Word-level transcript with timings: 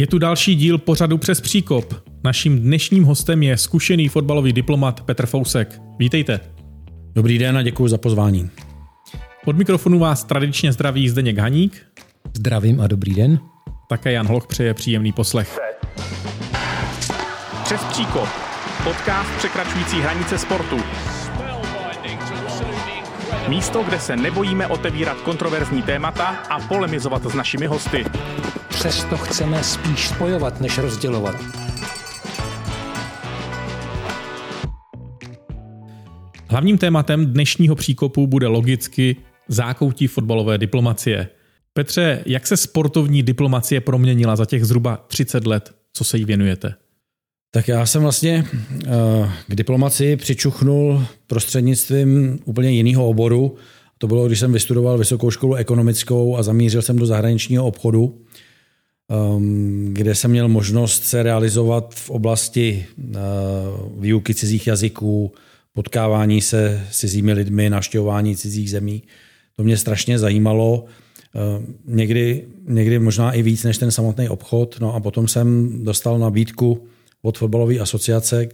Je 0.00 0.06
tu 0.06 0.18
další 0.18 0.54
díl 0.54 0.78
pořadu 0.78 1.18
přes 1.18 1.40
příkop. 1.40 1.94
Naším 2.24 2.60
dnešním 2.60 3.04
hostem 3.04 3.42
je 3.42 3.56
zkušený 3.56 4.08
fotbalový 4.08 4.52
diplomat 4.52 5.00
Petr 5.00 5.26
Fousek. 5.26 5.80
Vítejte. 5.98 6.40
Dobrý 7.14 7.38
den 7.38 7.58
a 7.58 7.62
děkuji 7.62 7.88
za 7.88 7.98
pozvání. 7.98 8.50
Od 9.46 9.56
mikrofonu 9.56 9.98
vás 9.98 10.24
tradičně 10.24 10.72
zdraví 10.72 11.08
Zdeněk 11.08 11.38
Haník. 11.38 11.86
Zdravím 12.36 12.80
a 12.80 12.86
dobrý 12.86 13.14
den. 13.14 13.38
Také 13.88 14.12
Jan 14.12 14.26
Hloch 14.26 14.46
přeje 14.46 14.74
příjemný 14.74 15.12
poslech. 15.12 15.58
Přes 17.64 17.84
příkop. 17.84 18.28
Podcast 18.84 19.30
překračující 19.38 20.00
hranice 20.00 20.38
sportu. 20.38 20.76
Místo, 23.48 23.82
kde 23.82 24.00
se 24.00 24.16
nebojíme 24.16 24.66
otevírat 24.66 25.20
kontroverzní 25.20 25.82
témata 25.82 26.26
a 26.26 26.60
polemizovat 26.60 27.22
s 27.30 27.34
našimi 27.34 27.66
hosty. 27.66 28.04
Přesto 28.80 29.16
chceme 29.16 29.64
spíš 29.64 30.08
spojovat, 30.08 30.60
než 30.60 30.78
rozdělovat. 30.78 31.36
Hlavním 36.48 36.78
tématem 36.78 37.26
dnešního 37.26 37.74
příkopu 37.74 38.26
bude 38.26 38.46
logicky 38.46 39.16
zákoutí 39.48 40.06
fotbalové 40.06 40.58
diplomacie. 40.58 41.28
Petře, 41.72 42.22
jak 42.26 42.46
se 42.46 42.56
sportovní 42.56 43.22
diplomacie 43.22 43.80
proměnila 43.80 44.36
za 44.36 44.44
těch 44.44 44.64
zhruba 44.64 45.04
30 45.06 45.46
let, 45.46 45.74
co 45.92 46.04
se 46.04 46.18
jí 46.18 46.24
věnujete? 46.24 46.74
Tak 47.50 47.68
já 47.68 47.86
jsem 47.86 48.02
vlastně 48.02 48.44
eh, 48.86 48.88
k 49.48 49.54
diplomacii 49.54 50.16
přičuchnul 50.16 51.04
prostřednictvím 51.26 52.38
úplně 52.44 52.70
jiného 52.70 53.08
oboru. 53.08 53.56
To 53.98 54.06
bylo, 54.06 54.26
když 54.26 54.38
jsem 54.38 54.52
vystudoval 54.52 54.98
vysokou 54.98 55.30
školu 55.30 55.54
ekonomickou 55.54 56.36
a 56.36 56.42
zamířil 56.42 56.82
jsem 56.82 56.96
do 56.96 57.06
zahraničního 57.06 57.66
obchodu, 57.66 58.18
kde 59.92 60.14
jsem 60.14 60.30
měl 60.30 60.48
možnost 60.48 61.04
se 61.04 61.22
realizovat 61.22 61.94
v 61.94 62.10
oblasti 62.10 62.86
eh, 62.98 63.18
výuky 63.98 64.34
cizích 64.34 64.66
jazyků, 64.66 65.32
potkávání 65.72 66.40
se 66.40 66.86
s 66.90 66.98
cizími 66.98 67.32
lidmi, 67.32 67.70
navštěvování 67.70 68.36
cizích 68.36 68.70
zemí. 68.70 69.02
To 69.56 69.64
mě 69.64 69.76
strašně 69.76 70.18
zajímalo. 70.18 70.84
Ehm, 71.34 71.74
někdy, 71.86 72.46
někdy 72.68 72.98
možná 72.98 73.32
i 73.32 73.42
víc 73.42 73.64
než 73.64 73.78
ten 73.78 73.90
samotný 73.90 74.28
obchod. 74.28 74.76
No 74.80 74.94
a 74.94 75.00
potom 75.00 75.28
jsem 75.28 75.78
dostal 75.84 76.18
nabídku 76.18 76.86
od 77.22 77.38
fotbalové 77.38 77.78
asociace, 77.78 78.48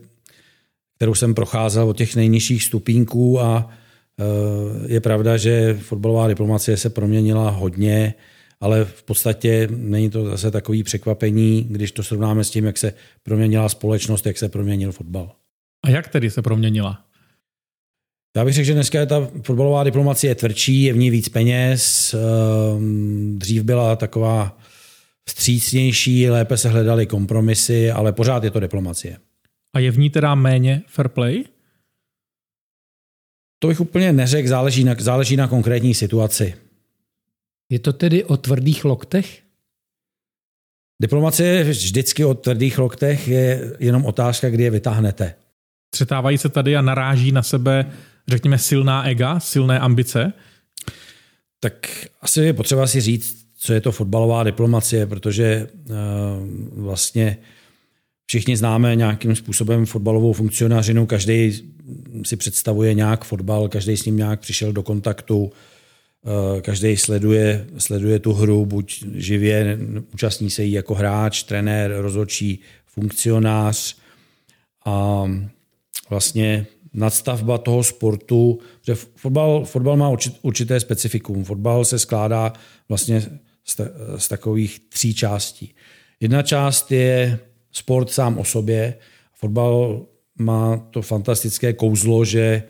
kterou 0.96 1.14
jsem 1.14 1.34
procházel 1.34 1.88
od 1.88 1.96
těch 1.96 2.16
nejnižších 2.16 2.64
stupínků 2.64 3.41
a 3.41 3.68
eh, 3.68 4.92
je 4.92 5.00
pravda, 5.00 5.36
že 5.36 5.78
fotbalová 5.80 6.28
diplomacie 6.28 6.76
se 6.76 6.91
proměnila 6.91 7.50
hodně, 7.50 8.14
ale 8.60 8.84
v 8.84 9.02
podstatě 9.02 9.68
není 9.70 10.10
to 10.10 10.24
zase 10.24 10.50
takový 10.50 10.82
překvapení, 10.82 11.66
když 11.70 11.92
to 11.92 12.02
srovnáme 12.02 12.44
s 12.44 12.50
tím, 12.50 12.64
jak 12.64 12.78
se 12.78 12.92
proměnila 13.22 13.68
společnost, 13.68 14.26
jak 14.26 14.38
se 14.38 14.48
proměnil 14.48 14.92
fotbal. 14.92 15.32
A 15.84 15.90
jak 15.90 16.08
tedy 16.08 16.30
se 16.30 16.42
proměnila? 16.42 17.06
Já 18.36 18.44
bych 18.44 18.54
řekl, 18.54 18.66
že 18.66 18.74
dneska 18.74 19.00
je 19.00 19.06
ta 19.06 19.30
fotbalová 19.42 19.84
diplomacie 19.84 20.34
tvrdší, 20.34 20.82
je 20.82 20.92
v 20.92 20.96
ní 20.96 21.10
víc 21.10 21.28
peněz. 21.28 22.14
Ehm, 22.14 23.38
dřív 23.38 23.62
byla 23.62 23.96
taková 23.96 24.58
vstřícnější, 25.28 26.30
lépe 26.30 26.56
se 26.56 26.68
hledaly 26.68 27.06
kompromisy, 27.06 27.91
ale 27.91 28.12
pořád 28.12 28.44
je 28.44 28.50
to 28.50 28.60
diplomacie. 28.60 29.18
A 29.76 29.78
je 29.78 29.91
v 29.91 29.98
ní 29.98 30.10
teda 30.10 30.34
méně 30.34 30.82
fair 30.86 31.08
play? 31.08 31.44
To 33.58 33.68
bych 33.68 33.80
úplně 33.80 34.12
neřekl, 34.12 34.48
záleží 34.48 34.84
na, 34.84 34.94
záleží 34.98 35.36
na 35.36 35.48
konkrétní 35.48 35.94
situaci. 35.94 36.54
Je 37.70 37.78
to 37.78 37.92
tedy 37.92 38.25
o 38.25 38.36
tvrdých 38.36 38.84
loktech? 38.84 39.42
Diplomacie 41.03 41.64
vždycky 41.64 42.25
o 42.25 42.34
tvrdých 42.34 42.78
loktech, 42.78 43.28
je 43.28 43.77
jenom 43.78 44.05
otázka, 44.05 44.50
kdy 44.50 44.62
je 44.62 44.70
vytáhnete. 44.70 45.34
Třetávají 45.91 46.39
se 46.39 46.48
tady 46.48 46.77
a 46.77 46.83
naráží 46.83 47.33
na 47.33 47.42
sebe, 47.42 47.92
řekněme, 48.28 48.59
silná 48.59 49.05
ega, 49.05 49.41
silné 49.41 49.81
ambice? 49.81 50.32
Tak 51.60 52.06
asi 52.21 52.41
je 52.41 52.53
potřeba 52.53 52.87
si 52.87 53.00
říct, 53.00 53.47
co 53.59 53.72
je 53.72 53.81
to 53.81 53.93
fotbalová 53.93 54.44
diplomacie, 54.44 55.06
protože 55.06 55.69
uh, 55.72 55.94
vlastně 56.82 57.38
všichni 58.26 58.56
známe 58.56 58.97
nějakým 58.97 59.37
způsobem 59.37 59.87
fotbalovou 59.87 60.32
funkcionářinu, 60.32 61.06
každý 61.06 61.72
si 62.22 62.37
představuje 62.37 62.94
nějak 62.94 63.25
fotbal, 63.25 63.69
každý 63.69 63.97
s 63.97 64.05
ním 64.05 64.16
nějak 64.16 64.41
přišel 64.41 64.72
do 64.72 64.82
kontaktu, 64.82 65.44
uh, 65.44 65.50
každý 66.60 66.97
sleduje, 66.97 67.66
sleduje 67.78 68.19
tu 68.19 68.32
hru, 68.32 68.66
buď 68.66 69.04
živě, 69.14 69.78
účastní 70.14 70.50
se 70.50 70.64
jí 70.64 70.72
jako 70.72 70.94
hráč, 70.94 71.42
trenér, 71.42 71.94
rozhodčí, 71.97 72.60
funkcionář 72.87 73.97
a 74.84 75.25
vlastně 76.10 76.66
nadstavba 76.94 77.59
toho 77.59 77.84
sportu, 77.84 78.59
že 78.82 78.94
fotbal, 78.94 79.64
fotbal 79.64 79.97
má 79.97 80.16
určité 80.42 80.81
specifikum. 80.81 81.44
Fotbal 81.44 81.84
se 81.84 81.98
skládá 81.98 82.53
vlastně 82.88 83.20
z, 83.64 83.81
z 84.16 84.28
takových 84.28 84.81
tří 84.88 85.14
částí. 85.14 85.75
Jedna 86.20 86.43
část 86.43 86.93
je 86.93 87.38
sport 87.72 88.10
sám 88.10 88.38
o 88.38 88.44
sobě. 88.44 88.94
Fotbal 89.34 90.06
má 90.38 90.76
to 90.76 91.03
fantastické 91.03 91.72
kouzlo, 91.72 92.25
že 92.25 92.62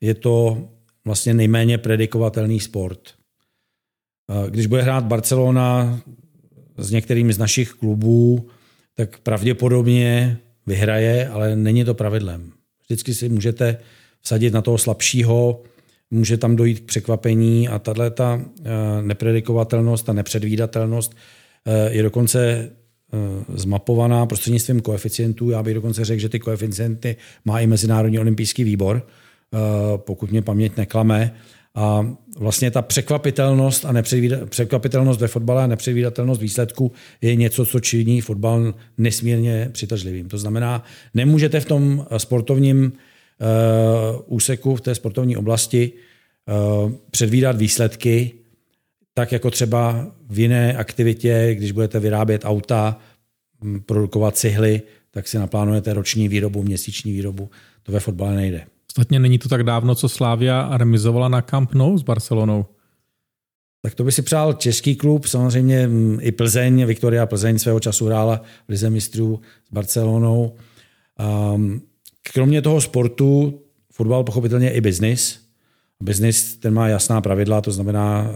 je 0.00 0.14
to 0.14 0.68
vlastně 1.08 1.34
nejméně 1.34 1.78
predikovatelný 1.78 2.60
sport. 2.60 3.00
Když 4.48 4.66
bude 4.66 4.82
hrát 4.82 5.04
Barcelona 5.04 6.00
s 6.76 6.90
některými 6.90 7.32
z 7.32 7.38
našich 7.38 7.70
klubů, 7.70 8.48
tak 8.94 9.18
pravděpodobně 9.18 10.38
vyhraje, 10.66 11.28
ale 11.28 11.56
není 11.56 11.84
to 11.84 11.94
pravidlem. 11.94 12.52
Vždycky 12.84 13.14
si 13.14 13.28
můžete 13.28 13.78
vsadit 14.20 14.54
na 14.54 14.62
toho 14.62 14.78
slabšího, 14.78 15.62
může 16.10 16.36
tam 16.36 16.56
dojít 16.56 16.80
k 16.80 16.84
překvapení 16.84 17.68
a 17.68 17.78
tahle 17.78 18.10
ta 18.10 18.40
eh, 18.40 19.02
nepredikovatelnost, 19.02 20.08
a 20.08 20.12
nepředvídatelnost 20.12 21.16
eh, 21.66 21.92
je 21.92 22.02
dokonce 22.02 22.40
eh, 22.42 23.18
zmapovaná 23.54 24.26
prostřednictvím 24.26 24.80
koeficientů. 24.80 25.50
Já 25.50 25.62
bych 25.62 25.74
dokonce 25.74 26.04
řekl, 26.04 26.20
že 26.20 26.28
ty 26.28 26.38
koeficienty 26.38 27.16
má 27.44 27.60
i 27.60 27.66
Mezinárodní 27.66 28.18
olympijský 28.18 28.64
výbor, 28.64 29.06
pokud 29.96 30.30
mě 30.30 30.42
paměť 30.42 30.76
neklame. 30.76 31.34
A 31.74 32.06
vlastně 32.38 32.70
ta 32.70 32.82
překvapitelnost 32.82 33.84
a 33.84 33.94
překvapitelnost 34.48 35.20
ve 35.20 35.28
fotbale 35.28 35.64
a 35.64 35.66
nepředvídatelnost 35.66 36.40
výsledku 36.40 36.92
je 37.20 37.34
něco, 37.34 37.66
co 37.66 37.80
činí 37.80 38.20
fotbal 38.20 38.74
nesmírně 38.98 39.68
přitažlivým. 39.72 40.28
To 40.28 40.38
znamená, 40.38 40.84
nemůžete 41.14 41.60
v 41.60 41.64
tom 41.64 42.06
sportovním 42.16 42.84
uh, 42.84 44.20
úseku 44.26 44.76
v 44.76 44.80
té 44.80 44.94
sportovní 44.94 45.36
oblasti 45.36 45.92
uh, 46.82 46.92
předvídat 47.10 47.56
výsledky, 47.56 48.32
tak 49.14 49.32
jako 49.32 49.50
třeba 49.50 50.12
v 50.28 50.38
jiné 50.38 50.76
aktivitě, 50.76 51.54
když 51.54 51.72
budete 51.72 52.00
vyrábět 52.00 52.44
auta, 52.44 52.98
produkovat 53.86 54.36
cihly, 54.36 54.82
tak 55.10 55.28
si 55.28 55.38
naplánujete 55.38 55.92
roční 55.92 56.28
výrobu, 56.28 56.62
měsíční 56.62 57.12
výrobu. 57.12 57.50
To 57.82 57.92
ve 57.92 58.00
fotbale 58.00 58.34
nejde. 58.34 58.66
Ostatně 58.92 59.18
není 59.18 59.38
to 59.38 59.48
tak 59.48 59.62
dávno, 59.62 59.94
co 59.94 60.08
Slávia 60.08 60.68
remizovala 60.76 61.28
na 61.28 61.42
Camp 61.42 61.74
Nou 61.74 61.98
s 61.98 62.02
Barcelonou. 62.02 62.66
Tak 63.82 63.94
to 63.94 64.04
by 64.04 64.12
si 64.12 64.22
přál 64.22 64.52
český 64.52 64.96
klub, 64.96 65.26
samozřejmě 65.26 65.88
i 66.20 66.32
Plzeň, 66.32 66.84
Viktoria 66.84 67.26
Plzeň 67.26 67.58
svého 67.58 67.80
času 67.80 68.06
hrála 68.06 68.42
v 68.66 68.68
Lize 68.68 68.90
mistrů 68.90 69.40
s 69.68 69.72
Barcelonou. 69.72 70.56
Um, 71.54 71.82
Kromě 72.32 72.62
toho 72.62 72.80
sportu, 72.80 73.60
fotbal 73.92 74.24
pochopitelně 74.24 74.70
i 74.70 74.80
biznis. 74.80 75.40
Biznis 76.00 76.56
ten 76.56 76.74
má 76.74 76.88
jasná 76.88 77.20
pravidla, 77.20 77.60
to 77.60 77.72
znamená, 77.72 78.26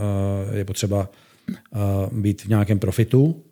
eh, 0.53 0.59
je 0.59 0.65
potřeba 0.65 1.09
eh, 1.51 1.79
být 2.13 2.43
v 2.43 2.49
nějakém 2.49 2.79
profitu. 2.79 3.43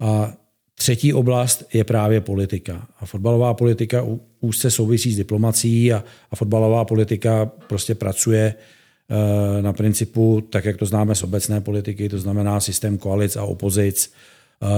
A 0.00 0.32
třetí 0.82 1.12
oblast 1.14 1.64
je 1.74 1.84
právě 1.84 2.20
politika. 2.20 2.86
A 3.00 3.06
fotbalová 3.06 3.54
politika 3.54 4.06
úzce 4.40 4.70
souvisí 4.70 5.12
s 5.12 5.16
diplomací 5.16 5.92
a, 5.92 6.04
a 6.30 6.36
fotbalová 6.36 6.84
politika 6.84 7.46
prostě 7.66 7.94
pracuje 7.94 8.54
eh, 8.54 9.62
na 9.62 9.72
principu, 9.72 10.40
tak 10.50 10.64
jak 10.64 10.76
to 10.76 10.86
známe 10.86 11.14
z 11.14 11.22
obecné 11.22 11.60
politiky, 11.60 12.08
to 12.08 12.18
znamená 12.18 12.60
systém 12.60 12.98
koalic 12.98 13.36
a 13.36 13.42
opozic, 13.42 14.12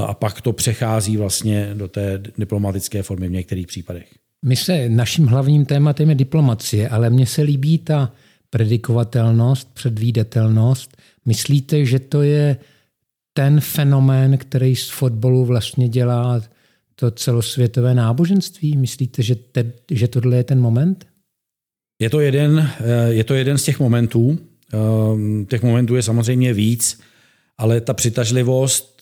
a 0.06 0.14
pak 0.14 0.40
to 0.40 0.52
přechází 0.52 1.16
vlastně 1.16 1.70
do 1.74 1.88
té 1.88 2.22
diplomatické 2.38 3.02
formy 3.02 3.28
v 3.28 3.32
některých 3.32 3.66
případech. 3.66 4.08
My 4.44 4.56
se, 4.56 4.88
naším 4.88 5.26
hlavním 5.26 5.64
tématem 5.64 6.08
je 6.08 6.14
diplomacie, 6.14 6.88
ale 6.88 7.10
mně 7.10 7.26
se 7.26 7.42
líbí 7.42 7.78
ta 7.78 8.12
predikovatelnost, 8.50 9.74
předvídatelnost. 9.74 10.96
Myslíte, 11.26 11.84
že 11.84 11.98
to 11.98 12.22
je 12.22 12.56
ten 13.34 13.60
fenomén, 13.60 14.38
který 14.38 14.76
z 14.76 14.90
fotbalu 14.90 15.44
vlastně 15.44 15.88
dělá 15.88 16.42
to 16.94 17.10
celosvětové 17.10 17.94
náboženství? 17.94 18.76
Myslíte, 18.76 19.22
že, 19.22 19.34
te, 19.34 19.72
že 19.90 20.08
tohle 20.08 20.36
je 20.36 20.44
ten 20.44 20.60
moment? 20.60 21.06
Je 22.02 22.10
to 22.10 22.20
jeden, 22.20 22.70
eh, 22.80 23.12
je 23.12 23.24
to 23.24 23.34
jeden 23.34 23.58
z 23.58 23.64
těch 23.64 23.80
momentů. 23.80 24.38
Ehm, 24.72 25.46
těch 25.46 25.62
momentů 25.62 25.96
je 25.96 26.02
samozřejmě 26.02 26.54
víc, 26.54 27.00
ale 27.58 27.80
ta 27.80 27.94
přitažlivost 27.94 28.94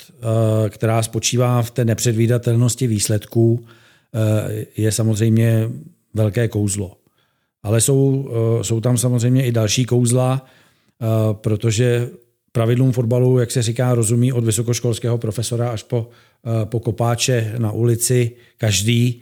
která 0.68 1.02
spočívá 1.02 1.62
v 1.62 1.70
té 1.70 1.84
nepředvídatelnosti 1.84 2.86
výsledků, 2.86 3.64
je 4.76 4.92
samozřejmě 4.92 5.70
velké 6.14 6.48
kouzlo. 6.48 6.96
Ale 7.62 7.80
jsou, 7.80 8.30
jsou 8.62 8.80
tam 8.80 8.98
samozřejmě 8.98 9.46
i 9.46 9.52
další 9.52 9.84
kouzla, 9.84 10.46
protože 11.32 12.10
pravidlům 12.52 12.92
fotbalu, 12.92 13.38
jak 13.38 13.50
se 13.50 13.62
říká, 13.62 13.94
rozumí 13.94 14.32
od 14.32 14.44
vysokoškolského 14.44 15.18
profesora 15.18 15.70
až 15.70 15.82
po, 15.82 16.08
po 16.64 16.80
kopáče 16.80 17.54
na 17.58 17.72
ulici 17.72 18.30
každý. 18.56 19.20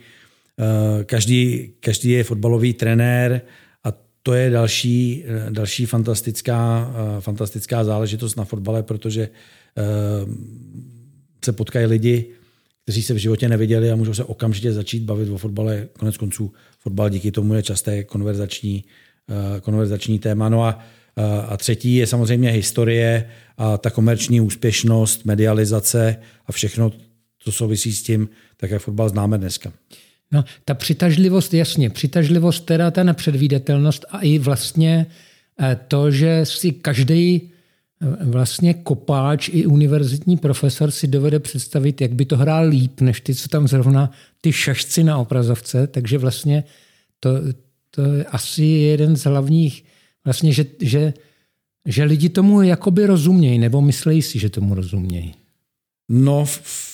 Každý, 1.05 1.69
každý 1.79 2.09
je 2.09 2.23
fotbalový 2.23 2.73
trenér 2.73 3.41
a 3.83 3.93
to 4.23 4.33
je 4.33 4.49
další, 4.49 5.23
další 5.49 5.85
fantastická, 5.85 6.93
fantastická 7.19 7.83
záležitost 7.83 8.35
na 8.35 8.45
fotbale, 8.45 8.83
protože 8.83 9.29
se 11.45 11.51
potkají 11.51 11.85
lidi, 11.85 12.25
kteří 12.83 13.03
se 13.03 13.13
v 13.13 13.17
životě 13.17 13.49
neviděli 13.49 13.91
a 13.91 13.95
můžou 13.95 14.13
se 14.13 14.23
okamžitě 14.23 14.73
začít 14.73 15.03
bavit 15.03 15.29
o 15.29 15.37
fotbale. 15.37 15.87
Konec 15.99 16.17
konců 16.17 16.53
fotbal 16.79 17.09
díky 17.09 17.31
tomu 17.31 17.53
je 17.53 17.63
časté 17.63 18.03
konverzační, 18.03 18.83
konverzační 19.61 20.19
téma. 20.19 20.49
No 20.49 20.63
a 20.63 20.79
a 21.47 21.57
třetí 21.57 21.95
je 21.95 22.07
samozřejmě 22.07 22.51
historie 22.51 23.25
a 23.57 23.77
ta 23.77 23.89
komerční 23.89 24.41
úspěšnost, 24.41 25.25
medializace 25.25 26.15
a 26.45 26.51
všechno, 26.51 26.91
co 27.39 27.51
souvisí 27.51 27.93
s 27.93 28.03
tím, 28.03 28.29
tak 28.57 28.71
jak 28.71 28.81
fotbal 28.81 29.09
známe 29.09 29.37
dneska. 29.37 29.71
No, 30.31 30.43
ta 30.65 30.73
přitažlivost, 30.73 31.53
jasně, 31.53 31.89
přitažlivost, 31.89 32.65
teda 32.65 32.91
ta 32.91 33.03
nepředvídatelnost 33.03 34.05
a 34.09 34.19
i 34.19 34.39
vlastně 34.39 35.05
eh, 35.61 35.77
to, 35.87 36.11
že 36.11 36.41
si 36.45 36.71
každý 36.71 37.41
eh, 37.41 38.25
vlastně 38.25 38.73
kopáč 38.73 39.49
i 39.53 39.65
univerzitní 39.65 40.37
profesor 40.37 40.91
si 40.91 41.07
dovede 41.07 41.39
představit, 41.39 42.01
jak 42.01 42.13
by 42.13 42.25
to 42.25 42.37
hrál 42.37 42.67
líp, 42.67 43.01
než 43.01 43.21
ty, 43.21 43.35
co 43.35 43.47
tam 43.47 43.67
zrovna 43.67 44.11
ty 44.41 44.51
šašci 44.53 45.03
na 45.03 45.17
obrazovce, 45.17 45.87
takže 45.87 46.17
vlastně 46.17 46.63
to, 47.19 47.29
to 47.91 48.01
je 48.01 48.25
asi 48.25 48.63
jeden 48.63 49.15
z 49.15 49.23
hlavních 49.23 49.83
vlastně, 50.25 50.53
že, 50.53 50.65
že, 50.81 51.13
že 51.85 52.03
lidi 52.03 52.29
tomu 52.29 52.61
jakoby 52.61 53.05
rozumějí, 53.05 53.59
nebo 53.59 53.81
myslí 53.81 54.21
si, 54.21 54.39
že 54.39 54.49
tomu 54.49 54.75
rozumějí? 54.75 55.35
No, 56.09 56.45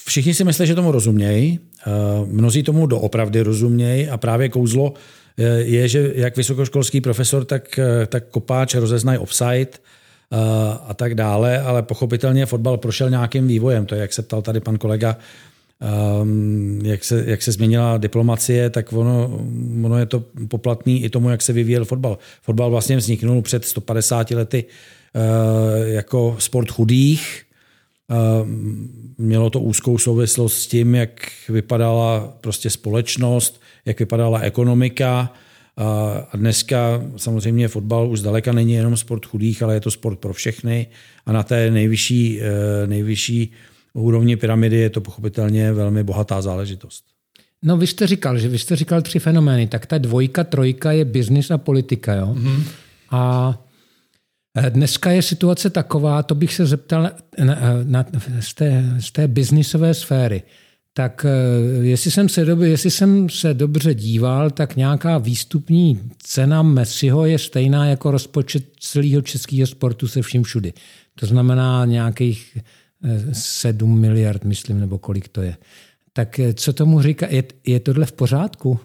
všichni 0.06 0.34
si 0.34 0.44
myslí, 0.44 0.68
že 0.68 0.76
tomu 0.76 0.92
rozumějí. 0.92 1.60
Eh, 1.88 1.92
mnozí 2.26 2.64
tomu 2.64 2.86
doopravdy 2.86 3.42
rozumějí 3.42 4.10
a 4.10 4.18
právě 4.18 4.50
kouzlo 4.50 4.94
eh, 5.38 5.44
je, 5.44 5.88
že 5.88 6.12
jak 6.16 6.38
vysokoškolský 6.38 7.02
profesor, 7.02 7.46
tak, 7.46 7.80
eh, 7.80 8.06
tak 8.06 8.28
kopáč 8.30 8.76
rozeznají 8.76 9.20
offside 9.20 9.70
a 10.88 10.94
tak 10.94 11.16
dále, 11.16 11.60
ale 11.62 11.84
pochopitelně 11.84 12.46
fotbal 12.46 12.78
prošel 12.78 13.10
nějakým 13.10 13.48
vývojem. 13.48 13.86
To 13.86 13.96
je, 13.96 14.02
jak 14.02 14.14
se 14.14 14.22
ptal 14.22 14.42
tady 14.42 14.60
pan 14.60 14.78
kolega, 14.78 15.18
um, 16.22 16.82
jak, 16.84 17.04
se, 17.04 17.24
jak 17.28 17.42
se 17.42 17.52
změnila 17.52 17.98
diplomacie, 17.98 18.70
tak 18.70 18.94
ono, 18.94 19.42
ono 19.84 19.98
je 19.98 20.06
to 20.06 20.24
poplatný 20.48 21.04
i 21.04 21.10
tomu, 21.10 21.30
jak 21.30 21.42
se 21.42 21.54
vyvíjel 21.54 21.86
fotbal. 21.86 22.18
Fotbal 22.42 22.70
vlastně 22.70 22.98
vzniknul 22.98 23.42
před 23.42 23.66
150 23.66 24.32
lety 24.32 24.66
uh, 24.66 25.88
jako 25.88 26.36
sport 26.40 26.72
chudých. 26.72 27.44
Uh, 28.10 28.48
mělo 29.18 29.50
to 29.50 29.60
úzkou 29.60 29.98
souvislost 29.98 30.58
s 30.58 30.68
tím, 30.68 30.96
jak 30.96 31.32
vypadala 31.50 32.34
prostě 32.42 32.70
společnost, 32.70 33.62
jak 33.86 34.00
vypadala 34.00 34.40
ekonomika. 34.40 35.34
A 36.32 36.38
dneska 36.38 37.04
samozřejmě 37.18 37.68
fotbal 37.68 38.10
už 38.10 38.20
zdaleka 38.20 38.52
není 38.52 38.74
jenom 38.74 38.98
sport 38.98 39.26
chudých, 39.26 39.64
ale 39.64 39.74
je 39.74 39.82
to 39.82 39.92
sport 39.92 40.20
pro 40.20 40.34
všechny. 40.34 40.88
A 41.26 41.32
na 41.32 41.44
té 41.44 41.72
nejvyšší, 41.72 42.40
uh, 42.40 42.90
nejvyšší 42.90 43.54
úrovni 44.02 44.36
pyramidy 44.36 44.78
je 44.78 44.90
to 44.90 45.02
pochopitelně 45.02 45.74
velmi 45.74 46.04
bohatá 46.04 46.42
záležitost. 46.42 47.04
No 47.64 47.78
vy 47.78 47.88
jste 47.88 48.08
říkal, 48.08 48.38
že 48.38 48.50
vy 48.50 48.60
jste 48.60 48.76
říkal 48.76 49.02
tři 49.02 49.20
fenomény, 49.20 49.68
tak 49.68 49.86
ta 49.86 49.98
dvojka, 49.98 50.44
trojka 50.44 50.92
je 50.92 51.06
biznis 51.06 51.52
a 51.52 51.58
politika, 51.58 52.14
jo? 52.14 52.36
Mm-hmm. 52.38 52.64
A 53.12 53.54
eh, 54.58 54.70
dneska 54.70 55.12
je 55.12 55.22
situace 55.22 55.70
taková, 55.70 56.24
to 56.24 56.36
bych 56.36 56.54
se 56.54 56.66
zeptal 56.66 57.04
na, 57.04 57.12
na, 57.44 57.56
na, 57.84 58.06
z, 58.40 58.54
té, 58.54 58.96
z 59.00 59.12
té 59.12 59.28
biznisové 59.28 59.94
sféry. 59.94 60.44
Tak 60.94 61.26
eh, 61.26 61.86
jestli 61.86 62.12
jsem, 62.12 62.30
se 62.30 62.46
dobře, 62.46 62.68
jestli 62.68 62.92
jsem 62.92 63.30
se 63.30 63.54
dobře 63.54 63.94
díval, 63.94 64.52
tak 64.52 64.76
nějaká 64.76 65.18
výstupní 65.18 66.00
cena 66.24 66.62
Messiho 66.62 67.26
je 67.26 67.40
stejná 67.40 67.86
jako 67.86 68.12
rozpočet 68.12 68.64
celého 68.80 69.22
českého 69.22 69.68
sportu 69.68 70.08
se 70.08 70.22
vším 70.22 70.44
všudy. 70.44 70.74
To 71.20 71.26
znamená 71.26 71.86
nějakých 71.86 72.58
7 73.34 74.00
miliard, 74.00 74.44
myslím, 74.44 74.80
nebo 74.80 74.98
kolik 74.98 75.28
to 75.28 75.42
je. 75.42 75.58
Tak 76.14 76.40
eh, 76.40 76.54
co 76.54 76.74
tomu 76.74 77.02
říká? 77.02 77.28
Je, 77.30 77.44
je 77.66 77.80
tohle 77.80 78.06
v 78.06 78.12
pořádku? 78.12 78.80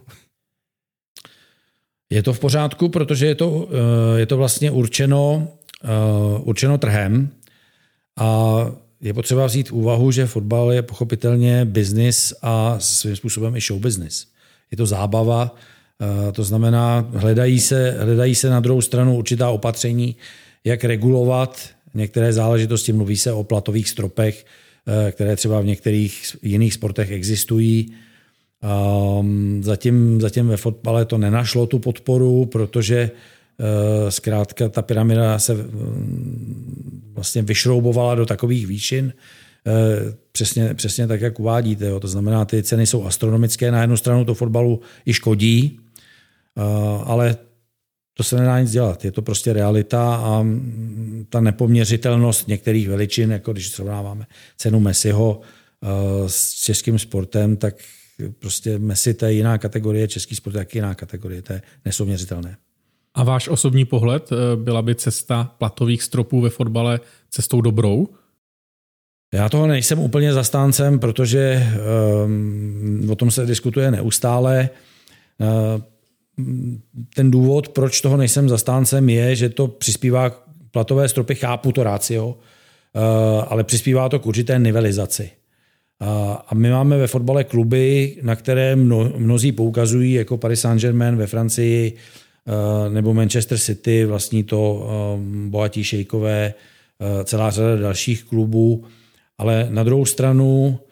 Je 2.10 2.22
to 2.22 2.32
v 2.32 2.40
pořádku, 2.40 2.88
protože 2.88 3.26
je 3.26 3.34
to, 3.34 3.68
eh, 3.70 4.20
je 4.20 4.26
to 4.26 4.36
vlastně 4.36 4.70
určeno, 4.70 5.48
eh, 5.84 5.88
určeno 6.40 6.78
trhem 6.78 7.30
a 8.16 8.56
je 9.00 9.14
potřeba 9.14 9.46
vzít 9.46 9.70
úvahu, 9.70 10.10
že 10.10 10.26
fotbal 10.26 10.72
je 10.72 10.82
pochopitelně 10.82 11.64
biznis 11.64 12.34
a 12.42 12.76
svým 12.78 13.16
způsobem 13.16 13.56
i 13.56 13.60
show 13.60 13.80
business. 13.80 14.26
Je 14.70 14.76
to 14.76 14.86
zábava, 14.86 15.54
to 16.32 16.44
znamená, 16.44 17.10
hledají 17.14 17.60
se, 17.60 17.96
hledají 18.00 18.34
se 18.34 18.50
na 18.50 18.60
druhou 18.60 18.80
stranu 18.80 19.16
určitá 19.16 19.50
opatření, 19.50 20.16
jak 20.64 20.84
regulovat 20.84 21.68
některé 21.94 22.32
záležitosti. 22.32 22.92
Mluví 22.92 23.16
se 23.16 23.32
o 23.32 23.44
platových 23.44 23.88
stropech, 23.88 24.46
eh, 24.86 25.12
které 25.12 25.36
třeba 25.36 25.60
v 25.60 25.66
některých 25.66 26.36
jiných 26.42 26.74
sportech 26.74 27.10
existují. 27.10 27.92
Ehm, 28.62 29.62
zatím, 29.64 30.20
zatím 30.20 30.48
ve 30.48 30.56
fotbale 30.56 31.04
to 31.04 31.18
nenašlo 31.18 31.66
tu 31.66 31.78
podporu, 31.78 32.46
protože 32.46 33.10
eh, 33.60 34.10
zkrátka 34.10 34.68
ta 34.68 34.82
pyramida 34.82 35.38
se 35.38 35.54
mm, 35.54 37.12
vlastně 37.14 37.42
vyšroubovala 37.42 38.14
do 38.14 38.26
takových 38.26 38.66
výšin, 38.66 39.12
eh, 39.66 39.72
přesně, 40.32 40.74
přesně 40.74 41.06
tak, 41.06 41.20
jak 41.20 41.40
uvádíte. 41.40 41.86
Jo. 41.86 42.00
To 42.00 42.08
znamená, 42.08 42.44
ty 42.44 42.62
ceny 42.62 42.86
jsou 42.86 43.04
astronomické. 43.04 43.70
Na 43.70 43.80
jednu 43.80 43.96
stranu 43.96 44.24
to 44.24 44.34
fotbalu 44.34 44.80
i 45.06 45.12
škodí, 45.12 45.78
ale 47.04 47.36
to 48.14 48.22
se 48.22 48.36
nedá 48.36 48.60
nic 48.60 48.70
dělat. 48.70 49.04
Je 49.04 49.12
to 49.12 49.22
prostě 49.22 49.52
realita 49.52 50.14
a 50.14 50.46
ta 51.28 51.40
nepoměřitelnost 51.40 52.48
některých 52.48 52.88
veličin, 52.88 53.30
jako 53.30 53.52
když 53.52 53.68
srovnáváme 53.68 54.26
cenu 54.56 54.80
Messiho 54.80 55.40
eh, 55.40 55.88
s 56.28 56.52
českým 56.52 56.98
sportem, 56.98 57.56
tak 57.56 57.74
prostě 58.38 58.78
Messi 58.78 59.14
to 59.14 59.24
je 59.24 59.32
jiná 59.32 59.58
kategorie, 59.58 60.08
český 60.08 60.36
sport 60.36 60.54
je 60.54 60.66
jiná 60.74 60.94
kategorie, 60.94 61.42
to 61.42 61.52
je 61.52 61.62
nesouměřitelné. 61.84 62.56
A 63.14 63.24
váš 63.24 63.48
osobní 63.48 63.84
pohled, 63.84 64.30
eh, 64.32 64.56
byla 64.56 64.82
by 64.82 64.94
cesta 64.94 65.44
platových 65.58 66.02
stropů 66.02 66.40
ve 66.40 66.50
fotbale 66.50 67.00
cestou 67.30 67.60
dobrou? 67.60 68.08
Já 69.34 69.48
toho 69.48 69.66
nejsem 69.66 69.98
úplně 69.98 70.32
zastáncem, 70.32 70.98
protože 70.98 71.66
um, 72.24 73.10
o 73.10 73.16
tom 73.16 73.30
se 73.30 73.46
diskutuje 73.46 73.90
neustále. 73.90 74.70
Uh, 75.38 75.82
ten 77.14 77.30
důvod, 77.30 77.68
proč 77.68 78.00
toho 78.00 78.16
nejsem 78.16 78.48
zastáncem, 78.48 79.08
je, 79.08 79.36
že 79.36 79.48
to 79.48 79.68
přispívá 79.68 80.30
k 80.30 80.42
platové 80.70 81.08
stropy, 81.08 81.34
chápu 81.34 81.72
to 81.72 81.82
rácio, 81.82 82.38
eh, 82.94 83.00
ale 83.48 83.64
přispívá 83.64 84.08
to 84.08 84.18
k 84.18 84.26
určité 84.26 84.58
nivelizaci. 84.58 85.30
A 86.46 86.54
my 86.54 86.70
máme 86.70 86.98
ve 86.98 87.06
fotbale 87.06 87.44
kluby, 87.44 88.16
na 88.22 88.36
které 88.36 88.76
mno, 88.76 89.12
mnozí 89.16 89.52
poukazují, 89.52 90.12
jako 90.12 90.36
Paris 90.36 90.60
Saint-Germain 90.60 91.16
ve 91.16 91.26
Francii 91.26 91.92
eh, 91.94 92.90
nebo 92.90 93.14
Manchester 93.14 93.58
City, 93.58 94.04
vlastní 94.04 94.44
to 94.44 94.86
eh, 94.86 95.48
bohatí 95.48 95.84
šejkové, 95.84 96.54
celá 97.24 97.50
řada 97.50 97.76
dalších 97.76 98.24
klubů. 98.24 98.84
Ale 99.38 99.66
na 99.70 99.84
druhou 99.84 100.04
stranu 100.04 100.78
Eh, 100.78 100.91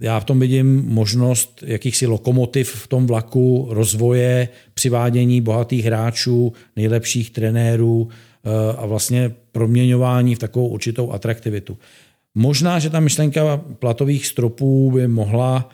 já 0.00 0.20
v 0.20 0.24
tom 0.24 0.40
vidím 0.40 0.84
možnost 0.86 1.64
jakýchsi 1.66 2.06
lokomotiv 2.06 2.70
v 2.70 2.86
tom 2.86 3.06
vlaku, 3.06 3.68
rozvoje, 3.70 4.48
přivádění 4.74 5.40
bohatých 5.40 5.84
hráčů, 5.84 6.52
nejlepších 6.76 7.30
trenérů 7.30 8.08
eh, 8.08 8.50
a 8.76 8.86
vlastně 8.86 9.32
proměňování 9.52 10.34
v 10.34 10.38
takovou 10.38 10.68
určitou 10.68 11.12
atraktivitu. 11.12 11.78
Možná, 12.34 12.78
že 12.78 12.90
ta 12.90 13.00
myšlenka 13.00 13.56
platových 13.78 14.26
stropů 14.26 14.90
by 14.90 15.08
mohla, 15.08 15.70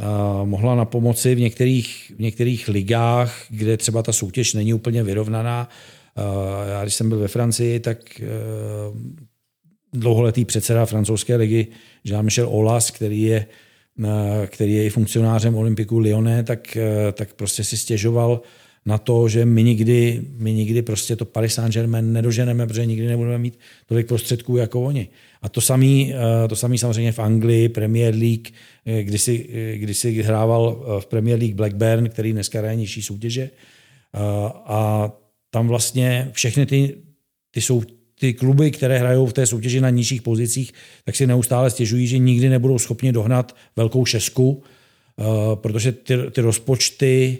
eh, 0.00 0.04
mohla 0.44 0.74
na 0.74 0.84
pomoci 0.84 1.34
v 1.34 1.40
některých, 1.40 2.12
v 2.16 2.20
některých 2.20 2.68
ligách, 2.68 3.46
kde 3.50 3.76
třeba 3.76 4.02
ta 4.02 4.12
soutěž 4.12 4.54
není 4.54 4.74
úplně 4.74 5.02
vyrovnaná. 5.02 5.68
Já 6.68 6.82
když 6.82 6.94
jsem 6.94 7.08
byl 7.08 7.18
ve 7.18 7.28
Francii, 7.28 7.80
tak 7.80 7.98
dlouholetý 9.94 10.44
předseda 10.44 10.86
francouzské 10.86 11.36
ligy 11.36 11.66
Jean-Michel 12.04 12.48
Olas, 12.50 12.90
který 12.90 13.22
je, 13.22 13.46
který 14.46 14.74
je 14.74 14.84
i 14.84 14.90
funkcionářem 14.90 15.54
Olympiku 15.54 15.98
Lyonnais, 15.98 16.46
tak, 16.46 16.78
tak 17.12 17.34
prostě 17.34 17.64
si 17.64 17.76
stěžoval 17.76 18.42
na 18.86 18.98
to, 18.98 19.28
že 19.28 19.44
my 19.44 19.62
nikdy, 19.62 20.22
my 20.36 20.52
nikdy 20.52 20.82
prostě 20.82 21.16
to 21.16 21.24
Paris 21.24 21.54
Saint-Germain 21.54 22.12
nedoženeme, 22.12 22.66
protože 22.66 22.86
nikdy 22.86 23.06
nebudeme 23.06 23.38
mít 23.38 23.58
tolik 23.86 24.06
prostředků 24.06 24.56
jako 24.56 24.82
oni. 24.82 25.08
A 25.42 25.48
to 25.48 25.60
samý, 25.60 26.14
eh, 26.14 26.48
to 26.48 26.56
samý 26.56 26.78
samozřejmě 26.78 27.12
v 27.12 27.18
Anglii, 27.18 27.68
Premier 27.68 28.14
League, 28.14 28.48
eh, 28.86 29.02
kdy 29.02 29.18
si, 29.18 29.48
eh, 29.82 29.94
si 29.94 30.22
hrával 30.22 30.84
v 31.00 31.06
Premier 31.06 31.38
League 31.38 31.54
Blackburn, 31.54 32.08
který 32.08 32.32
dneska 32.32 32.58
hraje 32.58 32.76
nižší 32.76 33.02
soutěže. 33.02 33.50
A 34.64 35.10
tam 35.50 35.68
vlastně 35.68 36.30
všechny 36.32 36.66
ty, 36.66 36.96
ty, 37.50 37.60
jsou, 37.60 37.82
ty 38.20 38.34
kluby, 38.34 38.70
které 38.70 38.98
hrajou 38.98 39.26
v 39.26 39.32
té 39.32 39.46
soutěži 39.46 39.80
na 39.80 39.90
nižších 39.90 40.22
pozicích, 40.22 40.72
tak 41.04 41.16
si 41.16 41.26
neustále 41.26 41.70
stěžují, 41.70 42.06
že 42.06 42.18
nikdy 42.18 42.48
nebudou 42.48 42.78
schopni 42.78 43.12
dohnat 43.12 43.56
velkou 43.76 44.04
šesku, 44.04 44.62
protože 45.54 45.92
ty, 45.92 46.16
ty 46.30 46.40
rozpočty 46.40 47.38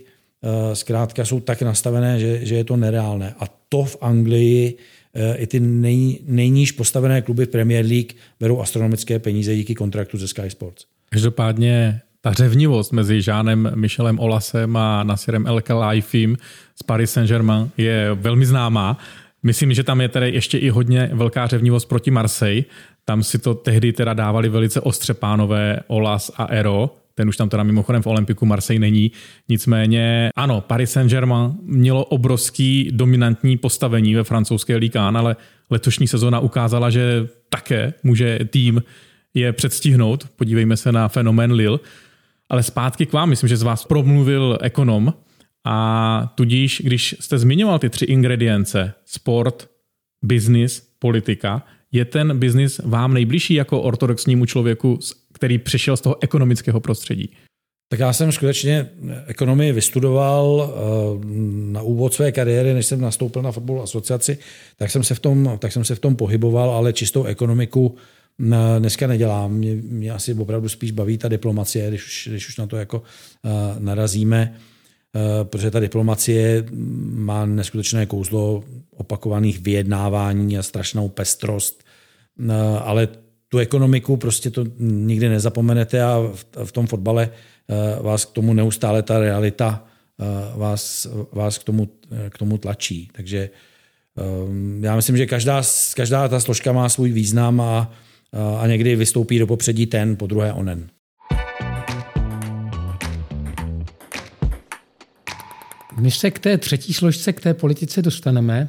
zkrátka 0.73 1.25
jsou 1.25 1.41
tak 1.41 1.63
nastavené, 1.63 2.21
že, 2.21 2.47
že 2.47 2.55
je 2.55 2.65
to 2.65 2.77
nereálné. 2.77 3.35
A 3.39 3.45
to 3.69 3.85
v 3.85 3.97
Anglii 4.01 4.79
Eh, 5.17 5.37
i 5.37 5.47
ty 5.47 5.61
nej, 5.61 6.19
nejníž 6.27 6.73
postavené 6.73 7.23
kluby 7.23 7.47
Premier 7.47 7.87
League 7.87 8.13
berou 8.41 8.61
astronomické 8.61 9.19
peníze 9.19 9.55
díky 9.55 9.75
kontraktu 9.75 10.19
ze 10.19 10.29
Sky 10.29 10.51
Sports. 10.51 10.85
Každopádně 11.11 12.01
ta 12.21 12.33
řevnivost 12.33 12.93
mezi 12.93 13.23
Žánem 13.23 13.73
Michelem 13.75 14.19
Olasem 14.19 14.77
a 14.77 15.05
Nasirem 15.05 15.47
El 15.47 15.61
Khelaifim 15.61 16.37
z 16.77 16.83
Paris 16.83 17.13
Saint-Germain 17.13 17.71
je 17.77 18.15
velmi 18.15 18.47
známá. 18.47 18.99
Myslím, 19.47 19.75
že 19.75 19.83
tam 19.85 20.01
je 20.01 20.09
tedy 20.09 20.31
ještě 20.31 20.59
i 20.59 20.69
hodně 20.69 21.11
velká 21.13 21.47
řevnivost 21.47 21.89
proti 21.89 22.11
Marseille. 22.11 22.65
Tam 23.05 23.23
si 23.23 23.39
to 23.39 23.55
tehdy 23.55 23.93
teda 23.93 24.15
dávali 24.15 24.49
velice 24.49 24.81
ostře 24.81 25.15
pánové 25.15 25.81
Olas 25.87 26.31
a 26.37 26.45
Ero, 26.45 26.97
ten 27.15 27.29
už 27.29 27.37
tam 27.37 27.49
teda 27.49 27.63
mimochodem 27.63 28.03
v 28.03 28.07
Olympiku 28.07 28.47
Marseille 28.47 28.81
není. 28.81 29.13
Nicméně 29.49 30.31
ano, 30.37 30.61
Paris 30.61 30.93
Saint-Germain 30.93 31.53
mělo 31.63 32.05
obrovský 32.05 32.89
dominantní 32.93 33.57
postavení 33.57 34.15
ve 34.15 34.25
francouzské 34.25 34.77
Ligue 34.77 35.07
1, 35.07 35.21
ale 35.21 35.37
letošní 35.71 36.09
sezona 36.09 36.41
ukázala, 36.41 36.91
že 36.91 37.29
také 37.49 37.93
může 38.03 38.39
tým 38.51 38.83
je 39.35 39.53
předstihnout. 39.53 40.29
Podívejme 40.37 40.77
se 40.77 40.93
na 40.93 41.09
fenomén 41.09 41.53
Lille. 41.53 41.79
Ale 42.49 42.63
zpátky 42.63 43.07
k 43.07 43.13
vám, 43.13 43.29
myslím, 43.29 43.49
že 43.49 43.57
z 43.57 43.63
vás 43.63 43.85
promluvil 43.85 44.59
ekonom 44.63 45.15
a 45.65 46.33
tudíž, 46.35 46.83
když 46.85 47.17
jste 47.21 47.39
zmiňoval 47.39 47.79
ty 47.79 47.91
tři 47.91 48.05
ingredience, 48.05 48.95
sport, 49.05 49.69
business, 50.23 50.83
politika, 50.99 51.63
je 51.93 52.05
ten 52.05 52.39
biznis 52.39 52.81
vám 52.85 53.15
nejbližší 53.15 53.55
jako 53.55 53.83
ortodoxnímu 53.83 54.47
člověku 54.47 54.99
který 55.35 55.59
přišel 55.59 55.97
z 55.97 56.01
toho 56.01 56.17
ekonomického 56.21 56.81
prostředí? 56.81 57.31
Tak 57.89 58.01
já 58.01 58.13
jsem 58.13 58.33
skutečně 58.33 58.91
ekonomii 59.27 59.73
vystudoval 59.73 60.75
eh, 60.75 61.27
na 61.73 61.83
úvod 61.83 62.15
své 62.15 62.33
kariéry, 62.33 62.75
než 62.75 62.87
jsem 62.87 63.01
nastoupil 63.01 63.43
na 63.43 63.53
fotbalovou 63.53 63.85
asociaci, 63.85 64.39
tak 64.77 64.91
jsem, 64.91 65.05
se 65.05 65.15
v 65.15 65.21
tom, 65.21 65.59
tak 65.59 65.73
jsem 65.73 65.85
se 65.85 65.95
v 65.95 65.99
tom 65.99 66.17
pohyboval, 66.17 66.71
ale 66.71 66.93
čistou 66.93 67.25
ekonomiku 67.25 67.95
eh, 68.41 68.55
dneska 68.79 69.07
nedělám. 69.07 69.53
Mě, 69.53 69.75
mě 69.75 70.11
asi 70.11 70.35
opravdu 70.35 70.69
spíš 70.69 70.91
baví 70.91 71.19
ta 71.19 71.29
diplomacie, 71.29 71.89
když 71.89 72.07
už, 72.07 72.29
když 72.31 72.49
už 72.49 72.57
na 72.59 72.67
to 72.67 72.77
jako 72.77 73.03
eh, 73.45 73.51
narazíme, 73.79 74.57
protože 75.43 75.71
ta 75.71 75.81
diplomacie 75.81 76.65
má 77.15 77.47
neskutečné 77.47 78.07
kouzlo 78.07 78.65
opakovaných 78.97 79.61
vyjednávání 79.61 80.59
a 80.59 80.63
strašnou 80.63 81.09
pestrost, 81.09 81.85
ale 82.85 83.09
tu 83.55 83.59
ekonomiku 83.59 84.17
prostě 84.17 84.51
to 84.51 84.65
nikdy 84.79 85.29
nezapomenete 85.29 86.03
a 86.03 86.19
v, 86.65 86.73
tom 86.73 86.87
fotbale 86.87 87.31
eh, 87.31 88.03
vás 88.03 88.25
k 88.25 88.33
tomu 88.33 88.55
neustále 88.55 89.03
ta 89.03 89.19
realita 89.19 89.85
eh, 90.21 90.25
vás, 90.59 91.07
vás 91.33 91.59
k, 91.59 91.65
tomu, 91.65 91.89
eh, 92.11 92.31
k 92.31 92.39
tomu 92.39 92.59
tlačí. 92.59 93.09
Takže 93.13 93.51
já 94.81 94.97
myslím, 94.97 95.17
že 95.17 95.27
každá, 95.27 95.63
každá 95.97 96.29
ta 96.29 96.41
složka 96.41 96.73
má 96.73 96.89
svůj 96.89 97.13
význam 97.13 97.61
a, 97.61 97.93
a 98.59 98.67
někdy 98.67 98.97
vystoupí 98.97 99.39
do 99.39 99.47
popředí 99.47 99.87
ten, 99.87 100.17
po 100.17 100.27
druhé 100.27 100.53
onen. 100.53 100.89
My 106.01 106.11
se 106.11 106.31
k 106.31 106.39
té 106.39 106.59
třetí 106.59 106.93
složce, 106.93 107.33
k 107.33 107.41
té 107.41 107.55
politice 107.55 108.03
dostaneme, 108.03 108.69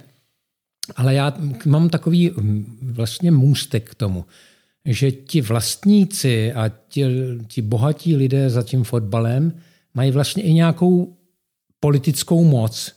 ale 0.95 1.13
já 1.13 1.33
mám 1.65 1.89
takový 1.89 2.29
mm, 2.29 2.79
vlastně 2.81 3.31
můstek 3.31 3.89
k 3.89 3.95
tomu 3.95 4.25
že 4.85 5.11
ti 5.11 5.41
vlastníci 5.41 6.53
a 6.53 6.71
ti, 6.87 7.05
ti 7.47 7.61
bohatí 7.61 8.15
lidé 8.15 8.49
za 8.49 8.63
tím 8.63 8.83
fotbalem 8.83 9.53
mají 9.93 10.11
vlastně 10.11 10.43
i 10.43 10.53
nějakou 10.53 11.17
politickou 11.79 12.43
moc. 12.43 12.91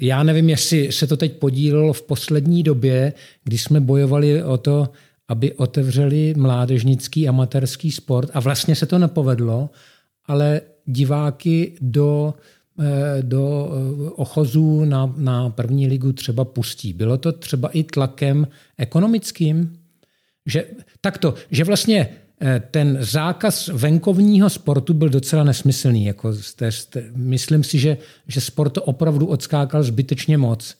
Já 0.00 0.22
nevím, 0.22 0.50
jestli 0.50 0.92
se 0.92 1.06
to 1.06 1.16
teď 1.16 1.32
podílelo 1.32 1.92
v 1.92 2.02
poslední 2.02 2.62
době, 2.62 3.12
kdy 3.44 3.58
jsme 3.58 3.80
bojovali 3.80 4.42
o 4.42 4.58
to, 4.58 4.88
aby 5.28 5.52
otevřeli 5.52 6.34
mládežnický 6.36 7.28
amatérský 7.28 7.92
sport 7.92 8.30
a 8.34 8.40
vlastně 8.40 8.76
se 8.76 8.86
to 8.86 8.98
nepovedlo, 8.98 9.70
ale 10.26 10.60
diváky 10.86 11.72
do, 11.80 12.34
do 13.22 13.70
eh, 13.72 14.10
ochozů 14.10 14.84
na, 14.84 15.14
na 15.16 15.50
první 15.50 15.86
ligu 15.86 16.12
třeba 16.12 16.44
pustí. 16.44 16.92
Bylo 16.92 17.18
to 17.18 17.32
třeba 17.32 17.68
i 17.68 17.84
tlakem 17.84 18.48
ekonomickým? 18.78 19.78
Že, 20.46 20.64
takto, 21.00 21.34
že 21.50 21.64
vlastně 21.64 22.08
eh, 22.40 22.62
ten 22.70 22.98
zákaz 23.00 23.68
venkovního 23.68 24.50
sportu 24.50 24.94
byl 24.94 25.08
docela 25.08 25.44
nesmyslný. 25.44 26.04
Jako 26.04 26.34
jste, 26.34 26.72
jste, 26.72 27.04
myslím 27.14 27.64
si, 27.64 27.78
že, 27.78 27.96
že 28.26 28.40
sport 28.40 28.70
to 28.70 28.82
opravdu 28.82 29.26
odskákal 29.26 29.82
zbytečně 29.82 30.38
moc. 30.38 30.74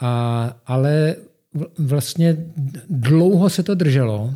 A, 0.00 0.56
ale 0.66 1.16
vlastně 1.78 2.36
dlouho 2.90 3.50
se 3.50 3.62
to 3.62 3.74
drželo, 3.74 4.34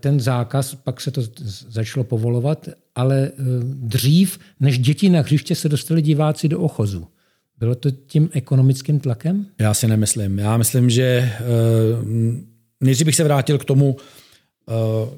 ten 0.00 0.20
zákaz, 0.20 0.74
pak 0.74 1.00
se 1.00 1.10
to 1.10 1.22
začalo 1.68 2.04
povolovat, 2.04 2.68
ale 2.94 3.30
dřív, 3.72 4.38
než 4.60 4.78
děti 4.78 5.08
na 5.08 5.20
hřiště 5.20 5.54
se 5.54 5.68
dostali 5.68 6.02
diváci 6.02 6.48
do 6.48 6.60
ochozu. 6.60 7.06
Bylo 7.58 7.74
to 7.74 7.90
tím 7.90 8.30
ekonomickým 8.32 9.00
tlakem? 9.00 9.46
Já 9.58 9.74
si 9.74 9.88
nemyslím. 9.88 10.38
Já 10.38 10.56
myslím, 10.56 10.90
že 10.90 11.32
nejdřív 12.80 13.04
bych 13.04 13.16
se 13.16 13.24
vrátil 13.24 13.58
k 13.58 13.64
tomu, 13.64 13.96
eh, 14.68 14.72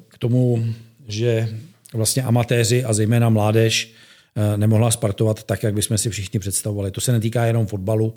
k 0.07 0.17
tomu, 0.17 0.65
že 1.07 1.49
vlastně 1.93 2.23
amatéři 2.23 2.83
a 2.83 2.93
zejména 2.93 3.29
mládež 3.29 3.93
eh, 4.35 4.57
nemohla 4.57 4.91
spartovat 4.91 5.43
tak, 5.43 5.63
jak 5.63 5.73
bychom 5.73 5.97
si 5.97 6.09
všichni 6.09 6.39
představovali. 6.39 6.91
To 6.91 7.01
se 7.01 7.11
netýká 7.11 7.45
jenom 7.45 7.67
fotbalu. 7.67 8.13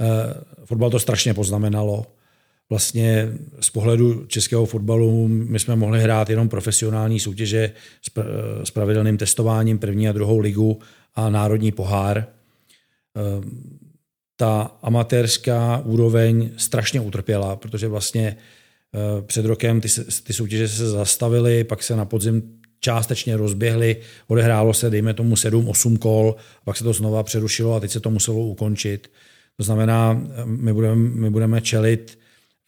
Eh, 0.00 0.06
fotbal 0.64 0.90
to 0.90 0.98
strašně 0.98 1.34
poznamenalo. 1.34 2.06
Vlastně 2.72 3.28
z 3.60 3.70
pohledu 3.70 4.24
českého 4.26 4.66
fotbalu 4.66 5.28
my 5.28 5.58
jsme 5.58 5.76
mohli 5.76 6.00
hrát 6.00 6.30
jenom 6.30 6.48
profesionální 6.48 7.20
soutěže 7.20 7.72
s 8.64 8.70
pravidelným 8.70 9.16
testováním 9.16 9.78
první 9.78 10.08
a 10.08 10.12
druhou 10.12 10.38
ligu 10.38 10.78
a 11.14 11.30
národní 11.30 11.72
pohár. 11.72 12.26
Ta 14.36 14.62
amatérská 14.82 15.82
úroveň 15.84 16.50
strašně 16.56 17.00
utrpěla, 17.00 17.56
protože 17.56 17.88
vlastně 17.88 18.36
Eh, 18.94 19.22
před 19.22 19.44
rokem 19.44 19.80
ty, 19.80 19.88
ty 20.24 20.32
soutěže 20.32 20.68
se 20.68 20.90
zastavily, 20.90 21.64
pak 21.64 21.82
se 21.82 21.96
na 21.96 22.04
podzim 22.04 22.42
částečně 22.80 23.36
rozběhly, 23.36 23.96
odehrálo 24.26 24.74
se, 24.74 24.90
dejme 24.90 25.14
tomu 25.14 25.34
7-8 25.34 25.96
kol, 25.96 26.36
pak 26.64 26.76
se 26.76 26.84
to 26.84 26.92
znova 26.92 27.22
přerušilo 27.22 27.74
a 27.74 27.80
teď 27.80 27.90
se 27.90 28.00
to 28.00 28.10
muselo 28.10 28.38
ukončit. 28.38 29.10
To 29.56 29.62
znamená, 29.64 30.22
eh, 30.24 30.42
my 30.46 30.72
budeme, 30.72 30.96
my 30.96 31.30
budeme 31.30 31.60
čelit 31.60 32.18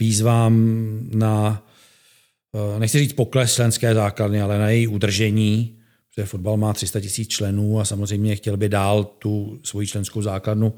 výzvám 0.00 0.54
na, 1.14 1.66
eh, 2.54 2.80
nechci 2.80 2.98
říct 2.98 3.12
pokles 3.12 3.54
členské 3.54 3.94
základny, 3.94 4.42
ale 4.42 4.58
na 4.58 4.68
její 4.68 4.86
udržení, 4.86 5.78
protože 6.10 6.26
fotbal 6.26 6.56
má 6.56 6.72
300 6.72 7.00
tisíc 7.00 7.28
členů 7.28 7.80
a 7.80 7.84
samozřejmě 7.84 8.36
chtěl 8.36 8.56
by 8.56 8.68
dál 8.68 9.04
tu 9.04 9.60
svoji 9.62 9.86
členskou 9.86 10.22
základnu 10.22 10.74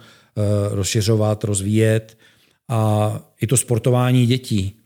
rozšiřovat, 0.70 1.44
rozvíjet. 1.44 2.18
A 2.68 3.20
i 3.40 3.46
to 3.46 3.56
sportování 3.56 4.26
dětí 4.26 4.85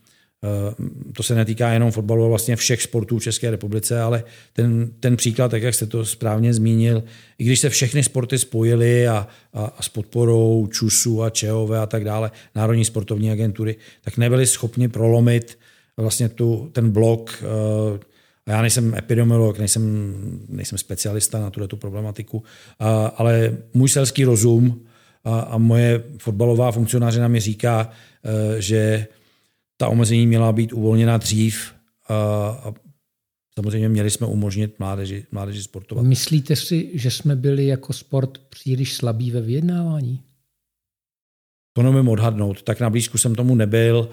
to 1.13 1.23
se 1.23 1.35
netýká 1.35 1.69
jenom 1.69 1.91
fotbalu, 1.91 2.21
ale 2.21 2.29
vlastně 2.29 2.55
všech 2.55 2.81
sportů 2.81 3.19
v 3.19 3.23
České 3.23 3.51
republice, 3.51 4.01
ale 4.01 4.23
ten, 4.53 4.89
ten 4.99 5.17
příklad, 5.17 5.51
tak 5.51 5.63
jak 5.63 5.75
jste 5.75 5.85
to 5.85 6.05
správně 6.05 6.53
zmínil, 6.53 7.03
i 7.37 7.43
když 7.43 7.59
se 7.59 7.69
všechny 7.69 8.03
sporty 8.03 8.37
spojily 8.37 9.07
a, 9.07 9.27
a, 9.53 9.65
a 9.65 9.81
s 9.81 9.89
podporou 9.89 10.67
ČUSu 10.71 11.23
a 11.23 11.29
ČEOV 11.29 11.71
a 11.71 11.85
tak 11.85 12.03
dále, 12.03 12.31
Národní 12.55 12.85
sportovní 12.85 13.31
agentury, 13.31 13.75
tak 14.01 14.17
nebyli 14.17 14.47
schopni 14.47 14.87
prolomit 14.87 15.57
vlastně 15.97 16.29
tu, 16.29 16.69
ten 16.73 16.91
blok 16.91 17.43
eh, 17.43 17.99
a 18.45 18.51
já 18.51 18.61
nejsem 18.61 18.95
epidemiolog, 18.95 19.59
nejsem, 19.59 20.13
nejsem 20.49 20.77
specialista 20.77 21.39
na 21.39 21.49
tuto 21.49 21.77
problematiku, 21.77 22.43
ale 23.15 23.57
můj 23.73 23.89
selský 23.89 24.23
rozum 24.23 24.85
a, 25.23 25.39
a 25.39 25.57
moje 25.57 26.03
fotbalová 26.17 26.71
funkcionářina 26.71 27.27
mi 27.27 27.39
říká, 27.39 27.89
eh, 28.23 28.61
že 28.61 29.07
ta 29.81 29.87
omezení 29.87 30.27
měla 30.27 30.51
být 30.51 30.73
uvolněna 30.73 31.17
dřív 31.17 31.73
a 32.09 32.73
samozřejmě 33.53 33.89
měli 33.89 34.09
jsme 34.09 34.27
umožnit 34.27 34.79
mládeži, 34.79 35.25
mládeži 35.31 35.63
sportovat. 35.63 36.05
Myslíte 36.05 36.55
si, 36.55 36.89
že 36.93 37.11
jsme 37.11 37.35
byli 37.35 37.65
jako 37.65 37.93
sport 37.93 38.37
příliš 38.37 38.93
slabí 38.93 39.31
ve 39.31 39.41
vyjednávání? 39.41 40.21
To 41.73 41.83
nemůžu 41.83 42.11
odhadnout. 42.11 42.61
Tak 42.61 42.79
na 42.79 42.89
blízku 42.89 43.17
jsem 43.17 43.35
tomu 43.35 43.55
nebyl. 43.55 44.09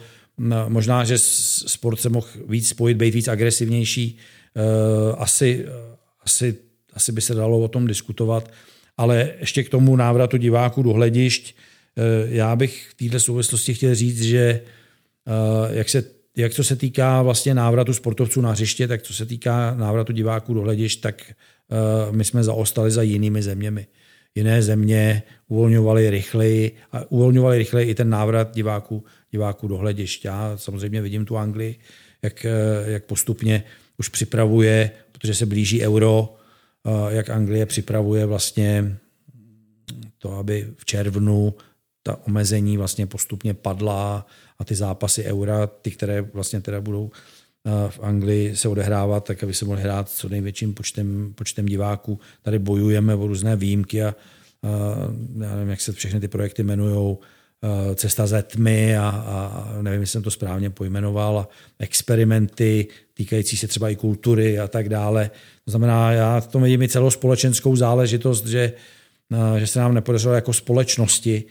Možná, 0.69 1.05
že 1.05 1.19
sport 1.19 2.01
se 2.01 2.09
mohl 2.09 2.27
víc 2.49 2.69
spojit, 2.69 2.95
být 2.97 3.15
víc 3.15 3.29
agresivnější. 3.29 4.17
Eh, 4.57 5.17
asi, 5.17 5.67
asi, 6.25 6.57
asi 6.93 7.13
by 7.13 7.21
se 7.21 7.35
dalo 7.35 7.61
o 7.61 7.69
tom 7.69 7.87
diskutovat. 7.87 8.51
Ale 8.97 9.35
ještě 9.41 9.65
k 9.65 9.69
tomu 9.69 9.97
návratu 9.97 10.37
diváků 10.37 10.83
do 10.83 10.93
hledišť, 10.93 11.55
eh, 11.97 12.03
já 12.29 12.57
bych 12.57 12.89
v 12.91 12.95
této 12.95 13.21
souvislosti 13.21 13.75
chtěl 13.75 13.95
říct, 13.95 14.23
že 14.23 14.61
jak, 15.71 15.89
se, 15.89 16.05
jak 16.37 16.53
co 16.53 16.65
se 16.65 16.77
týká 16.77 17.23
vlastně 17.23 17.55
návratu 17.55 17.95
sportovců 17.95 18.41
na 18.41 18.51
hřiště, 18.51 18.89
tak 18.89 19.03
co 19.03 19.15
se 19.15 19.27
týká 19.27 19.75
návratu 19.75 20.13
diváků 20.13 20.55
do 20.55 20.61
hledišť, 20.61 21.01
tak 21.01 21.33
my 22.11 22.25
jsme 22.25 22.45
zaostali 22.45 22.91
za 22.91 23.03
jinými 23.03 23.43
zeměmi 23.43 23.87
jiné 24.35 24.63
země 24.63 25.23
uvolňovaly 25.49 26.11
rychleji 26.11 26.73
a 26.93 27.11
uvolňovaly 27.11 27.59
rychleji 27.59 27.91
i 27.91 27.95
ten 27.95 28.11
návrat 28.11 28.55
diváků, 28.55 29.05
diváků 29.31 29.69
do 29.69 29.77
hledišť. 29.77 30.25
Já 30.25 30.53
samozřejmě 30.57 31.03
vidím 31.03 31.25
tu 31.25 31.37
Anglii, 31.37 31.77
jak, 32.23 32.47
jak 32.85 33.05
postupně 33.05 33.65
už 33.99 34.09
připravuje, 34.09 34.91
protože 35.13 35.35
se 35.35 35.47
blíží 35.47 35.83
euro, 35.83 36.37
jak 37.09 37.31
Anglie 37.31 37.67
připravuje 37.67 38.27
vlastně 38.27 38.97
to, 40.19 40.33
aby 40.33 40.69
v 40.77 40.85
červnu 40.85 41.55
ta 42.09 42.19
omezení 42.27 42.77
vlastně 42.77 43.07
postupně 43.07 43.55
padla 43.55 44.27
a 44.59 44.65
ty 44.65 44.75
zápasy 44.75 45.25
eura, 45.25 45.67
ty, 45.67 45.91
které 45.91 46.21
vlastně 46.23 46.61
teda 46.61 46.81
budou 46.81 47.11
v 47.89 48.01
Anglii 48.03 48.57
se 48.57 48.69
odehrávat, 48.69 49.25
tak 49.25 49.43
aby 49.43 49.55
se 49.55 49.65
mohli 49.65 49.83
hrát 49.83 50.09
co 50.09 50.29
největším 50.29 50.75
počtem, 50.75 51.33
počtem 51.35 51.67
diváků. 51.67 52.21
Tady 52.43 52.59
bojujeme 52.59 53.15
o 53.15 53.27
různé 53.27 53.57
výjimky 53.57 54.03
a, 54.03 54.09
a 54.09 54.15
já 55.41 55.55
nevím, 55.55 55.69
jak 55.69 55.81
se 55.81 55.93
všechny 55.93 56.21
ty 56.21 56.29
projekty 56.29 56.63
jmenují, 56.63 57.17
Cesta 57.95 58.27
ze 58.27 58.43
tmy 58.43 58.97
a, 58.97 59.09
a 59.09 59.83
nevím, 59.83 60.01
jestli 60.01 60.13
jsem 60.13 60.23
to 60.23 60.31
správně 60.31 60.71
pojmenoval, 60.71 61.39
a 61.39 61.49
experimenty 61.79 62.87
týkající 63.15 63.57
se 63.57 63.69
třeba 63.69 63.91
i 63.91 63.97
kultury 63.97 64.59
a 64.59 64.69
tak 64.69 64.89
dále. 64.89 65.31
To 65.65 65.71
znamená, 65.71 66.13
já 66.13 66.41
to 66.41 66.61
vidím 66.61 66.83
i 66.83 66.89
celospolečenskou 66.89 67.77
záležitost, 67.77 68.47
že, 68.47 68.73
že 69.59 69.67
se 69.67 69.81
nám 69.81 69.95
nepodařilo 69.95 70.35
jako 70.35 70.53
společnosti 70.53 71.45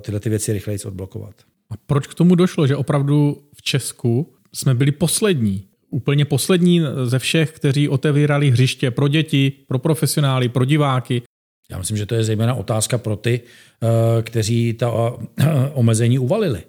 tyhle 0.00 0.20
ty 0.20 0.30
věci 0.30 0.52
rychleji 0.52 0.78
odblokovat. 0.86 1.34
A 1.70 1.74
proč 1.86 2.06
k 2.06 2.14
tomu 2.14 2.34
došlo, 2.34 2.66
že 2.66 2.76
opravdu 2.76 3.42
v 3.54 3.62
Česku 3.62 4.34
jsme 4.54 4.74
byli 4.74 4.92
poslední, 4.92 5.64
úplně 5.90 6.24
poslední 6.24 6.82
ze 7.04 7.18
všech, 7.18 7.52
kteří 7.52 7.88
otevírali 7.88 8.50
hřiště 8.50 8.90
pro 8.90 9.08
děti, 9.08 9.52
pro 9.68 9.78
profesionály, 9.78 10.48
pro 10.48 10.64
diváky. 10.64 11.22
Já 11.70 11.78
myslím, 11.78 11.96
že 11.96 12.06
to 12.06 12.14
je 12.14 12.24
zejména 12.24 12.54
otázka 12.54 12.98
pro 12.98 13.16
ty, 13.16 13.40
eh, 13.40 14.22
kteří 14.22 14.72
ta 14.72 14.90
eh, 15.38 15.46
omezení 15.74 16.18
uvalili. 16.18 16.62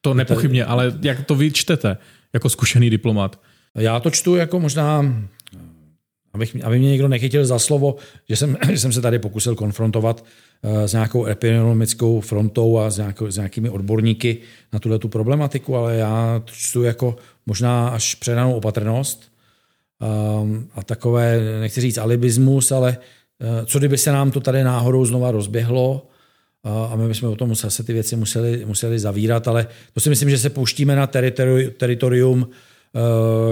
To 0.00 0.14
nepochybně, 0.14 0.64
ale 0.64 0.98
jak 1.02 1.24
to 1.24 1.34
vy 1.34 1.50
čtete 1.50 1.96
jako 2.32 2.48
zkušený 2.48 2.90
diplomat? 2.90 3.40
Já 3.74 4.00
to 4.00 4.10
čtu 4.10 4.36
jako 4.36 4.60
možná, 4.60 5.14
abych, 6.32 6.56
aby 6.64 6.78
mě 6.78 6.90
někdo 6.90 7.08
nechytil 7.08 7.46
za 7.46 7.58
slovo, 7.58 7.96
že 8.28 8.36
jsem, 8.36 8.56
že 8.70 8.78
jsem 8.78 8.92
se 8.92 9.00
tady 9.00 9.18
pokusil 9.18 9.54
konfrontovat 9.54 10.24
Eh, 10.64 10.88
s 10.88 10.92
nějakou 10.92 11.26
epidemiologickou 11.26 12.20
frontou 12.20 12.78
a 12.78 12.90
s, 12.90 12.98
nějakou, 12.98 13.30
s 13.30 13.36
nějakými 13.36 13.70
odborníky 13.70 14.38
na 14.72 14.78
tuhle 14.78 14.98
tu 14.98 15.08
problematiku, 15.08 15.76
ale 15.76 15.96
já 15.96 16.42
čtu 16.46 16.82
jako 16.82 17.16
možná 17.46 17.88
až 17.88 18.14
předanou 18.14 18.54
opatrnost 18.54 19.32
um, 20.42 20.68
a 20.74 20.82
takové, 20.82 21.40
nechci 21.60 21.80
říct 21.80 21.98
alibismus, 21.98 22.72
ale 22.72 22.96
uh, 22.98 23.66
co 23.66 23.78
kdyby 23.78 23.98
se 23.98 24.12
nám 24.12 24.30
to 24.30 24.40
tady 24.40 24.64
náhodou 24.64 25.04
znova 25.04 25.30
rozběhlo 25.30 26.06
uh, 26.62 26.92
a 26.92 26.96
my 26.96 27.08
bychom 27.08 27.32
o 27.32 27.36
tom 27.36 27.54
se 27.54 27.84
ty 27.84 27.92
věci 27.92 28.16
museli, 28.16 28.64
museli 28.64 28.98
zavírat, 28.98 29.48
ale 29.48 29.66
to 29.92 30.00
si 30.00 30.10
myslím, 30.10 30.30
že 30.30 30.38
se 30.38 30.50
pouštíme 30.50 30.96
na 30.96 31.06
teritorium 31.76 32.42
Eh, 32.42 32.48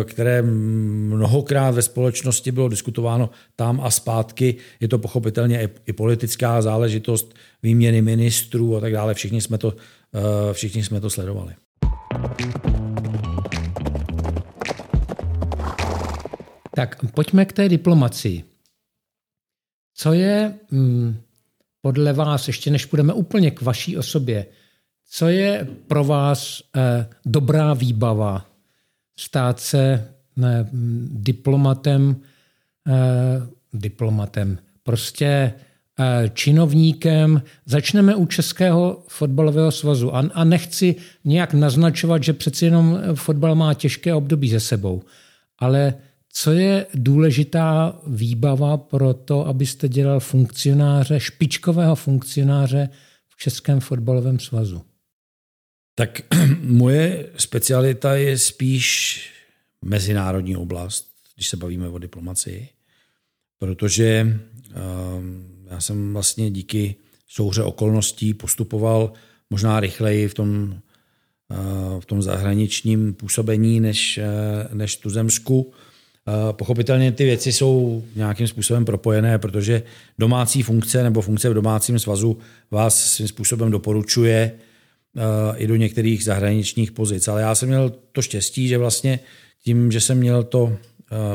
které 0.05 0.43
mnohokrát 0.43 1.71
ve 1.71 1.83
společnosti 1.83 2.53
bylo 2.53 2.69
diskutováno 2.69 3.31
tam 3.57 3.81
a 3.81 3.91
zpátky. 3.91 4.57
Je 4.81 4.89
to 4.89 4.99
pochopitelně 4.99 5.69
i 5.87 5.93
politická 5.93 6.63
záležitost 6.63 7.35
výměny 7.63 8.03
ministrů 8.03 8.77
a 8.77 8.81
tak 8.81 8.93
dále. 8.93 9.15
Všichni 9.15 9.41
jsme 9.41 9.59
to, 9.59 9.75
eh, 10.15 10.53
všichni 10.53 10.85
jsme 10.85 11.01
to 11.01 11.11
sledovali. 11.11 11.55
Tak 16.75 17.05
pojďme 17.15 17.45
k 17.45 17.53
té 17.53 17.69
diplomacii. 17.69 18.45
Co 19.95 20.13
je 20.13 20.55
hm, 20.73 21.17
podle 21.83 22.13
vás, 22.13 22.47
ještě 22.47 22.71
než 22.71 22.87
půjdeme 22.87 23.13
úplně 23.13 23.51
k 23.51 23.63
vaší 23.63 23.97
osobě, 23.97 24.47
co 25.11 25.29
je 25.29 25.69
pro 25.87 26.05
vás 26.05 26.63
eh, 26.77 27.07
dobrá 27.27 27.75
výbava 27.75 28.50
stát 29.21 29.61
se 29.61 30.09
ne, 30.37 30.69
diplomatem, 31.13 32.17
eh, 32.89 32.93
diplomatem, 33.73 34.59
prostě 34.83 35.53
eh, 36.01 36.31
činovníkem. 36.35 37.43
Začneme 37.67 38.15
u 38.15 38.27
Českého 38.27 39.05
fotbalového 39.09 39.73
svazu 39.73 40.17
a, 40.17 40.25
a 40.35 40.45
nechci 40.45 40.97
nějak 41.25 41.55
naznačovat, 41.55 42.23
že 42.23 42.33
přeci 42.33 42.65
jenom 42.65 42.99
fotbal 43.15 43.55
má 43.55 43.75
těžké 43.75 44.15
období 44.15 44.49
ze 44.49 44.61
sebou. 44.61 45.03
Ale 45.59 45.95
co 46.33 46.53
je 46.53 46.87
důležitá 46.95 47.99
výbava 48.07 48.77
pro 48.77 49.15
to, 49.15 49.47
abyste 49.47 49.89
dělal 49.89 50.21
funkcionáře, 50.21 51.21
špičkového 51.21 51.95
funkcionáře 51.95 52.89
v 53.29 53.37
Českém 53.37 53.81
fotbalovém 53.81 54.39
svazu? 54.39 54.83
Tak 55.95 56.21
moje 56.61 57.29
specialita 57.37 58.15
je 58.15 58.39
spíš 58.39 59.21
mezinárodní 59.83 60.57
oblast, 60.57 61.07
když 61.35 61.49
se 61.49 61.57
bavíme 61.57 61.89
o 61.89 61.99
diplomacii, 61.99 62.69
protože 63.59 64.41
um, 65.17 65.45
já 65.71 65.81
jsem 65.81 66.13
vlastně 66.13 66.51
díky 66.51 66.95
souhře 67.29 67.63
okolností 67.63 68.35
postupoval 68.35 69.13
možná 69.51 69.81
rychleji 69.81 70.29
v 70.29 70.35
tom, 70.35 70.81
uh, 71.51 72.01
v 72.01 72.07
tom 72.07 72.23
zahraničním 72.23 73.15
působení 73.15 73.81
než, 73.81 74.19
uh, 74.19 74.75
než 74.75 74.97
tu 74.97 75.11
zemsku. 75.11 75.63
Uh, 75.63 76.53
pochopitelně 76.53 77.13
ty 77.13 77.25
věci 77.25 77.53
jsou 77.53 78.05
nějakým 78.17 78.47
způsobem 78.49 78.85
propojené, 78.85 79.39
protože 79.39 79.83
domácí 80.19 80.63
funkce 80.63 81.03
nebo 81.03 81.21
funkce 81.21 81.51
v 81.51 81.55
domácím 81.55 81.99
svazu 81.99 82.39
vás 82.71 83.13
svým 83.13 83.29
způsobem 83.29 83.71
doporučuje 83.71 84.53
i 85.57 85.67
do 85.67 85.77
některých 85.77 86.25
zahraničních 86.25 86.93
pozic. 86.93 87.29
Ale 87.29 87.41
já 87.41 87.55
jsem 87.55 87.69
měl 87.69 87.93
to 88.13 88.23
štěstí, 88.23 88.69
že 88.69 88.79
vlastně 88.79 89.21
tím, 89.65 89.93
že 89.93 90.01
jsem 90.01 90.19
měl 90.19 90.45
to 90.45 90.77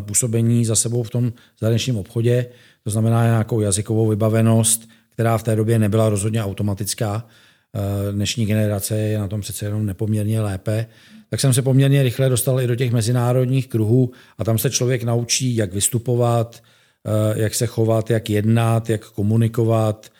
působení 0.01 0.65
za 0.65 0.75
sebou 0.75 1.03
v 1.03 1.09
tom 1.09 1.33
zahraničním 1.59 1.97
obchodě, 1.97 2.45
to 2.83 2.89
znamená 2.89 3.23
nějakou 3.23 3.61
jazykovou 3.61 4.07
vybavenost, 4.07 4.89
která 5.09 5.37
v 5.37 5.43
té 5.43 5.55
době 5.55 5.79
nebyla 5.79 6.09
rozhodně 6.09 6.43
automatická, 6.43 7.27
dnešní 8.11 8.45
generace 8.45 8.97
je 8.97 9.19
na 9.19 9.27
tom 9.27 9.41
přece 9.41 9.65
jenom 9.65 9.85
nepoměrně 9.85 10.41
lépe, 10.41 10.85
tak 11.29 11.39
jsem 11.39 11.53
se 11.53 11.61
poměrně 11.61 12.03
rychle 12.03 12.29
dostal 12.29 12.61
i 12.61 12.67
do 12.67 12.75
těch 12.75 12.91
mezinárodních 12.91 13.67
kruhů 13.67 14.11
a 14.37 14.43
tam 14.43 14.57
se 14.57 14.69
člověk 14.69 15.03
naučí, 15.03 15.55
jak 15.55 15.73
vystupovat, 15.73 16.63
jak 17.35 17.55
se 17.55 17.67
chovat, 17.67 18.09
jak 18.09 18.29
jednat, 18.29 18.89
jak 18.89 19.05
komunikovat, 19.05 20.09
Eh, 20.09 20.14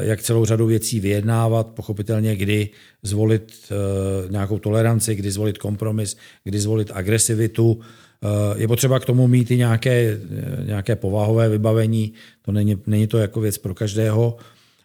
jak 0.00 0.22
celou 0.22 0.44
řadu 0.44 0.66
věcí 0.66 1.00
vyjednávat, 1.00 1.66
pochopitelně 1.66 2.36
kdy 2.36 2.68
zvolit 3.02 3.52
eh, 3.70 4.32
nějakou 4.32 4.58
toleranci, 4.58 5.14
kdy 5.14 5.30
zvolit 5.30 5.58
kompromis, 5.58 6.16
kdy 6.44 6.60
zvolit 6.60 6.90
agresivitu. 6.94 7.80
Eh, 7.80 8.60
je 8.60 8.68
potřeba 8.68 9.00
k 9.00 9.04
tomu 9.04 9.28
mít 9.28 9.50
i 9.50 9.56
nějaké, 9.56 10.20
nějaké 10.64 10.96
povahové 10.96 11.48
vybavení, 11.48 12.12
to 12.42 12.52
není, 12.52 12.76
není 12.86 13.06
to 13.06 13.18
jako 13.18 13.40
věc 13.40 13.58
pro 13.58 13.74
každého. 13.74 14.36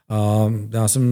A 0.10 0.54
já 0.72 0.88
jsem 0.88 1.04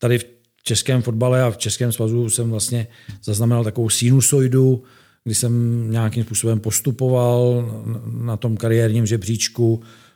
tady 0.00 0.18
v 0.18 0.26
českém 0.62 1.02
fotbale 1.02 1.42
a 1.42 1.50
v 1.50 1.56
českém 1.56 1.92
svazu 1.92 2.30
jsem 2.30 2.50
vlastně 2.50 2.86
zaznamenal 3.24 3.64
takovou 3.64 3.88
sinusoidu, 3.88 4.82
kdy 5.24 5.34
jsem 5.34 5.84
nějakým 5.90 6.24
způsobem 6.24 6.60
postupoval 6.60 7.64
na 8.06 8.36
tom 8.36 8.56
kariérním 8.56 9.06
žebříčku, 9.06 9.82
Eh, 9.82 10.07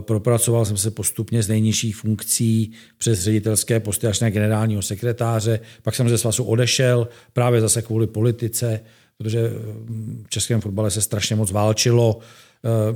propracoval 0.00 0.64
jsem 0.64 0.76
se 0.76 0.90
postupně 0.90 1.42
z 1.42 1.48
nejnižších 1.48 1.96
funkcí 1.96 2.72
přes 2.98 3.20
ředitelské 3.20 3.80
posty 3.80 4.06
až 4.06 4.20
na 4.20 4.30
generálního 4.30 4.82
sekretáře. 4.82 5.60
Pak 5.82 5.94
jsem 5.94 6.08
ze 6.08 6.18
svazu 6.18 6.44
odešel 6.44 7.08
právě 7.32 7.60
zase 7.60 7.82
kvůli 7.82 8.06
politice, 8.06 8.80
protože 9.18 9.50
v 10.26 10.28
českém 10.28 10.60
fotbale 10.60 10.90
se 10.90 11.00
strašně 11.00 11.36
moc 11.36 11.50
válčilo. 11.50 12.18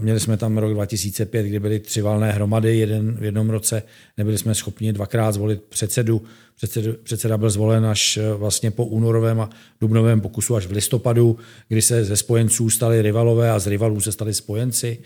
Měli 0.00 0.20
jsme 0.20 0.36
tam 0.36 0.58
rok 0.58 0.72
2005, 0.72 1.46
kdy 1.46 1.60
byly 1.60 1.80
tři 1.80 2.02
valné 2.02 2.32
hromady 2.32 2.78
jeden, 2.78 3.16
v 3.20 3.24
jednom 3.24 3.50
roce. 3.50 3.82
Nebyli 4.16 4.38
jsme 4.38 4.54
schopni 4.54 4.92
dvakrát 4.92 5.32
zvolit 5.32 5.62
předsedu. 5.62 6.22
Předsedu, 6.56 6.92
předseda 7.02 7.38
byl 7.38 7.50
zvolen 7.50 7.86
až 7.86 8.18
vlastně 8.36 8.70
po 8.70 8.84
únorovém 8.84 9.40
a 9.40 9.50
dubnovém 9.80 10.20
pokusu 10.20 10.56
až 10.56 10.66
v 10.66 10.72
listopadu, 10.72 11.38
kdy 11.68 11.82
se 11.82 12.04
ze 12.04 12.16
spojenců 12.16 12.70
stali 12.70 13.02
rivalové 13.02 13.50
a 13.50 13.58
z 13.58 13.66
rivalů 13.66 14.00
se 14.00 14.12
stali 14.12 14.34
spojenci. 14.34 14.98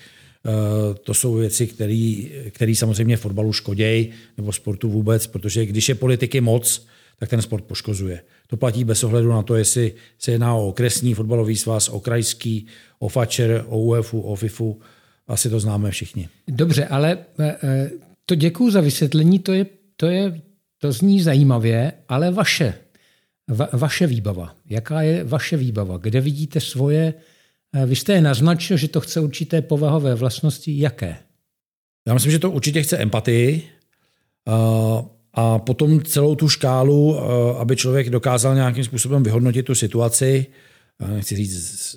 To 1.03 1.15
jsou 1.15 1.35
věci, 1.35 1.67
které 2.51 2.75
samozřejmě 2.75 3.17
fotbalu 3.17 3.53
škodějí 3.53 4.11
nebo 4.37 4.53
sportu 4.53 4.91
vůbec, 4.91 5.27
protože 5.27 5.67
když 5.67 5.89
je 5.89 5.95
politiky 5.95 6.41
moc, 6.41 6.87
tak 7.19 7.31
ten 7.31 7.43
sport 7.43 7.65
poškozuje. 7.65 8.21
To 8.47 8.57
platí 8.57 8.85
bez 8.85 9.05
ohledu 9.05 9.29
na 9.29 9.43
to, 9.43 9.55
jestli 9.55 9.93
se 10.19 10.31
jedná 10.31 10.55
o 10.55 10.69
okresní 10.69 11.15
fotbalový 11.15 11.57
svaz, 11.57 11.89
o 11.89 12.01
krajský, 12.01 12.67
o 12.99 13.09
FAČER, 13.09 13.65
o 13.69 13.79
UEFu, 13.79 14.21
o 14.21 14.35
FIFu. 14.35 14.81
Asi 15.27 15.51
to 15.51 15.61
známe 15.61 15.91
všichni. 15.91 16.29
Dobře, 16.49 16.87
ale 16.87 17.19
e, 17.39 17.45
e, 17.63 17.91
to 18.27 18.35
děkuji 18.35 18.71
za 18.71 18.81
vysvětlení, 18.81 19.39
to, 19.39 19.53
je, 19.53 19.67
to, 19.97 20.07
je, 20.07 20.41
to 20.79 20.93
zní 20.93 21.23
zajímavě, 21.23 21.93
ale 22.09 22.31
vaše, 22.31 22.75
va, 23.49 23.69
vaše 23.73 24.07
výbava. 24.07 24.57
Jaká 24.71 25.03
je 25.03 25.25
vaše 25.25 25.57
výbava? 25.57 25.97
Kde 25.97 26.21
vidíte 26.21 26.61
svoje? 26.61 27.15
E, 27.75 27.87
vy 27.87 27.97
jste 27.97 28.13
je 28.13 28.21
naznačil, 28.21 28.77
že 28.77 28.89
to 28.89 29.01
chce 29.01 29.21
určité 29.21 29.63
povahové 29.63 30.15
vlastnosti. 30.15 30.79
Jaké? 30.79 31.17
Já 32.09 32.15
myslím, 32.15 32.33
že 32.33 32.39
to 32.39 32.51
určitě 32.51 32.83
chce 32.83 32.99
empatii. 32.99 33.63
A 35.35 35.59
potom 35.59 36.03
celou 36.03 36.35
tu 36.35 36.49
škálu, 36.49 37.17
eh, 37.17 37.59
aby 37.59 37.77
člověk 37.77 38.11
dokázal 38.11 38.55
nějakým 38.55 38.85
způsobem 38.85 39.23
vyhodnotit 39.23 39.63
tu 39.63 39.75
situaci, 39.75 40.47
nechci 41.09 41.37
říct 41.37 41.97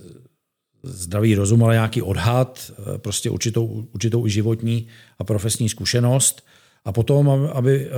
zdravý 0.84 1.36
rozum, 1.36 1.64
ale 1.64 1.74
nějaký 1.74 2.02
odhad, 2.02 2.72
eh, 2.72 2.98
prostě 2.98 3.30
určitou, 3.30 3.88
určitou 3.94 4.28
i 4.28 4.30
životní 4.30 4.88
a 5.20 5.24
profesní 5.24 5.70
zkušenost. 5.70 6.46
A 6.86 6.92
potom, 6.92 7.30
aby, 7.54 7.88
eh, 7.88 7.92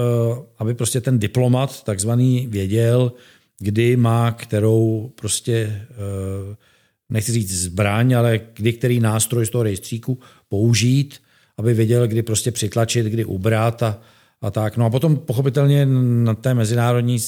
aby 0.58 0.74
prostě 0.74 1.02
ten 1.02 1.20
diplomat 1.20 1.84
takzvaný 1.84 2.48
věděl, 2.48 3.12
kdy 3.60 3.98
má 3.98 4.32
kterou 4.32 5.12
prostě, 5.16 5.88
nechci 7.10 7.32
říct 7.32 7.52
zbraň, 7.52 8.14
ale 8.14 8.40
kdy 8.54 8.74
který 8.74 9.00
nástroj 9.00 9.46
z 9.46 9.50
toho 9.50 9.64
rejstříku 9.64 10.20
použít, 10.50 11.22
aby 11.58 11.74
věděl, 11.74 12.08
kdy 12.08 12.24
prostě 12.24 12.52
přitlačit, 12.52 13.06
kdy 13.06 13.26
ubrat 13.26 13.84
a, 13.84 14.02
a 14.42 14.52
tak. 14.52 14.78
No 14.78 14.86
a 14.86 14.90
potom 14.90 15.18
pochopitelně 15.18 15.86
na 16.26 16.34
té 16.34 16.54
mezinárodní 16.54 17.20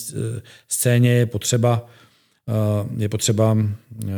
scéně 0.68 1.12
je 1.12 1.26
potřeba, 1.26 1.86
eh, 2.50 2.90
je 2.98 3.10
potřeba 3.10 3.58
eh, 4.04 4.10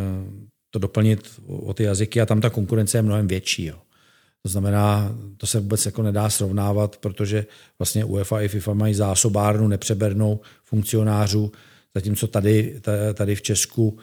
to 0.70 0.80
doplnit 0.80 1.42
o 1.48 1.74
ty 1.74 1.84
jazyky 1.84 2.22
a 2.22 2.26
tam 2.26 2.42
ta 2.42 2.50
konkurence 2.50 2.98
je 2.98 3.02
mnohem 3.02 3.28
větší. 3.28 3.66
Jo. 3.66 3.78
To 4.44 4.50
znamená, 4.50 5.16
to 5.38 5.48
se 5.48 5.60
vůbec 5.60 5.86
jako 5.86 6.04
nedá 6.04 6.30
srovnávat, 6.30 6.98
protože 6.98 7.46
vlastně 7.80 8.06
UEFA 8.06 8.42
i 8.42 8.48
FIFA 8.48 8.74
mají 8.74 8.94
zásobárnu 8.94 9.68
nepřebernou 9.68 10.40
funkcionářů, 10.64 11.52
zatímco 11.96 12.28
tady, 12.28 12.82
tady 13.14 13.36
v 13.36 13.42
Česku 13.42 13.98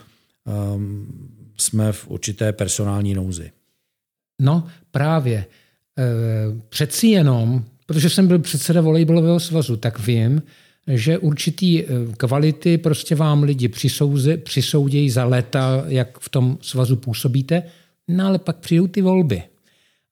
um, 0.75 1.38
jsme 1.61 1.93
v 1.93 2.09
určité 2.09 2.53
personální 2.53 3.15
nouzi. 3.15 3.51
No 4.41 4.67
právě. 4.91 5.37
E, 5.39 5.47
přeci 6.69 7.07
jenom 7.07 7.65
protože 7.89 8.11
jsem 8.11 8.27
byl 8.27 8.39
předseda 8.39 8.81
volejbalového 8.81 9.41
svazu, 9.41 9.77
tak 9.77 9.99
vím, 9.99 10.43
že 10.87 11.19
určitý 11.19 11.85
eh, 11.85 11.87
kvality 12.17 12.79
prostě 12.79 13.15
vám 13.15 13.43
lidi 13.43 13.69
přisouze, 13.69 14.37
přisoudějí 14.37 15.11
za 15.11 15.25
léta, 15.25 15.85
jak 15.87 16.19
v 16.19 16.29
tom 16.29 16.59
svazu 16.61 16.97
působíte, 16.97 17.63
no 18.09 18.27
ale 18.27 18.39
pak 18.39 18.57
přijdou 18.57 18.87
ty 18.87 19.03
volby. 19.03 19.43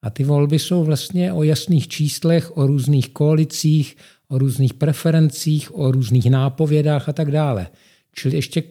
A 0.01 0.09
ty 0.09 0.23
volby 0.23 0.59
jsou 0.59 0.83
vlastně 0.83 1.33
o 1.33 1.43
jasných 1.43 1.87
číslech, 1.87 2.57
o 2.57 2.67
různých 2.67 3.09
koalicích, 3.09 3.97
o 4.27 4.37
různých 4.37 4.73
preferencích, 4.73 5.77
o 5.77 5.91
různých 5.91 6.29
nápovědách 6.29 7.09
a 7.09 7.13
tak 7.13 7.31
dále. 7.31 7.67
Čili 8.19 8.35
ještě 8.35 8.63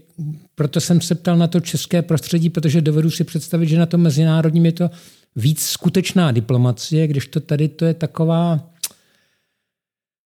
proto 0.54 0.80
jsem 0.80 1.00
se 1.00 1.14
ptal 1.14 1.37
na 1.37 1.46
to 1.46 1.61
české 1.61 2.02
prostředí, 2.02 2.50
protože 2.50 2.80
dovedu 2.80 3.11
si 3.11 3.24
představit, 3.24 3.68
že 3.68 3.78
na 3.78 3.87
tom 3.87 4.00
mezinárodním 4.00 4.66
je 4.66 4.72
to 4.72 4.90
víc 5.37 5.66
skutečná 5.66 6.32
diplomacie, 6.32 7.06
když 7.06 7.26
to 7.26 7.40
tady 7.40 7.68
to 7.68 7.85
je 7.85 7.94
taková 7.94 8.70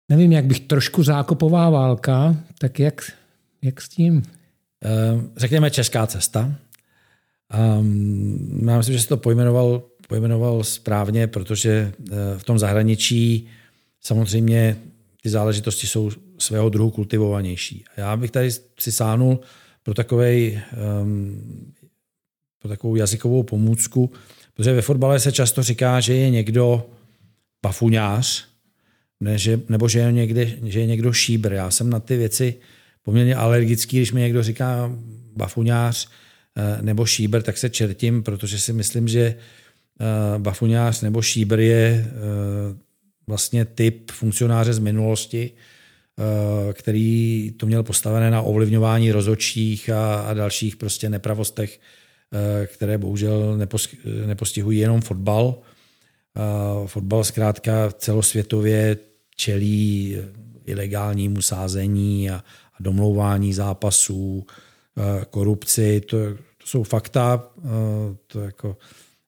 nevím, 0.08 0.32
jak 0.32 0.44
bych 0.44 0.60
trošku 0.60 1.02
zákopová 1.02 1.70
válka, 1.70 2.36
tak 2.58 2.78
jak, 2.78 3.12
jak 3.62 3.80
s 3.80 3.88
tím? 3.88 4.22
Ehm, 4.84 5.30
řekněme 5.36 5.70
česká 5.70 6.06
cesta. 6.06 6.54
Um, 7.78 8.68
já 8.68 8.76
myslím, 8.76 8.94
že 8.96 9.02
jsi 9.02 9.08
to 9.08 9.16
pojmenoval, 9.16 9.82
pojmenoval 10.08 10.64
správně, 10.64 11.26
protože 11.26 11.92
eh, 12.12 12.14
v 12.38 12.44
tom 12.44 12.58
zahraničí 12.58 13.48
samozřejmě 14.00 14.76
ty 15.22 15.30
záležitosti 15.30 15.86
jsou 15.86 16.10
svého 16.38 16.68
druhu 16.68 16.90
kultivovanější. 16.90 17.84
Já 17.96 18.16
bych 18.16 18.30
tady 18.30 18.50
si 18.78 18.92
pro, 19.82 19.94
takovej, 19.94 20.60
um, 21.02 21.72
pro 22.58 22.68
takovou 22.68 22.96
jazykovou 22.96 23.42
pomůcku, 23.42 24.12
protože 24.54 24.72
ve 24.72 24.82
fotbale 24.82 25.20
se 25.20 25.32
často 25.32 25.62
říká, 25.62 26.00
že 26.00 26.14
je 26.14 26.30
někdo 26.30 26.86
pafuňář, 27.60 28.48
ne, 29.20 29.38
že, 29.38 29.60
nebo 29.68 29.88
že 29.88 29.98
je, 29.98 30.12
někde, 30.12 30.46
že 30.64 30.80
je 30.80 30.86
někdo 30.86 31.12
šíbr. 31.12 31.52
Já 31.52 31.70
jsem 31.70 31.90
na 31.90 32.00
ty 32.00 32.16
věci 32.16 32.54
poměrně 33.02 33.36
alergický, 33.36 33.96
když 33.96 34.12
mi 34.12 34.20
někdo 34.20 34.42
říká 34.42 34.92
bafuňář 35.36 36.08
eh, 36.56 36.82
nebo 36.82 37.06
šíbr, 37.06 37.42
tak 37.42 37.58
se 37.58 37.70
čertím, 37.70 38.22
protože 38.22 38.58
si 38.58 38.72
myslím, 38.72 39.08
že 39.08 39.20
eh, 39.24 40.38
bafuňář 40.38 41.00
nebo 41.00 41.22
šíbr 41.22 41.60
je 41.60 42.06
eh, 42.06 42.10
vlastně 43.26 43.64
typ 43.64 44.10
funkcionáře 44.10 44.72
z 44.72 44.78
minulosti, 44.78 45.50
který 46.72 47.50
to 47.56 47.66
měl 47.66 47.82
postavené 47.82 48.30
na 48.30 48.42
ovlivňování 48.42 49.12
rozočích 49.12 49.90
a, 49.90 50.20
a 50.20 50.34
dalších 50.34 50.76
prostě 50.76 51.08
nepravostech, 51.10 51.80
které 52.66 52.98
bohužel 52.98 53.58
nepostihují 54.26 54.78
jenom 54.78 55.00
fotbal. 55.00 55.58
Fotbal 56.86 57.24
zkrátka 57.24 57.92
celosvětově 57.98 58.96
čelí 59.36 60.16
ilegálnímu 60.64 61.42
sázení 61.42 62.30
a, 62.30 62.36
a 62.74 62.76
domlouvání 62.80 63.52
zápasů, 63.52 64.46
korupci. 65.30 66.00
To, 66.00 66.16
to 66.34 66.66
jsou 66.66 66.82
fakta, 66.82 67.50
to 68.26 68.40
jako 68.40 68.76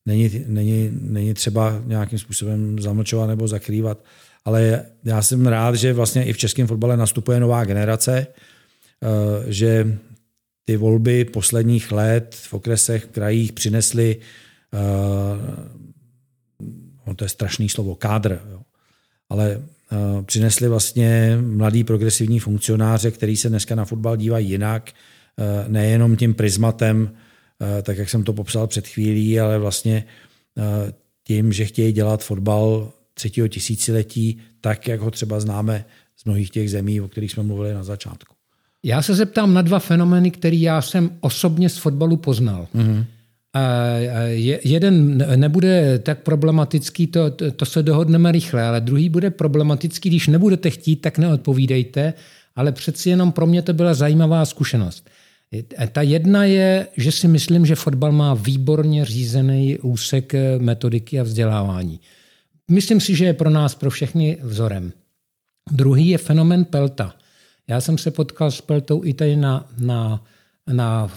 není, 0.06 0.44
není, 0.46 0.90
není 0.92 1.34
třeba 1.34 1.82
nějakým 1.84 2.18
způsobem 2.18 2.78
zamlčovat 2.80 3.28
nebo 3.28 3.48
zakrývat. 3.48 4.04
Ale 4.46 4.84
já 5.04 5.22
jsem 5.22 5.46
rád, 5.46 5.74
že 5.74 5.92
vlastně 5.92 6.24
i 6.24 6.32
v 6.32 6.38
českém 6.38 6.66
fotbale 6.66 6.96
nastupuje 6.96 7.40
nová 7.40 7.64
generace, 7.64 8.18
e, 8.18 8.26
že 9.52 9.98
ty 10.64 10.76
volby 10.76 11.24
posledních 11.24 11.92
let 11.92 12.34
v 12.34 12.54
okresech, 12.54 13.04
v 13.04 13.08
krajích 13.08 13.52
přinesly, 13.52 14.16
no 17.06 17.14
to 17.14 17.24
je 17.24 17.28
strašný 17.28 17.68
slovo, 17.68 17.94
kádr, 17.94 18.40
jo. 18.50 18.60
ale 19.28 19.62
Eh, 19.92 20.22
přinesli 20.22 20.68
vlastně 20.68 21.38
mladý 21.40 21.84
progresivní 21.84 22.38
funkcionáře, 22.38 23.10
který 23.10 23.36
se 23.36 23.48
dneska 23.48 23.74
na 23.74 23.84
fotbal 23.84 24.16
dívají 24.16 24.48
jinak, 24.48 24.90
eh, 25.38 25.64
nejenom 25.68 26.16
tím 26.16 26.34
prismatem, 26.34 27.10
eh, 27.60 27.82
tak 27.82 27.98
jak 27.98 28.10
jsem 28.10 28.24
to 28.24 28.32
popsal 28.32 28.66
před 28.66 28.86
chvílí, 28.86 29.40
ale 29.40 29.58
vlastně 29.58 30.04
tím, 31.24 31.52
že 31.52 31.64
chtějí 31.64 31.92
dělat 31.92 32.24
fotbal 32.24 32.92
třetího 33.16 33.48
tisíciletí, 33.48 34.38
tak, 34.60 34.88
jak 34.88 35.00
ho 35.00 35.10
třeba 35.10 35.40
známe 35.40 35.84
z 36.16 36.24
mnohých 36.24 36.50
těch 36.50 36.70
zemí, 36.70 37.00
o 37.00 37.08
kterých 37.08 37.32
jsme 37.32 37.42
mluvili 37.42 37.74
na 37.74 37.84
začátku. 37.84 38.34
Já 38.82 39.02
se 39.02 39.14
zeptám 39.14 39.54
na 39.54 39.62
dva 39.62 39.78
fenomény, 39.78 40.30
které 40.30 40.56
já 40.56 40.82
jsem 40.82 41.10
osobně 41.20 41.68
z 41.68 41.78
fotbalu 41.78 42.16
poznal. 42.16 42.68
Mm-hmm. 42.74 43.04
Jeden 44.64 45.24
nebude 45.36 45.98
tak 45.98 46.22
problematický, 46.22 47.06
to, 47.06 47.30
to 47.30 47.64
se 47.66 47.82
dohodneme 47.82 48.32
rychle, 48.32 48.62
ale 48.62 48.80
druhý 48.80 49.08
bude 49.08 49.30
problematický, 49.30 50.08
když 50.08 50.26
nebudete 50.26 50.70
chtít, 50.70 50.96
tak 50.96 51.18
neodpovídejte, 51.18 52.14
ale 52.56 52.72
přeci 52.72 53.10
jenom 53.10 53.32
pro 53.32 53.46
mě 53.46 53.62
to 53.62 53.72
byla 53.72 53.94
zajímavá 53.94 54.44
zkušenost. 54.44 55.10
Ta 55.92 56.02
jedna 56.02 56.44
je, 56.44 56.86
že 56.96 57.12
si 57.12 57.28
myslím, 57.28 57.66
že 57.66 57.74
fotbal 57.74 58.12
má 58.12 58.34
výborně 58.34 59.04
řízený 59.04 59.78
úsek 59.78 60.32
metodiky 60.58 61.20
a 61.20 61.22
vzdělávání. 61.22 62.00
Myslím 62.70 63.00
si, 63.00 63.14
že 63.14 63.24
je 63.24 63.34
pro 63.34 63.50
nás, 63.50 63.74
pro 63.74 63.90
všechny 63.90 64.38
vzorem. 64.42 64.92
Druhý 65.72 66.08
je 66.08 66.18
fenomen 66.18 66.64
Pelta. 66.64 67.14
Já 67.68 67.80
jsem 67.80 67.98
se 67.98 68.10
potkal 68.10 68.50
s 68.50 68.60
Peltou 68.60 69.04
i 69.04 69.14
tady 69.14 69.36
na, 69.36 69.68
na 69.78 70.24
na, 70.72 71.10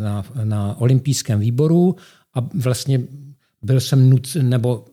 na, 0.00 0.24
na 0.44 0.80
olympijském 0.80 1.40
výboru 1.40 1.96
a 2.34 2.48
vlastně 2.54 3.00
byl 3.62 3.80
jsem 3.80 4.10
nuc, 4.10 4.36
nebo 4.42 4.84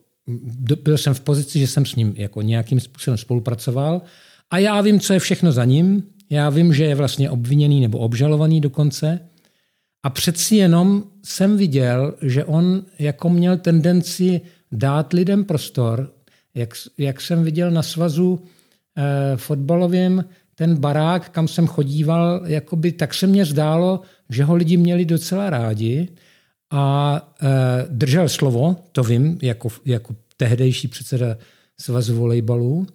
byl 0.82 0.98
jsem 0.98 1.14
v 1.14 1.20
pozici, 1.20 1.58
že 1.58 1.66
jsem 1.66 1.86
s 1.86 1.94
ním 1.94 2.14
jako 2.16 2.42
nějakým 2.42 2.80
způsobem 2.80 3.18
spolupracoval 3.18 4.02
a 4.50 4.58
já 4.58 4.80
vím, 4.80 5.00
co 5.00 5.12
je 5.12 5.18
všechno 5.18 5.52
za 5.52 5.64
ním. 5.64 6.02
Já 6.30 6.50
vím, 6.50 6.74
že 6.74 6.84
je 6.84 6.94
vlastně 6.94 7.30
obviněný 7.30 7.80
nebo 7.80 7.98
obžalovaný 7.98 8.60
dokonce. 8.60 9.20
A 10.02 10.10
přeci 10.10 10.56
jenom 10.56 11.04
jsem 11.24 11.56
viděl, 11.56 12.14
že 12.22 12.44
on 12.44 12.82
jako 12.98 13.30
měl 13.30 13.56
tendenci 13.56 14.40
dát 14.72 15.12
lidem 15.12 15.44
prostor, 15.44 16.12
jak, 16.54 16.74
jak 16.98 17.20
jsem 17.20 17.44
viděl 17.44 17.70
na 17.70 17.82
svazu 17.82 18.44
eh, 18.96 19.36
fotbalovém, 19.36 20.24
ten 20.54 20.76
barák, 20.76 21.28
kam 21.28 21.48
jsem 21.48 21.66
chodíval, 21.66 22.42
jakoby, 22.46 22.92
tak 22.92 23.14
se 23.14 23.26
mně 23.26 23.44
zdálo, 23.44 24.00
že 24.30 24.44
ho 24.44 24.54
lidi 24.54 24.76
měli 24.76 25.04
docela 25.04 25.50
rádi 25.50 26.08
a 26.72 27.16
e, 27.42 27.48
držel 27.88 28.28
slovo, 28.28 28.76
to 28.92 29.02
vím, 29.02 29.38
jako, 29.42 29.68
jako 29.84 30.14
tehdejší 30.36 30.88
předseda 30.88 31.36
svazu 31.80 32.16
volejbalů. 32.16 32.86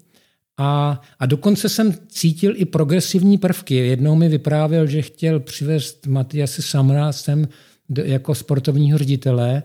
A, 0.58 1.02
a 1.20 1.26
dokonce 1.26 1.70
jsem 1.70 1.94
cítil 2.08 2.54
i 2.56 2.66
progresivní 2.66 3.38
prvky. 3.38 3.76
Jednou 3.76 4.16
mi 4.16 4.30
vyprávěl, 4.30 4.88
že 4.88 5.02
chtěl 5.02 5.40
přivést 5.40 6.08
Matiase 6.08 6.62
Samra 6.62 7.12
sem 7.12 7.48
jako 8.04 8.36
sportovního 8.36 8.98
ředitele, 8.98 9.64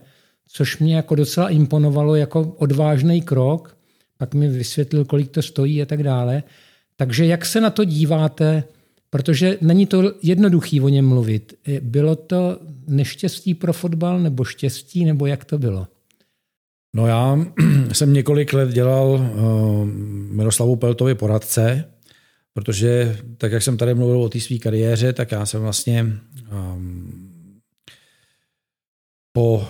což 0.53 0.79
mě 0.79 0.97
jako 0.97 1.15
docela 1.15 1.49
imponovalo 1.49 2.15
jako 2.15 2.55
odvážný 2.59 3.23
krok. 3.23 3.77
Pak 4.19 4.35
mi 4.35 4.49
vysvětlil, 4.49 5.05
kolik 5.05 5.31
to 5.31 5.43
stojí 5.43 5.83
a 5.83 5.87
tak 5.87 6.03
dále. 6.03 6.43
Takže 6.97 7.27
jak 7.27 7.47
se 7.47 7.61
na 7.61 7.71
to 7.71 7.85
díváte, 7.85 8.65
protože 9.11 9.59
není 9.61 9.87
to 9.87 10.13
jednoduchý 10.23 10.81
o 10.81 10.89
něm 10.89 11.09
mluvit. 11.09 11.55
Bylo 11.81 12.17
to 12.17 12.59
neštěstí 12.87 13.55
pro 13.55 13.73
fotbal 13.73 14.21
nebo 14.21 14.45
štěstí, 14.45 15.05
nebo 15.05 15.27
jak 15.27 15.45
to 15.45 15.59
bylo? 15.59 15.87
No 16.95 17.07
já 17.07 17.39
jsem 17.93 18.13
několik 18.13 18.53
let 18.53 18.69
dělal 18.69 19.09
uh, 19.11 19.87
Miroslavu 20.31 20.77
Peltovi 20.77 21.15
poradce, 21.15 21.85
protože 22.55 23.19
tak, 23.39 23.53
jak 23.53 23.63
jsem 23.63 23.77
tady 23.77 23.95
mluvil 23.95 24.23
o 24.23 24.29
té 24.29 24.41
své 24.41 24.59
kariéře, 24.59 25.13
tak 25.13 25.33
já 25.33 25.47
jsem 25.47 25.63
vlastně 25.63 26.07
um, 26.53 27.61
po 29.33 29.67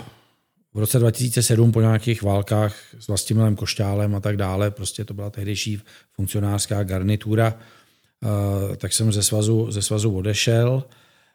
v 0.75 0.79
roce 0.79 0.99
2007 0.99 1.73
po 1.73 1.81
nějakých 1.81 2.23
válkách 2.23 2.77
s 2.99 3.09
Vlastimilem 3.09 3.57
Košťálem 3.57 4.15
a 4.15 4.21
tak 4.21 4.37
dále, 4.37 4.71
prostě 4.71 5.05
to 5.05 5.15
byla 5.15 5.31
tehdejší 5.31 5.81
funkcionářská 6.13 6.85
garnitura, 6.85 7.55
uh, 7.55 8.77
tak 8.77 8.93
jsem 8.93 9.13
ze 9.13 9.23
svazu, 9.23 9.71
ze 9.71 9.83
svazu 9.83 10.17
odešel. 10.17 10.85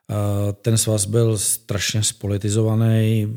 Uh, 0.09 0.51
ten 0.51 0.77
svaz 0.77 1.05
byl 1.05 1.37
strašně 1.37 2.03
spolitizovaný, 2.03 3.27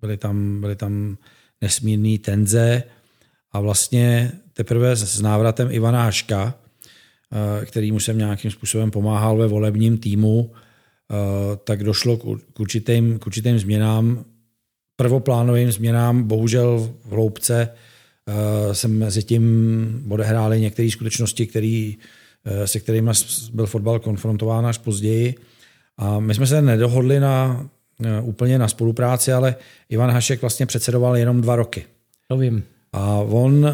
byly 0.00 0.16
tam, 0.16 0.60
byly 0.60 0.76
tam 0.76 1.16
nesmírný 1.60 2.18
tenze 2.18 2.82
a 3.52 3.60
vlastně 3.60 4.32
teprve 4.52 4.96
s 4.96 5.20
návratem 5.20 5.68
Ivana 5.70 6.02
Haška, 6.02 6.54
eh, 6.54 7.66
který 7.66 7.92
mu 7.92 8.00
jsem 8.00 8.18
nějakým 8.18 8.50
způsobem 8.50 8.90
pomáhal 8.90 9.36
ve 9.36 9.46
volebním 9.46 9.98
týmu, 9.98 10.52
eh, 10.52 11.56
tak 11.64 11.84
došlo 11.84 12.16
k 12.16 12.60
určitým, 12.60 13.18
k 13.18 13.26
určitým 13.26 13.58
změnám, 13.58 14.24
prvoplánovým 14.96 15.72
změnám. 15.72 16.22
Bohužel 16.22 16.90
v 17.04 17.12
hloubce 17.12 17.68
eh, 17.68 18.74
se 18.74 18.88
mezi 18.88 19.22
tím 19.22 20.06
odehrály 20.08 20.60
některé 20.60 20.90
skutečnosti, 20.90 21.46
který, 21.46 21.96
se 22.64 22.80
kterými 22.80 23.10
byl 23.52 23.66
fotbal 23.66 23.98
konfrontován 23.98 24.66
až 24.66 24.78
později. 24.78 25.34
A 25.98 26.20
my 26.20 26.34
jsme 26.34 26.46
se 26.46 26.62
nedohodli 26.62 27.20
na 27.20 27.66
Eh, 28.04 28.20
úplně 28.20 28.58
na 28.58 28.68
spolupráci, 28.68 29.32
ale 29.32 29.56
Ivan 29.88 30.10
Hašek 30.10 30.40
vlastně 30.40 30.66
předsedoval 30.66 31.16
jenom 31.16 31.40
dva 31.40 31.56
roky. 31.56 31.84
To 32.28 32.36
vím. 32.36 32.62
A 32.92 33.14
on, 33.16 33.66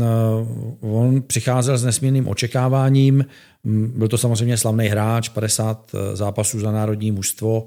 eh, 0.00 0.04
on 0.80 1.22
přicházel 1.22 1.78
s 1.78 1.84
nesmírným 1.84 2.28
očekáváním. 2.28 3.26
Byl 3.64 4.08
to 4.08 4.18
samozřejmě 4.18 4.56
slavný 4.56 4.86
hráč, 4.86 5.28
50 5.28 5.90
eh, 5.94 6.16
zápasů 6.16 6.60
za 6.60 6.72
národní 6.72 7.10
mužstvo. 7.12 7.66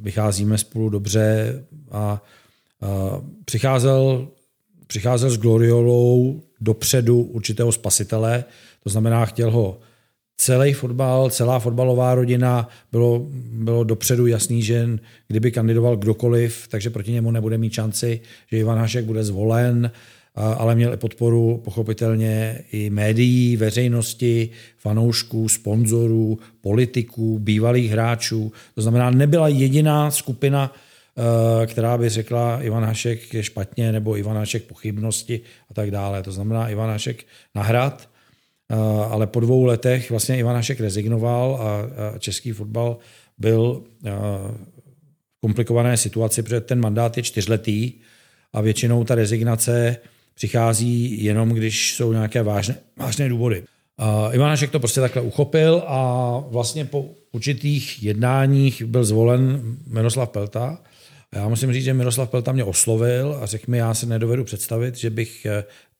Vycházíme 0.00 0.58
spolu 0.58 0.88
dobře 0.88 1.64
a 1.90 2.22
přicházel, 3.44 4.28
přicházel 4.86 5.30
s 5.30 5.38
gloriolou 5.38 6.42
dopředu 6.60 7.22
určitého 7.22 7.72
spasitele, 7.72 8.44
to 8.84 8.90
znamená, 8.90 9.26
chtěl 9.26 9.50
ho 9.50 9.78
celý 10.36 10.72
fotbal, 10.72 11.30
celá 11.30 11.58
fotbalová 11.58 12.14
rodina, 12.14 12.68
bylo, 12.92 13.26
bylo 13.52 13.84
dopředu 13.84 14.26
jasný, 14.26 14.62
že 14.62 14.88
kdyby 15.28 15.52
kandidoval 15.52 15.96
kdokoliv, 15.96 16.68
takže 16.68 16.90
proti 16.90 17.12
němu 17.12 17.30
nebude 17.30 17.58
mít 17.58 17.72
šanci, 17.72 18.20
že 18.50 18.58
Ivan 18.58 18.78
Hašek 18.78 19.04
bude 19.04 19.24
zvolen, 19.24 19.90
ale 20.58 20.74
měl 20.74 20.96
podporu 20.96 21.60
pochopitelně 21.64 22.64
i 22.72 22.90
médií, 22.90 23.56
veřejnosti, 23.56 24.50
fanoušků, 24.76 25.48
sponzorů, 25.48 26.38
politiků, 26.60 27.38
bývalých 27.38 27.90
hráčů. 27.90 28.52
To 28.74 28.82
znamená, 28.82 29.10
nebyla 29.10 29.48
jediná 29.48 30.10
skupina, 30.10 30.72
eh, 30.72 31.66
která 31.66 31.98
by 31.98 32.08
řekla 32.08 32.62
Ivan 32.62 32.84
Hašek 32.84 33.34
je 33.34 33.42
špatně 33.42 33.92
nebo 33.92 34.18
Ivan 34.18 34.36
Hašek 34.36 34.62
pochybnosti 34.64 35.40
a 35.70 35.74
tak 35.74 35.90
dále. 35.90 36.22
To 36.22 36.32
znamená 36.32 36.68
Ivan 36.68 36.90
Hašek 36.90 37.24
na 37.54 37.62
hrad 37.62 38.08
Eh, 38.72 38.76
ale 39.10 39.26
po 39.26 39.40
dvou 39.40 39.64
letech 39.64 40.10
vlastně 40.10 40.38
Ivan 40.38 40.56
Hašek 40.56 40.80
rezignoval 40.80 41.60
a 41.62 42.18
český 42.18 42.52
fotbal 42.52 42.98
byl 43.38 43.82
eh, 44.04 44.10
v 45.36 45.40
komplikované 45.40 45.96
situaci, 45.96 46.42
protože 46.42 46.60
ten 46.60 46.80
mandát 46.80 47.16
je 47.16 47.22
čtyřletý 47.22 47.92
a 48.52 48.60
většinou 48.60 49.04
ta 49.04 49.14
rezignace 49.14 49.96
přichází 50.38 51.24
jenom, 51.24 51.48
když 51.48 51.94
jsou 51.94 52.12
nějaké 52.12 52.42
vážné, 52.42 52.74
vážné 52.96 53.28
důvody. 53.28 53.62
Uh, 54.00 54.34
Ivan 54.34 54.50
Hašek 54.50 54.70
to 54.70 54.78
prostě 54.78 55.00
takhle 55.00 55.22
uchopil 55.22 55.82
a 55.86 56.38
vlastně 56.50 56.84
po 56.84 57.10
určitých 57.32 58.02
jednáních 58.02 58.82
byl 58.82 59.04
zvolen 59.04 59.76
Miroslav 59.86 60.28
Pelta. 60.28 60.78
A 61.32 61.38
já 61.38 61.48
musím 61.48 61.72
říct, 61.72 61.84
že 61.84 61.94
Miroslav 61.94 62.30
Pelta 62.30 62.52
mě 62.52 62.64
oslovil 62.64 63.38
a 63.42 63.46
řekl 63.46 63.70
mi, 63.70 63.78
já 63.78 63.94
se 63.94 64.06
nedovedu 64.06 64.44
představit, 64.44 64.96
že 64.96 65.10
bych 65.10 65.46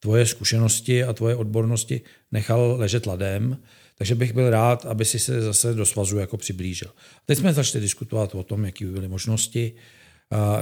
tvoje 0.00 0.26
zkušenosti 0.26 1.04
a 1.04 1.12
tvoje 1.12 1.34
odbornosti 1.34 2.00
nechal 2.32 2.76
ležet 2.78 3.06
ladem, 3.06 3.58
takže 3.98 4.14
bych 4.14 4.32
byl 4.32 4.50
rád, 4.50 4.86
aby 4.86 5.04
si 5.04 5.18
se 5.18 5.42
zase 5.42 5.74
do 5.74 5.86
svazu 5.86 6.18
jako 6.18 6.36
přiblížil. 6.36 6.88
Teď 7.26 7.38
jsme 7.38 7.52
začali 7.52 7.82
diskutovat 7.82 8.34
o 8.34 8.42
tom, 8.42 8.64
jaké 8.64 8.84
by 8.84 8.92
byly 8.92 9.08
možnosti. 9.08 9.72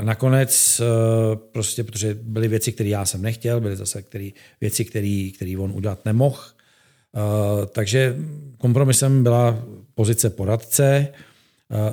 Nakonec, 0.01 0.81
e, 0.81 0.85
prostě, 1.37 1.85
protože 1.85 2.19
byly 2.23 2.49
věci, 2.49 2.73
které 2.73 2.89
já 2.89 3.05
jsem 3.05 3.23
nechtěl, 3.23 3.61
byly 3.61 3.77
zase 3.77 4.03
který, 4.03 4.35
věci, 4.61 4.85
které 4.85 5.55
on 5.59 5.73
udělat 5.75 6.05
nemohl. 6.05 6.41
E, 6.43 7.67
takže 7.67 8.17
kompromisem 8.59 9.23
byla 9.23 9.65
pozice 9.95 10.31
poradce, 10.31 11.09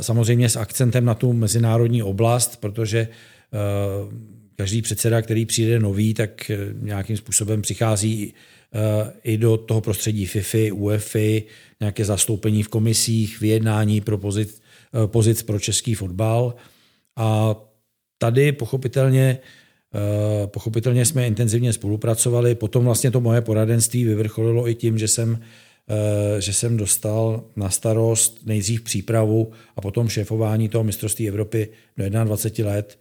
samozřejmě 0.01 0.49
s 0.49 0.55
akcentem 0.55 1.05
na 1.05 1.13
tu 1.13 1.33
mezinárodní 1.33 2.03
oblast, 2.03 2.61
protože 2.61 3.07
každý 4.55 4.81
předseda, 4.81 5.21
který 5.21 5.45
přijde 5.45 5.79
nový, 5.79 6.13
tak 6.13 6.49
eh, 6.49 6.57
nějakým 6.81 7.17
způsobem 7.17 7.61
přichází 7.61 8.33
eh, 8.33 9.11
i 9.23 9.37
do 9.37 9.57
toho 9.57 9.81
prostředí 9.81 10.25
FIFI, 10.25 10.71
UEFI, 10.71 11.43
nějaké 11.79 12.05
zastoupení 12.05 12.63
v 12.63 12.67
komisích, 12.67 13.39
vyjednání 13.39 14.01
pro 14.01 14.17
pozic, 14.17 14.61
eh, 15.03 15.07
pozic 15.07 15.43
pro 15.43 15.59
český 15.59 15.95
fotbal. 15.95 16.55
A 17.17 17.55
tady 18.17 18.51
pochopitelně, 18.51 19.37
pochopitelně 20.45 21.05
jsme 21.05 21.27
intenzivně 21.27 21.73
spolupracovali. 21.73 22.55
Potom 22.55 22.85
vlastně 22.85 23.11
to 23.11 23.21
moje 23.21 23.41
poradenství 23.41 24.03
vyvrcholilo 24.03 24.69
i 24.69 24.75
tím, 24.75 24.97
že 24.97 25.07
jsem, 25.07 25.39
že 26.39 26.53
jsem 26.53 26.77
dostal 26.77 27.43
na 27.55 27.69
starost 27.69 28.45
nejdřív 28.45 28.81
přípravu 28.81 29.51
a 29.75 29.81
potom 29.81 30.09
šéfování 30.09 30.69
toho 30.69 30.83
mistrovství 30.83 31.27
Evropy 31.27 31.69
do 31.97 32.09
21 32.09 32.71
let 32.71 32.97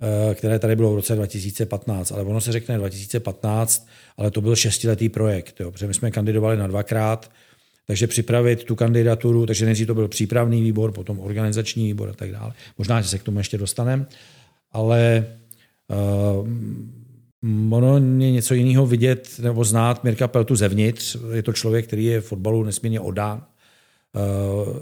Eh, 0.00 0.34
které 0.34 0.58
tady 0.58 0.76
bylo 0.76 0.92
v 0.92 0.94
roce 0.94 1.14
2015, 1.14 2.12
ale 2.12 2.22
ono 2.22 2.40
se 2.40 2.52
řekne 2.52 2.78
2015, 2.78 3.88
ale 4.16 4.30
to 4.30 4.40
byl 4.40 4.56
šestiletý 4.56 5.08
projekt, 5.08 5.60
jo, 5.60 5.70
protože 5.70 5.86
my 5.86 5.94
jsme 5.94 6.10
kandidovali 6.10 6.56
na 6.56 6.66
dvakrát, 6.66 7.30
takže 7.86 8.06
připravit 8.06 8.64
tu 8.64 8.74
kandidaturu, 8.74 9.46
takže 9.46 9.64
nejdřív 9.64 9.86
to 9.86 9.94
byl 9.94 10.08
přípravný 10.08 10.62
výbor, 10.62 10.92
potom 10.92 11.20
organizační 11.20 11.86
výbor 11.86 12.08
a 12.08 12.12
tak 12.12 12.32
dále. 12.32 12.52
Možná, 12.78 13.00
že 13.00 13.08
se 13.08 13.18
k 13.18 13.22
tomu 13.22 13.38
ještě 13.38 13.58
dostaneme, 13.58 14.06
ale 14.72 15.26
uh, 16.40 16.48
ono 17.70 17.96
je 17.96 18.30
něco 18.30 18.54
jiného 18.54 18.86
vidět 18.86 19.40
nebo 19.42 19.64
znát 19.64 20.04
Mirka 20.04 20.28
Peltu 20.28 20.56
zevnitř. 20.56 21.16
Je 21.32 21.42
to 21.42 21.52
člověk, 21.52 21.86
který 21.86 22.04
je 22.04 22.20
fotbalu 22.20 22.64
nesmírně 22.64 23.00
odán. 23.00 23.44
Uh, 24.66 24.76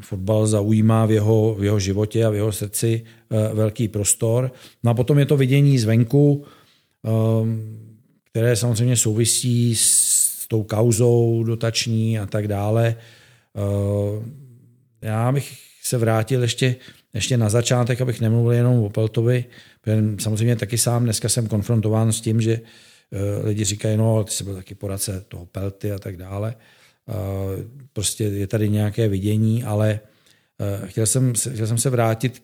fotbal 0.00 0.46
zaujímá 0.46 1.06
v 1.06 1.10
jeho, 1.10 1.54
v 1.54 1.64
jeho 1.64 1.80
životě 1.80 2.24
a 2.24 2.30
v 2.30 2.34
jeho 2.34 2.52
srdci 2.52 3.04
eh, 3.30 3.54
velký 3.54 3.88
prostor. 3.88 4.52
No 4.82 4.90
a 4.90 4.94
potom 4.94 5.18
je 5.18 5.26
to 5.26 5.36
vidění 5.36 5.78
zvenku, 5.78 6.44
ehm, 7.04 7.76
které 8.30 8.56
samozřejmě 8.56 8.96
souvisí 8.96 9.76
s 9.76 10.19
tou 10.50 10.62
kauzou 10.62 11.44
dotační 11.44 12.18
a 12.18 12.26
tak 12.26 12.48
dále. 12.48 12.96
Ehm, 13.54 14.34
já 15.02 15.32
bych 15.32 15.58
se 15.82 15.98
vrátil 15.98 16.42
ještě, 16.42 16.76
ještě 17.14 17.36
na 17.36 17.48
začátek, 17.48 18.00
abych 18.00 18.20
nemluvil 18.20 18.52
jenom 18.52 18.82
o 18.82 18.90
Peltovi, 18.90 19.44
samozřejmě 20.18 20.56
taky 20.56 20.78
sám 20.78 21.04
dneska 21.04 21.28
jsem 21.28 21.46
konfrontován 21.46 22.12
s 22.12 22.20
tím, 22.20 22.40
že 22.40 22.60
eh, 22.60 23.46
lidi 23.46 23.64
říkají, 23.64 23.96
no, 23.96 24.24
ty 24.24 24.30
jsi 24.30 24.44
byl 24.44 24.54
taky 24.54 24.74
poradce 24.74 25.24
toho 25.28 25.46
Pelty 25.46 25.92
a 25.92 25.98
tak 25.98 26.16
dále. 26.16 26.54
Prostě 27.92 28.24
je 28.24 28.46
tady 28.46 28.70
nějaké 28.70 29.08
vidění, 29.08 29.64
ale 29.64 30.00
chtěl 30.84 31.06
jsem, 31.06 31.32
chtěl 31.34 31.66
jsem 31.66 31.78
se 31.78 31.90
vrátit 31.90 32.38
k 32.38 32.42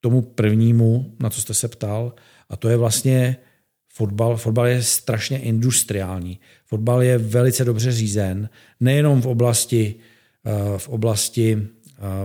tomu 0.00 0.22
prvnímu, 0.22 1.14
na 1.20 1.30
co 1.30 1.40
jste 1.40 1.54
se 1.54 1.68
ptal, 1.68 2.14
a 2.48 2.56
to 2.56 2.68
je 2.68 2.76
vlastně 2.76 3.36
fotbal. 3.94 4.36
Fotbal 4.36 4.66
je 4.66 4.82
strašně 4.82 5.38
industriální. 5.38 6.38
Fotbal 6.66 7.02
je 7.02 7.18
velice 7.18 7.64
dobře 7.64 7.92
řízen, 7.92 8.48
nejenom 8.80 9.22
v 9.22 9.26
oblasti, 9.26 9.94
v 10.76 10.88
oblasti 10.88 11.66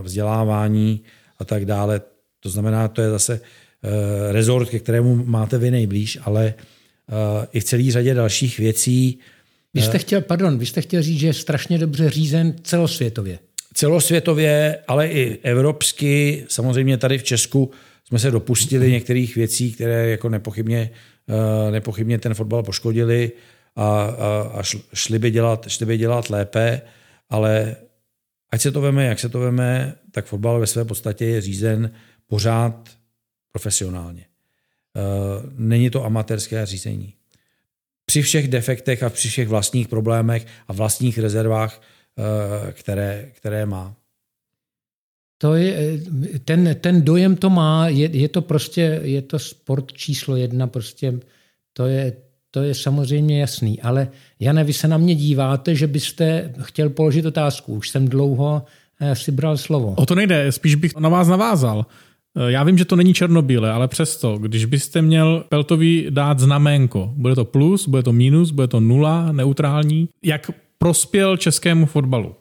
vzdělávání 0.02 1.02
a 1.40 1.46
tak 1.46 1.66
dále. 1.66 2.02
To 2.40 2.50
znamená, 2.50 2.88
to 2.88 3.02
je 3.02 3.10
zase 3.10 3.42
rezort, 4.32 4.70
ke 4.70 4.80
kterému 4.80 5.26
máte 5.26 5.58
vy 5.58 5.72
nejblíž, 5.72 6.18
ale 6.22 6.54
i 7.52 7.60
v 7.60 7.64
celé 7.64 7.92
řadě 7.92 8.14
dalších 8.14 8.60
věcí. 8.60 9.20
Vy 9.74 9.82
jste 9.82 9.98
chtěl, 9.98 10.22
pardon, 10.22 10.58
vy 10.58 10.66
jste 10.66 10.82
chtěl 10.82 11.02
říct, 11.02 11.20
že 11.20 11.28
je 11.28 11.34
strašně 11.34 11.78
dobře 11.78 12.10
řízen 12.10 12.56
celosvětově. 12.64 13.40
Celosvětově, 13.74 14.78
ale 14.88 15.08
i 15.08 15.40
evropsky. 15.44 16.44
Samozřejmě 16.48 16.98
tady 16.98 17.18
v 17.18 17.24
Česku 17.24 17.72
jsme 18.08 18.20
se 18.20 18.32
dopustili 18.32 18.92
některých 18.92 19.36
věcí, 19.36 19.72
které 19.72 20.10
jako 20.10 20.30
nepochybně, 20.30 20.90
nepochybně 21.72 22.20
ten 22.20 22.34
fotbal 22.34 22.64
poškodili 22.64 23.32
a, 23.76 24.02
a, 24.02 24.52
a 24.54 24.64
šli, 24.94 25.20
by 25.20 25.32
dělat, 25.32 25.66
šli 25.68 25.86
by 25.86 25.98
dělat 25.98 26.30
lépe, 26.30 26.82
ale 27.30 27.76
ať 28.52 28.62
se 28.62 28.72
to 28.72 28.82
veme, 28.82 29.06
jak 29.06 29.20
se 29.20 29.30
to 29.30 29.40
veme, 29.40 29.96
tak 30.12 30.26
fotbal 30.26 30.60
ve 30.60 30.68
své 30.68 30.86
podstatě 30.86 31.26
je 31.26 31.42
řízen 31.42 31.92
pořád 32.28 32.90
profesionálně. 33.52 34.26
Eh, 34.96 35.02
není 35.58 35.90
to 35.90 36.06
amatérské 36.06 36.66
řízení. 36.66 37.14
Při 38.06 38.22
všech 38.22 38.48
defektech 38.48 39.04
a 39.04 39.10
při 39.10 39.30
všech 39.30 39.48
vlastních 39.48 39.88
problémech 39.88 40.48
a 40.68 40.74
vlastních 40.74 41.18
rezervách, 41.18 41.82
eh, 42.18 42.72
které, 42.72 43.30
které 43.34 43.66
má. 43.66 43.96
To 45.42 45.54
je, 45.54 45.98
eh, 46.36 46.40
ten, 46.40 46.76
ten 46.82 47.02
dojem 47.02 47.36
to 47.36 47.50
má, 47.50 47.88
je, 47.88 48.10
je 48.18 48.30
to 48.30 48.42
prostě, 48.42 49.00
je 49.04 49.22
to 49.22 49.40
sport 49.40 49.94
číslo 49.94 50.36
jedna, 50.36 50.68
prostě 50.68 51.20
to 51.74 51.86
je, 51.86 52.14
to 52.52 52.64
je 52.64 52.74
samozřejmě 52.74 53.42
jasný, 53.42 53.82
ale 53.82 54.08
Jane, 54.40 54.64
vy 54.64 54.74
se 54.74 54.88
na 54.88 54.98
mě 54.98 55.16
díváte, 55.16 55.76
že 55.76 55.88
byste 55.88 56.54
chtěl 56.62 56.90
položit 56.90 57.26
otázku. 57.26 57.74
Už 57.74 57.90
jsem 57.90 58.08
dlouho 58.08 58.64
si 59.14 59.32
bral 59.32 59.58
slovo. 59.58 59.94
O 59.98 60.06
to 60.06 60.16
nejde, 60.16 60.52
spíš 60.52 60.76
bych 60.76 60.96
na 60.96 61.10
vás 61.10 61.28
navázal. 61.28 61.86
Eh, 62.38 62.52
já 62.52 62.64
vím, 62.64 62.78
že 62.78 62.86
to 62.86 62.96
není 62.96 63.14
černobílé, 63.14 63.72
ale 63.72 63.88
přesto, 63.88 64.38
když 64.38 64.66
byste 64.66 65.02
měl 65.02 65.44
Peltovi 65.50 66.08
dát 66.10 66.40
znaménko, 66.40 67.14
bude 67.16 67.36
to 67.36 67.46
plus, 67.46 67.88
bude 67.88 68.04
to 68.04 68.14
minus, 68.14 68.52
bude 68.52 68.68
to 68.68 68.80
nula, 68.80 69.32
neutrální, 69.32 70.10
jak 70.24 70.52
prospěl 70.78 71.38
českému 71.38 71.86
fotbalu? 71.86 72.36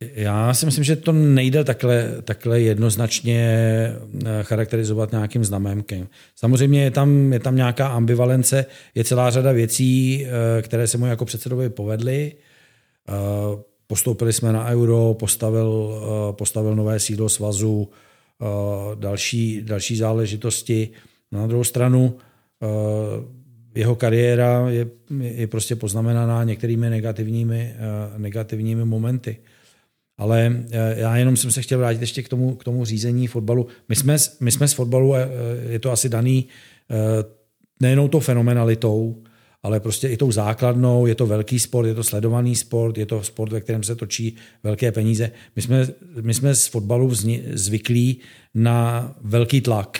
Já 0.00 0.54
si 0.54 0.66
myslím, 0.66 0.84
že 0.84 0.96
to 0.96 1.12
nejde 1.12 1.64
takhle, 1.64 2.22
takhle 2.24 2.60
jednoznačně 2.60 3.40
eh, 3.40 4.42
charakterizovat 4.42 5.12
nějakým 5.12 5.44
znaménkem. 5.44 6.08
Samozřejmě 6.36 6.82
je 6.82 6.90
tam, 6.90 7.32
je 7.32 7.40
tam 7.40 7.56
nějaká 7.56 7.88
ambivalence, 7.88 8.66
je 8.94 9.04
celá 9.04 9.30
řada 9.30 9.52
věcí, 9.52 10.26
eh, 10.26 10.62
které 10.62 10.86
se 10.86 10.98
mu 10.98 11.06
jako 11.06 11.24
předsedovi 11.24 11.70
povedly. 11.70 12.32
Postoupili 13.86 14.32
jsme 14.32 14.52
na 14.52 14.66
euro, 14.68 15.14
postavil, 15.18 16.00
postavil 16.32 16.74
nové 16.76 17.00
sídlo 17.00 17.28
svazu, 17.28 17.88
Eh, 18.42 18.96
další, 18.96 19.62
další 19.62 19.96
záležitosti. 19.96 20.88
Na 21.32 21.46
druhou 21.46 21.64
stranu 21.64 22.16
eh, 22.62 22.66
jeho 23.74 23.96
kariéra 23.96 24.70
je, 24.70 24.86
je 25.20 25.46
prostě 25.46 25.76
poznamenaná 25.76 26.44
některými 26.44 26.90
negativními, 26.90 27.74
eh, 27.74 28.18
negativními 28.18 28.84
momenty. 28.84 29.36
Ale 30.18 30.64
já 30.96 31.16
jenom 31.16 31.36
jsem 31.36 31.50
se 31.50 31.62
chtěl 31.62 31.78
vrátit 31.78 32.00
ještě 32.00 32.22
k 32.22 32.28
tomu, 32.28 32.54
k 32.54 32.64
tomu 32.64 32.84
řízení 32.84 33.26
fotbalu. 33.26 33.66
My 33.88 33.96
jsme, 33.96 34.16
my 34.40 34.52
jsme 34.52 34.68
z 34.68 34.72
fotbalu, 34.72 35.14
je 35.68 35.78
to 35.78 35.90
asi 35.90 36.08
daný 36.08 36.46
nejenom 37.80 38.08
tou 38.08 38.20
fenomenalitou, 38.20 39.22
ale 39.62 39.80
prostě 39.80 40.08
i 40.08 40.16
tou 40.16 40.32
základnou, 40.32 41.06
je 41.06 41.14
to 41.14 41.26
velký 41.26 41.58
sport, 41.58 41.86
je 41.86 41.94
to 41.94 42.04
sledovaný 42.04 42.56
sport, 42.56 42.98
je 42.98 43.06
to 43.06 43.22
sport, 43.22 43.52
ve 43.52 43.60
kterém 43.60 43.82
se 43.82 43.96
točí 43.96 44.36
velké 44.62 44.92
peníze. 44.92 45.30
My 45.56 45.62
jsme, 45.62 45.88
my 46.20 46.34
jsme 46.34 46.54
z 46.54 46.66
fotbalu 46.66 47.14
zvyklí 47.52 48.20
na 48.54 49.14
velký 49.20 49.60
tlak. 49.60 49.98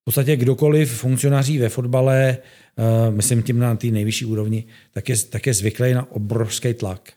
V 0.00 0.04
podstatě 0.04 0.36
kdokoliv 0.36 0.92
funkcionáří 0.92 1.58
ve 1.58 1.68
fotbale, 1.68 2.38
eh, 2.38 3.10
myslím 3.10 3.42
tím 3.42 3.58
na 3.58 3.76
té 3.76 3.86
nejvyšší 3.86 4.24
úrovni, 4.24 4.64
tak 4.92 5.08
je, 5.08 5.16
tak 5.16 5.46
je 5.46 5.54
zvyklý 5.54 5.94
na 5.94 6.12
obrovský 6.12 6.74
tlak. 6.74 7.12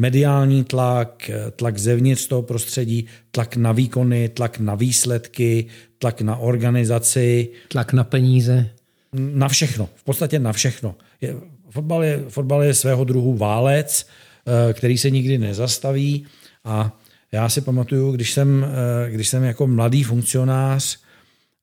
Mediální 0.00 0.64
tlak, 0.64 1.30
tlak 1.56 1.78
zevnitř 1.78 2.26
toho 2.26 2.42
prostředí, 2.42 3.06
tlak 3.30 3.56
na 3.56 3.72
výkony, 3.72 4.28
tlak 4.28 4.58
na 4.58 4.74
výsledky, 4.74 5.66
tlak 5.98 6.20
na 6.20 6.36
organizaci. 6.36 7.48
Tlak 7.68 7.92
na 7.92 8.04
peníze 8.04 8.70
na 9.12 9.48
všechno, 9.48 9.88
v 9.94 10.04
podstatě 10.04 10.38
na 10.38 10.52
všechno. 10.52 10.94
Je, 11.20 11.36
fotbal, 11.70 12.04
je, 12.04 12.24
fotbal 12.28 12.62
je 12.62 12.74
svého 12.74 13.04
druhu 13.04 13.36
válec, 13.36 14.06
eh, 14.46 14.72
který 14.72 14.98
se 14.98 15.10
nikdy 15.10 15.38
nezastaví 15.38 16.26
a 16.64 16.98
já 17.32 17.48
si 17.48 17.60
pamatuju, 17.60 18.12
když 18.12 18.32
jsem, 18.32 18.66
eh, 18.66 19.10
když 19.10 19.28
jsem 19.28 19.44
jako 19.44 19.66
mladý 19.66 20.02
funkcionář 20.02 20.98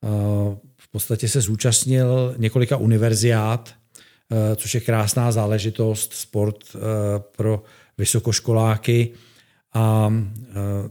eh, 0.04 0.08
v 0.78 0.92
podstatě 0.92 1.28
se 1.28 1.42
zúčastnil 1.42 2.36
několika 2.38 2.78
univerziát, 2.78 3.74
což 4.56 4.76
je 4.76 4.82
krásná 4.82 5.32
záležitost, 5.32 6.14
sport 6.14 6.58
pro 7.38 7.64
vysokoškoláky 7.98 9.10
a 9.74 10.14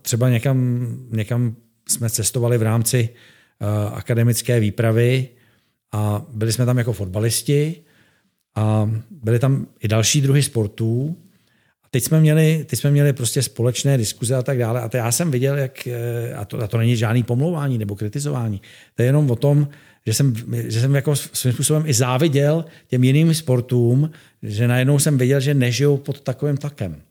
třeba 0.03 0.29
někam, 0.29 0.89
někam 1.11 1.57
jsme 1.89 2.11
cestovali 2.11 2.59
v 2.59 2.63
rámci 2.63 3.09
akademické 3.93 4.61
výpravy 4.61 5.29
a 5.93 6.27
byli 6.33 6.53
jsme 6.53 6.67
tam 6.67 6.79
jako 6.79 6.93
fotbalisti 6.93 7.83
a 8.55 8.91
byly 9.11 9.39
tam 9.39 9.67
i 9.81 9.89
další 9.89 10.21
druhy 10.21 10.43
sportů. 10.43 11.17
A 11.85 11.89
teď 11.91 12.05
jsme 12.05 12.21
měli, 12.21 12.65
teď 12.69 12.79
jsme 12.79 12.91
měli 12.91 13.13
prostě 13.13 13.43
společné 13.43 13.99
diskuze 13.99 14.35
a 14.35 14.43
tak 14.43 14.59
dále. 14.59 14.81
A 14.81 14.89
to 14.89 14.97
já 14.97 15.13
jsem 15.13 15.31
viděl, 15.31 15.59
jak, 15.59 15.87
eh, 15.87 16.35
a 16.35 16.45
to, 16.45 16.63
a 16.63 16.67
to 16.67 16.79
není 16.79 16.97
žádný 16.97 17.23
pomlouvání 17.23 17.79
nebo 17.79 17.97
kritizování, 17.97 18.61
to 18.95 19.03
je 19.03 19.09
jenom 19.09 19.31
o 19.31 19.37
tom, 19.37 19.69
že 20.07 20.15
jsem, 20.15 20.35
že 20.69 20.81
jsem 20.81 20.95
jako 20.95 21.17
svým 21.17 21.53
způsobem 21.53 21.83
i 21.87 21.95
záviděl 21.95 22.65
těm 22.87 23.05
jiným 23.05 23.35
sportům, 23.35 24.11
že 24.43 24.69
najednou 24.69 24.99
jsem 24.99 25.19
viděl, 25.19 25.41
že 25.41 25.55
nežijou 25.55 25.97
pod 25.97 26.21
takovým 26.21 26.57
tlakem. 26.57 27.03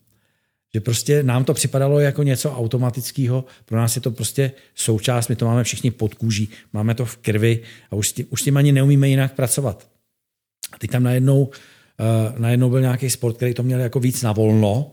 Že 0.73 0.81
prostě 0.81 1.23
nám 1.23 1.43
to 1.43 1.53
připadalo 1.53 1.99
jako 1.99 2.23
něco 2.23 2.51
automatického, 2.51 3.45
pro 3.65 3.77
nás 3.77 3.95
je 3.95 4.01
to 4.01 4.11
prostě 4.11 4.51
součást, 4.75 5.27
my 5.27 5.35
to 5.35 5.45
máme 5.45 5.63
všichni 5.63 5.91
pod 5.91 6.13
kůží, 6.13 6.49
máme 6.73 6.95
to 6.95 7.05
v 7.05 7.17
krvi 7.17 7.61
a 7.91 7.95
už 7.95 8.09
s 8.09 8.13
tím, 8.13 8.25
už 8.29 8.41
s 8.41 8.43
tím 8.43 8.57
ani 8.57 8.71
neumíme 8.71 9.09
jinak 9.09 9.33
pracovat. 9.33 9.87
A 10.71 10.77
teď 10.77 10.91
tam 10.91 11.03
najednou, 11.03 11.43
uh, 11.43 12.39
najednou 12.39 12.69
byl 12.69 12.81
nějaký 12.81 13.09
sport, 13.09 13.35
který 13.35 13.53
to 13.53 13.63
měl 13.63 13.79
jako 13.79 13.99
víc 13.99 14.21
na 14.21 14.31
volno 14.31 14.91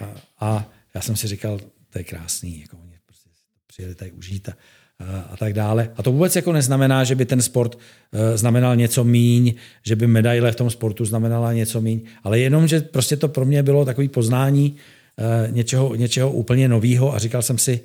a, 0.00 0.14
a 0.40 0.70
já 0.94 1.00
jsem 1.00 1.16
si 1.16 1.28
říkal, 1.28 1.60
to 1.90 1.98
je 1.98 2.04
krásný, 2.04 2.60
jako 2.60 2.76
oni 2.76 2.96
prostě 3.06 3.30
přijeli 3.66 3.94
tady 3.94 4.12
užít 4.12 4.48
a, 4.48 4.52
a 5.30 5.36
tak 5.36 5.52
dále. 5.52 5.90
A 5.96 6.02
to 6.02 6.12
vůbec 6.12 6.36
jako 6.36 6.52
neznamená, 6.52 7.04
že 7.04 7.14
by 7.14 7.24
ten 7.24 7.42
sport 7.42 7.74
uh, 7.74 8.20
znamenal 8.34 8.76
něco 8.76 9.04
míň, 9.04 9.54
že 9.82 9.96
by 9.96 10.06
medaile 10.06 10.52
v 10.52 10.56
tom 10.56 10.70
sportu 10.70 11.04
znamenala 11.04 11.52
něco 11.52 11.80
míň, 11.80 12.00
ale 12.24 12.38
jenom, 12.38 12.68
že 12.68 12.80
prostě 12.80 13.16
to 13.16 13.28
pro 13.28 13.44
mě 13.44 13.62
bylo 13.62 13.84
takový 13.84 14.08
poznání, 14.08 14.76
Eh, 15.20 15.48
něčeho, 15.50 15.94
něčeho 15.94 16.32
úplně 16.32 16.68
nového 16.68 17.14
a 17.14 17.18
říkal 17.18 17.42
jsem 17.42 17.58
si, 17.58 17.80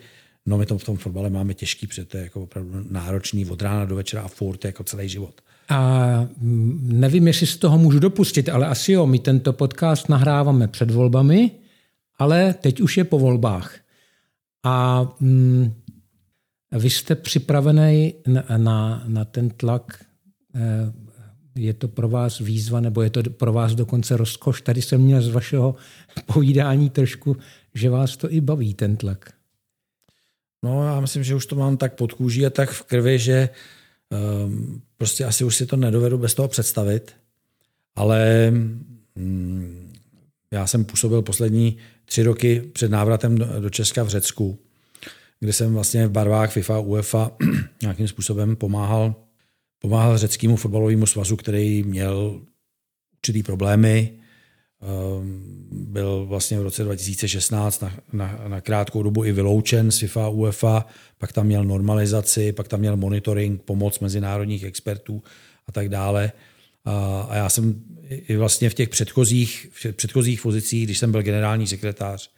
no 0.46 0.58
my 0.58 0.66
to 0.66 0.78
v 0.78 0.84
tom 0.84 0.98
fotbale 0.98 1.30
máme 1.30 1.54
těžký, 1.54 1.88
protože 1.88 2.06
to 2.06 2.18
je 2.18 2.24
jako 2.24 2.42
opravdu 2.42 2.72
náročný 2.90 3.46
od 3.46 3.62
rána 3.62 3.86
do 3.86 3.96
večera 3.96 4.22
a 4.22 4.28
furt 4.28 4.66
jako 4.66 4.84
celý 4.84 5.10
život. 5.10 5.42
A 5.70 6.28
mm, 6.38 6.90
nevím, 6.94 7.28
jestli 7.28 7.48
z 7.48 7.58
toho 7.58 7.78
můžu 7.78 8.00
dopustit, 8.00 8.50
ale 8.50 8.68
asi 8.68 8.92
jo, 8.92 9.08
my 9.08 9.20
tento 9.20 9.54
podcast 9.54 10.10
nahráváme 10.10 10.68
před 10.68 10.92
volbami, 10.92 11.52
ale 12.20 12.54
teď 12.54 12.82
už 12.82 12.98
je 12.98 13.04
po 13.04 13.20
volbách. 13.20 13.76
A 14.64 15.08
mm, 15.20 15.74
vy 16.72 16.90
jste 16.90 17.16
připravený 17.16 18.14
na, 18.28 18.44
na, 18.58 19.04
na 19.08 19.26
ten 19.26 19.50
tlak 19.50 20.06
eh, 20.56 20.94
je 21.56 21.74
to 21.74 21.88
pro 21.88 22.10
vás 22.10 22.40
výzva, 22.40 22.80
nebo 22.80 23.02
je 23.02 23.10
to 23.10 23.24
pro 23.24 23.54
vás 23.54 23.76
dokonce 23.76 24.18
rozkoš? 24.18 24.62
Tady 24.62 24.82
jsem 24.82 25.02
měl 25.02 25.22
z 25.22 25.30
vašeho 25.30 25.76
povídání 26.34 26.90
trošku, 26.90 27.38
že 27.74 27.90
vás 27.90 28.18
to 28.18 28.32
i 28.32 28.42
baví, 28.42 28.74
ten 28.74 28.98
tlak. 28.98 29.34
No, 30.64 30.86
já 30.86 31.00
myslím, 31.00 31.24
že 31.24 31.36
už 31.36 31.46
to 31.46 31.56
mám 31.56 31.78
tak 31.78 31.96
pod 31.96 32.14
kůží 32.14 32.46
a 32.46 32.50
tak 32.50 32.70
v 32.70 32.84
krvi, 32.84 33.20
že 33.20 33.50
um, 34.46 34.82
prostě 34.98 35.26
asi 35.26 35.44
už 35.44 35.56
si 35.56 35.66
to 35.66 35.76
nedovedu 35.76 36.18
bez 36.18 36.34
toho 36.34 36.48
představit. 36.48 37.14
Ale 37.96 38.54
um, 39.16 39.94
já 40.52 40.68
jsem 40.68 40.86
působil 40.86 41.22
poslední 41.22 41.78
tři 42.06 42.24
roky 42.24 42.62
před 42.74 42.92
návratem 42.92 43.38
do, 43.38 43.60
do 43.60 43.70
Česka 43.70 44.04
v 44.04 44.10
Řecku, 44.10 44.60
kde 45.40 45.54
jsem 45.54 45.74
vlastně 45.74 46.08
v 46.08 46.12
barvách 46.12 46.52
FIFA, 46.52 46.80
UEFA 46.80 47.32
nějakým 47.82 48.08
způsobem 48.08 48.56
pomáhal 48.56 49.16
pomáhal 49.86 50.18
řeckému 50.18 50.56
fotbalovému 50.56 51.06
svazu, 51.06 51.36
který 51.36 51.84
měl 51.84 52.42
určitý 53.18 53.44
problémy. 53.44 54.12
byl 55.72 56.26
vlastně 56.26 56.60
v 56.60 56.64
roce 56.64 56.84
2016 56.84 57.82
na, 57.82 57.94
na, 58.14 58.40
na 58.48 58.62
krátkou 58.62 59.04
dobu 59.04 59.26
i 59.26 59.32
vyloučen 59.32 59.92
z 59.92 60.00
FIFA 60.00 60.30
UEFA, 60.30 60.86
pak 61.18 61.34
tam 61.34 61.46
měl 61.46 61.64
normalizaci, 61.64 62.52
pak 62.52 62.68
tam 62.68 62.80
měl 62.80 62.98
monitoring, 62.98 63.62
pomoc 63.62 64.00
mezinárodních 64.00 64.64
expertů 64.64 65.24
a 65.68 65.72
tak 65.72 65.90
dále. 65.90 66.32
A, 66.86 67.22
a 67.30 67.36
já 67.36 67.50
jsem 67.50 67.82
i 68.10 68.36
vlastně 68.36 68.70
v 68.70 68.74
těch 68.74 68.90
předchozích, 68.90 69.70
v 69.72 69.94
předchozích 69.94 70.42
pozicích, 70.42 70.86
když 70.86 70.98
jsem 70.98 71.12
byl 71.12 71.24
generální 71.24 71.68
sekretář, 71.68 72.32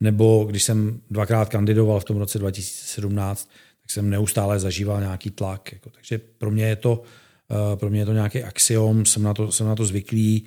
nebo 0.00 0.44
když 0.44 0.62
jsem 0.62 1.00
dvakrát 1.10 1.48
kandidoval 1.48 2.00
v 2.00 2.04
tom 2.04 2.16
roce 2.16 2.38
2017, 2.38 3.50
tak 3.82 3.90
jsem 3.90 4.10
neustále 4.10 4.60
zažíval 4.60 5.00
nějaký 5.00 5.30
tlak. 5.30 5.72
Jako, 5.72 5.90
takže 5.90 6.20
pro 6.38 6.50
mě 6.50 6.64
je 6.64 6.76
to, 6.76 7.02
uh, 7.72 7.78
pro 7.78 7.90
mě 7.90 8.00
je 8.00 8.06
to 8.06 8.12
nějaký 8.12 8.42
axiom, 8.42 9.06
jsem 9.06 9.22
na 9.22 9.34
to, 9.34 9.52
jsem 9.52 9.66
na 9.66 9.76
to 9.76 9.84
zvyklý. 9.84 10.44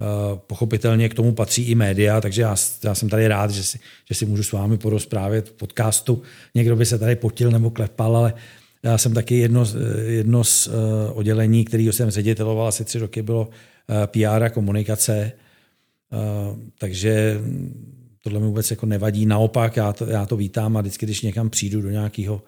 Uh, 0.00 0.38
pochopitelně 0.38 1.08
k 1.08 1.14
tomu 1.14 1.32
patří 1.32 1.62
i 1.62 1.74
média, 1.74 2.20
takže 2.20 2.42
já, 2.42 2.56
já 2.84 2.94
jsem 2.94 3.08
tady 3.08 3.28
rád, 3.28 3.50
že 3.50 3.64
si, 3.64 3.78
že 4.08 4.14
si 4.14 4.26
můžu 4.26 4.42
s 4.42 4.52
vámi 4.52 4.78
porozprávět 4.78 5.48
v 5.48 5.52
podcastu. 5.52 6.22
Někdo 6.54 6.76
by 6.76 6.86
se 6.86 6.98
tady 6.98 7.16
potil 7.16 7.50
nebo 7.50 7.70
klepal, 7.70 8.16
ale 8.16 8.34
já 8.82 8.98
jsem 8.98 9.14
taky 9.14 9.38
jedno, 9.38 9.64
jedno 10.06 10.44
z 10.44 10.68
oddělení, 11.12 11.64
kterého 11.64 11.92
jsem 11.92 12.10
řediteloval 12.10 12.68
asi 12.68 12.84
tři 12.84 12.98
roky, 12.98 13.22
bylo 13.22 13.48
PR 14.06 14.42
a 14.42 14.50
komunikace. 14.50 15.32
Takže 16.78 17.40
tohle 18.22 18.40
mi 18.40 18.46
vůbec 18.46 18.70
jako 18.70 18.86
nevadí. 18.86 19.26
Naopak, 19.26 19.76
já 19.76 19.92
to, 19.92 20.06
já 20.06 20.26
to 20.26 20.36
vítám 20.36 20.76
a 20.76 20.80
vždycky, 20.80 21.06
když 21.06 21.22
někam 21.22 21.50
přijdu 21.50 21.82
do 21.82 21.90
nějakého 21.90 22.42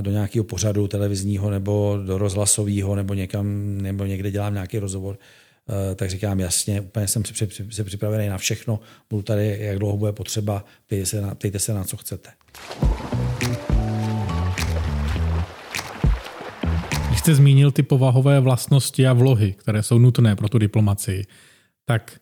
do 0.00 0.10
nějakého 0.10 0.44
pořadu 0.44 0.88
televizního 0.88 1.50
nebo 1.50 1.98
do 2.06 2.18
rozhlasového 2.18 2.94
nebo 2.94 3.14
někam, 3.14 3.78
nebo 3.78 4.04
někde 4.04 4.30
dělám 4.30 4.54
nějaký 4.54 4.78
rozhovor, 4.78 5.18
tak 5.96 6.10
říkám 6.10 6.40
jasně, 6.40 6.80
úplně 6.80 7.08
jsem 7.08 7.22
se 7.70 7.84
připravený 7.84 8.28
na 8.28 8.38
všechno, 8.38 8.80
budu 9.10 9.22
tady, 9.22 9.56
jak 9.60 9.78
dlouho 9.78 9.96
bude 9.96 10.12
potřeba, 10.12 10.64
ptejte 10.86 11.06
se 11.06 11.20
na, 11.20 11.34
ptejte 11.34 11.58
se 11.58 11.74
na 11.74 11.84
co 11.84 11.96
chcete. 11.96 12.30
Když 17.08 17.18
jste 17.18 17.34
zmínil 17.34 17.70
ty 17.70 17.82
povahové 17.82 18.40
vlastnosti 18.40 19.06
a 19.06 19.12
vlohy, 19.12 19.52
které 19.52 19.82
jsou 19.82 19.98
nutné 19.98 20.36
pro 20.36 20.48
tu 20.48 20.58
diplomacii, 20.58 21.24
tak 21.84 22.20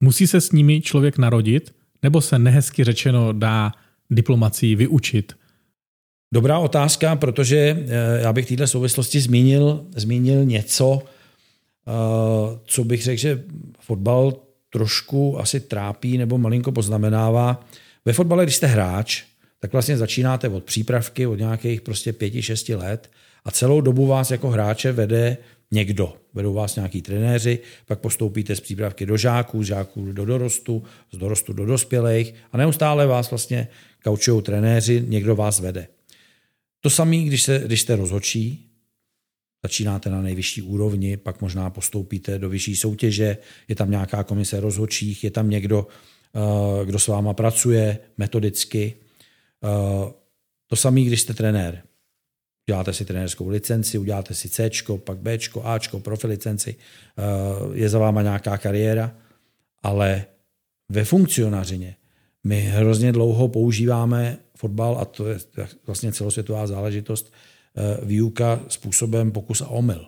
musí 0.00 0.26
se 0.26 0.40
s 0.40 0.52
nimi 0.52 0.80
člověk 0.80 1.18
narodit, 1.18 1.74
nebo 2.02 2.20
se 2.20 2.38
nehezky 2.38 2.84
řečeno 2.84 3.32
dá 3.32 3.72
diplomacii 4.10 4.74
vyučit? 4.74 5.32
Dobrá 6.34 6.58
otázka, 6.58 7.16
protože 7.16 7.56
eh, 7.58 8.20
já 8.20 8.32
bych 8.32 8.46
této 8.46 8.66
souvislosti 8.66 9.20
zmínil, 9.20 9.84
zmínil 9.96 10.44
něco, 10.44 11.02
eh, 11.02 12.58
co 12.64 12.84
bych 12.84 13.02
řekl, 13.02 13.20
že 13.20 13.42
fotbal 13.80 14.36
trošku 14.70 15.40
asi 15.40 15.60
trápí 15.60 16.18
nebo 16.18 16.38
malinko 16.38 16.72
poznamenává. 16.72 17.64
Ve 18.04 18.12
fotbale, 18.12 18.44
když 18.44 18.56
jste 18.56 18.66
hráč, 18.66 19.24
tak 19.60 19.72
vlastně 19.72 19.96
začínáte 19.96 20.48
od 20.48 20.64
přípravky, 20.64 21.26
od 21.26 21.38
nějakých 21.38 21.80
prostě 21.80 22.12
pěti, 22.12 22.42
šesti 22.42 22.74
let 22.74 23.10
a 23.44 23.50
celou 23.50 23.80
dobu 23.80 24.06
vás 24.06 24.30
jako 24.30 24.50
hráče 24.50 24.92
vede 24.92 25.36
někdo. 25.70 26.16
Vedou 26.34 26.52
vás 26.54 26.76
nějaký 26.76 27.02
trenéři, 27.02 27.58
pak 27.86 28.00
postoupíte 28.00 28.56
z 28.56 28.60
přípravky 28.60 29.06
do 29.06 29.16
žáků, 29.16 29.62
z 29.62 29.66
žáků 29.66 30.12
do 30.12 30.24
dorostu, 30.24 30.82
z 31.12 31.16
dorostu 31.18 31.52
do 31.52 31.66
dospělých 31.66 32.34
a 32.52 32.56
neustále 32.56 33.06
vás 33.06 33.30
vlastně 33.30 33.68
kaučují 34.04 34.42
trenéři, 34.42 35.04
někdo 35.06 35.36
vás 35.36 35.60
vede. 35.60 35.88
To 36.80 36.90
samé, 36.90 37.16
když, 37.16 37.42
se, 37.42 37.62
když 37.66 37.80
jste 37.80 37.96
rozhodčí, 37.96 38.68
začínáte 39.62 40.10
na 40.10 40.22
nejvyšší 40.22 40.62
úrovni, 40.62 41.16
pak 41.16 41.40
možná 41.40 41.70
postoupíte 41.70 42.38
do 42.38 42.48
vyšší 42.48 42.76
soutěže, 42.76 43.36
je 43.68 43.74
tam 43.74 43.90
nějaká 43.90 44.24
komise 44.24 44.60
rozhodčích, 44.60 45.24
je 45.24 45.30
tam 45.30 45.50
někdo, 45.50 45.86
eh, 46.34 46.86
kdo 46.86 46.98
s 46.98 47.06
váma 47.06 47.34
pracuje 47.34 47.98
metodicky. 48.18 48.94
Eh, 49.64 50.12
to 50.66 50.76
samé, 50.76 51.00
když 51.00 51.20
jste 51.20 51.34
trenér. 51.34 51.82
Uděláte 52.68 52.92
si 52.92 53.04
trenérskou 53.04 53.48
licenci, 53.48 53.98
uděláte 53.98 54.34
si 54.34 54.48
C, 54.48 54.70
pak 55.04 55.18
B, 55.18 55.38
A, 55.62 55.78
profi 56.02 56.26
licenci, 56.26 56.76
eh, 57.18 57.22
je 57.72 57.88
za 57.88 57.98
váma 57.98 58.22
nějaká 58.22 58.58
kariéra, 58.58 59.14
ale 59.82 60.24
ve 60.88 61.04
funkcionařině 61.04 61.96
my 62.44 62.60
hrozně 62.60 63.12
dlouho 63.12 63.48
používáme 63.48 64.38
fotbal, 64.56 64.98
a 64.98 65.04
to 65.04 65.26
je 65.26 65.38
vlastně 65.86 66.12
celosvětová 66.12 66.66
záležitost, 66.66 67.32
eh, 67.76 68.04
výuka 68.04 68.60
způsobem 68.68 69.32
pokus 69.32 69.60
a 69.60 69.68
omyl. 69.68 70.06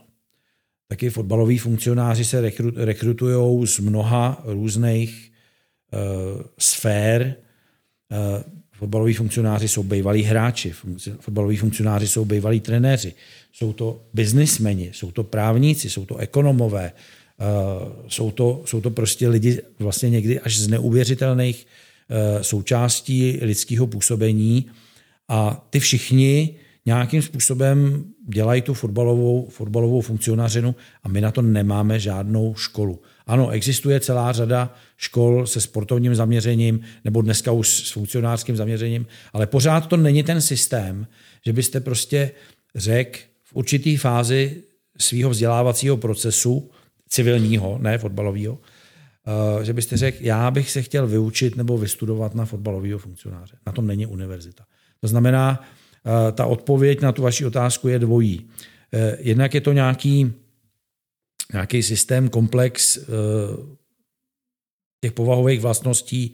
Taky 0.88 1.10
fotbaloví 1.10 1.58
funkcionáři 1.58 2.24
se 2.24 2.50
rekrutují 2.76 3.66
z 3.66 3.78
mnoha 3.78 4.42
různých 4.44 5.32
uh, 5.92 6.42
sfér. 6.58 7.36
Fotbaloví 8.80 9.14
funkcionáři 9.14 9.68
jsou 9.68 9.82
bývalí 9.82 10.22
hráči, 10.22 10.72
fotbaloví 11.20 11.56
funkcionáři 11.56 12.08
jsou 12.08 12.24
bývalí 12.24 12.60
trenéři, 12.60 13.14
jsou 13.52 13.72
to 13.72 14.02
biznismeni, 14.14 14.90
jsou 14.94 15.10
to 15.10 15.24
právníci, 15.24 15.90
jsou 15.90 16.04
to 16.04 16.16
ekonomové, 16.16 16.92
uh, 16.92 17.88
jsou 18.08 18.30
to, 18.30 18.62
jsou 18.64 18.80
to 18.80 18.90
prostě 18.90 19.28
lidi 19.28 19.62
vlastně 19.78 20.10
někdy 20.10 20.40
až 20.40 20.58
z 20.58 20.68
neuvěřitelných 20.68 21.66
Eh, 22.12 22.44
součástí 22.44 23.38
lidského 23.42 23.86
působení 23.86 24.66
a 25.28 25.66
ty 25.70 25.80
všichni 25.80 26.54
nějakým 26.86 27.22
způsobem 27.22 28.04
dělají 28.28 28.62
tu 28.62 28.74
fotbalovou, 28.74 29.48
fotbalovou 29.50 30.00
funkcionařinu 30.00 30.74
a 31.02 31.08
my 31.08 31.20
na 31.20 31.30
to 31.30 31.42
nemáme 31.42 32.00
žádnou 32.00 32.54
školu. 32.54 33.02
Ano, 33.30 33.50
existuje 33.50 34.00
celá 34.00 34.32
řada 34.32 34.74
škol 34.96 35.46
se 35.46 35.60
sportovním 35.60 36.14
zaměřením 36.14 36.80
nebo 37.04 37.22
dneska 37.22 37.52
už 37.52 37.68
s 37.68 37.90
funkcionářským 37.90 38.56
zaměřením, 38.56 39.06
ale 39.32 39.46
pořád 39.46 39.86
to 39.86 39.96
není 39.96 40.22
ten 40.22 40.40
systém, 40.40 41.06
že 41.46 41.52
byste 41.52 41.80
prostě 41.80 42.30
řekl 42.74 43.18
v 43.42 43.54
určitý 43.54 43.96
fázi 43.96 44.62
svého 44.98 45.30
vzdělávacího 45.30 45.96
procesu, 45.96 46.70
civilního, 47.08 47.78
ne 47.80 47.98
fotbalového, 47.98 48.58
Eh, 49.26 49.64
že 49.64 49.72
byste 49.72 49.96
řekl, 49.96 50.18
já 50.20 50.50
bych 50.50 50.70
se 50.70 50.82
chtěl 50.82 51.06
vyučit 51.06 51.56
nebo 51.56 51.78
vystudovat 51.78 52.34
na 52.34 52.44
fotbalového 52.44 52.98
funkcionáře. 52.98 53.56
Na 53.66 53.72
tom 53.72 53.86
není 53.86 54.06
univerzita. 54.06 54.64
To 55.00 55.08
znamená, 55.08 55.62
eh, 56.06 56.32
ta 56.32 56.46
odpověď 56.46 57.00
na 57.00 57.12
tu 57.12 57.22
vaši 57.22 57.46
otázku 57.46 57.88
je 57.88 57.98
dvojí. 57.98 58.48
Eh, 58.92 59.16
jednak 59.20 59.54
je 59.54 59.60
to 59.60 59.72
nějaký, 59.72 60.32
nějaký 61.52 61.82
systém, 61.82 62.28
komplex 62.28 62.98
těch 65.00 65.12
povahových 65.12 65.60
vlastností. 65.60 66.32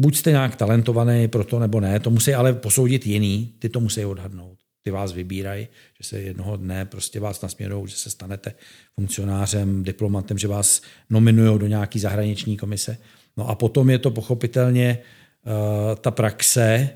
Buď 0.00 0.16
jste 0.16 0.30
nějak 0.30 0.56
talentovaný 0.56 1.28
pro 1.28 1.44
to, 1.44 1.58
nebo 1.58 1.80
ne, 1.80 2.00
to 2.00 2.10
musí 2.10 2.34
ale 2.34 2.52
posoudit 2.52 3.06
jiný, 3.06 3.54
ty 3.58 3.68
to 3.68 3.80
musí 3.80 4.04
odhadnout 4.04 4.62
ty 4.82 4.90
vás 4.90 5.12
vybírají, 5.12 5.68
že 6.00 6.08
se 6.08 6.20
jednoho 6.20 6.56
dne 6.56 6.84
prostě 6.84 7.20
vás 7.20 7.42
nasměrují, 7.42 7.88
že 7.88 7.96
se 7.96 8.10
stanete 8.10 8.54
funkcionářem, 8.94 9.84
diplomatem, 9.84 10.38
že 10.38 10.48
vás 10.48 10.82
nominují 11.10 11.58
do 11.58 11.66
nějaký 11.66 11.98
zahraniční 11.98 12.56
komise. 12.56 12.98
No 13.36 13.48
a 13.48 13.54
potom 13.54 13.90
je 13.90 13.98
to 13.98 14.10
pochopitelně 14.10 14.98
uh, 14.98 15.52
ta 16.00 16.10
praxe, 16.10 16.90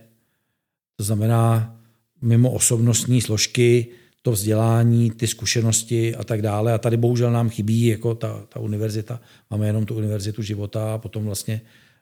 to 0.97 1.05
znamená 1.05 1.77
mimo 2.23 2.51
osobnostní 2.51 3.21
složky, 3.21 3.87
to 4.27 4.33
vzdělání, 4.33 5.11
ty 5.11 5.27
zkušenosti 5.27 6.15
a 6.15 6.25
tak 6.25 6.43
dále. 6.43 6.73
A 6.73 6.79
tady 6.79 6.97
bohužel 6.97 7.31
nám 7.31 7.49
chybí 7.49 7.87
jako 7.87 8.15
ta, 8.15 8.43
ta 8.49 8.61
univerzita. 8.61 9.21
Máme 9.51 9.67
jenom 9.67 9.87
tu 9.87 9.95
univerzitu 9.95 10.43
života 10.43 10.95
a 10.95 10.99
potom 10.99 11.25
vlastně 11.25 11.61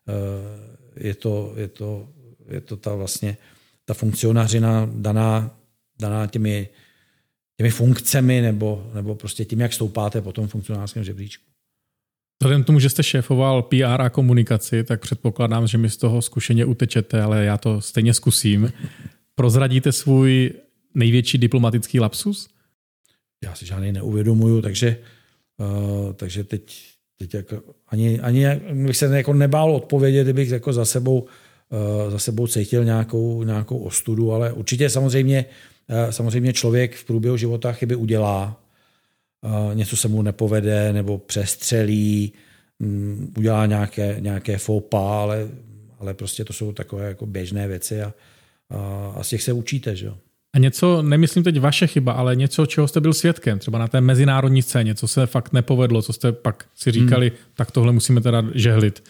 uh, 0.09 1.05
je 1.05 1.15
to, 1.15 1.53
je 1.57 1.69
to, 1.69 2.09
je 2.49 2.61
to 2.61 2.77
ta 2.77 2.95
vlastně 2.95 3.37
ta 3.85 3.95
funkcionářina 3.95 4.89
daná 4.95 5.57
daná 6.01 6.27
těmi, 6.27 6.69
těmi 7.57 7.71
funkcemi 7.71 8.41
nebo, 8.41 8.91
nebo 8.95 9.15
prostě 9.15 9.45
tím, 9.45 9.61
jak 9.61 9.73
stoupáte 9.73 10.21
po 10.21 10.33
tom 10.33 10.49
funkcionářském 10.49 11.05
žebříčku. 11.05 11.45
Vzhledem 12.43 12.63
k 12.63 12.67
tomu, 12.67 12.81
že 12.81 12.91
jste 12.91 13.03
šéfoval 13.03 13.63
PR 13.63 14.01
a 14.01 14.11
komunikaci, 14.11 14.85
tak 14.85 15.01
předpokládám, 15.01 15.67
že 15.67 15.79
mi 15.79 15.91
z 15.91 15.97
toho 15.97 16.23
zkušeně 16.23 16.65
utečete, 16.65 17.23
ale 17.23 17.45
já 17.45 17.59
to 17.59 17.81
stejně 17.81 18.15
zkusím. 18.15 18.73
Prozradíte 19.35 19.93
svůj 19.93 20.65
největší 20.95 21.39
diplomatický 21.39 22.01
lapsus? 22.01 22.49
Já 23.45 23.55
si 23.55 23.67
žádný 23.67 23.93
neuvědomuju, 23.93 24.63
takže, 24.63 24.97
uh, 25.59 26.13
takže 26.13 26.45
teď, 26.45 26.85
teď 27.19 27.35
jako 27.35 27.63
ani, 27.89 28.21
ani 28.21 28.47
bych 28.73 28.97
se 28.97 29.17
jako 29.17 29.33
nebál 29.33 29.75
odpovědět, 29.75 30.25
kdybych 30.25 30.51
jako 30.51 30.73
za 30.73 30.85
sebou, 30.85 31.21
uh, 31.21 32.11
za 32.11 32.19
sebou 32.19 32.47
cítil 32.47 32.85
nějakou, 32.85 33.43
nějakou 33.43 33.79
ostudu, 33.79 34.33
ale 34.33 34.53
určitě 34.53 34.91
samozřejmě 34.91 35.47
Eh, 35.89 36.13
samozřejmě 36.13 36.53
člověk 36.53 36.95
v 36.95 37.05
průběhu 37.05 37.37
života 37.37 37.73
chyby 37.73 37.95
udělá, 37.95 38.65
eh, 39.45 39.75
něco 39.75 39.97
se 39.97 40.09
mu 40.09 40.23
nepovede 40.23 40.93
nebo 40.93 41.19
přestřelí, 41.19 42.33
mm, 42.79 43.33
udělá 43.39 43.67
nějaké, 43.67 44.17
nějaké 44.19 44.59
foupa, 44.59 45.23
ale, 45.23 45.49
ale 45.99 46.15
prostě 46.15 46.45
to 46.45 46.53
jsou 46.53 46.73
takové 46.73 47.09
jako 47.09 47.27
běžné 47.27 47.69
věci 47.69 48.03
a, 48.03 48.15
a, 48.71 49.13
a 49.17 49.23
z 49.23 49.29
těch 49.29 49.43
se 49.43 49.53
učíte. 49.53 49.97
Že? 49.97 50.13
A 50.55 50.59
něco, 50.59 51.03
nemyslím 51.03 51.45
teď 51.45 51.61
vaše 51.61 51.87
chyba, 51.87 52.13
ale 52.13 52.37
něco, 52.37 52.67
čeho 52.67 52.89
jste 52.89 53.01
byl 53.01 53.15
svědkem, 53.15 53.59
třeba 53.59 53.79
na 53.79 53.89
té 53.89 54.01
mezinárodní 54.01 54.63
scéně, 54.63 54.95
co 54.95 55.09
se 55.09 55.27
fakt 55.27 55.53
nepovedlo, 55.53 56.03
co 56.03 56.13
jste 56.13 56.33
pak 56.33 56.65
si 56.75 56.91
říkali, 56.91 57.29
hmm. 57.29 57.39
tak 57.55 57.71
tohle 57.71 57.93
musíme 57.93 58.21
teda 58.21 58.45
žehlit. 58.55 59.05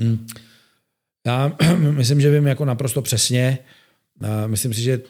Hmm. 0.00 0.26
Já 1.26 1.52
myslím, 1.90 2.20
že 2.20 2.30
vím 2.30 2.46
jako 2.46 2.64
naprosto 2.64 3.02
přesně. 3.02 3.58
Myslím 4.46 4.74
si, 4.74 4.82
že 4.82 5.00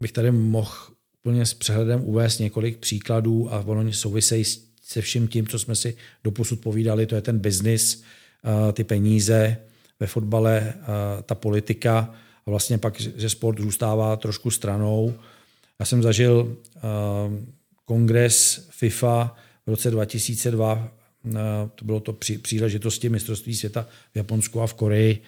bych 0.00 0.12
tady 0.12 0.30
mohl 0.30 0.72
úplně 1.20 1.46
s 1.46 1.54
přehledem 1.54 2.00
uvést 2.04 2.38
několik 2.38 2.78
příkladů 2.78 3.54
a 3.54 3.60
ono 3.60 3.92
souvisejí 3.92 4.44
se 4.82 5.00
vším 5.00 5.28
tím, 5.28 5.46
co 5.46 5.58
jsme 5.58 5.76
si 5.76 5.96
doposud 6.24 6.60
povídali, 6.60 7.06
to 7.06 7.14
je 7.14 7.20
ten 7.20 7.38
biznis, 7.38 8.02
ty 8.72 8.84
peníze 8.84 9.56
ve 10.00 10.06
fotbale, 10.06 10.74
ta 11.26 11.34
politika 11.34 12.14
a 12.46 12.50
vlastně 12.50 12.78
pak, 12.78 13.00
že 13.00 13.30
sport 13.30 13.60
zůstává 13.60 14.16
trošku 14.16 14.50
stranou. 14.50 15.14
Já 15.80 15.86
jsem 15.86 16.02
zažil 16.02 16.56
kongres 17.84 18.68
FIFA 18.70 19.36
v 19.66 19.70
roce 19.70 19.90
2002, 19.90 20.92
to 21.74 21.84
bylo 21.84 22.00
to 22.00 22.12
při 22.12 22.38
příležitosti 22.38 23.08
mistrovství 23.08 23.54
světa 23.54 23.86
v 24.12 24.16
Japonsku 24.16 24.60
a 24.60 24.66
v 24.66 24.74
Koreji, 24.74 25.22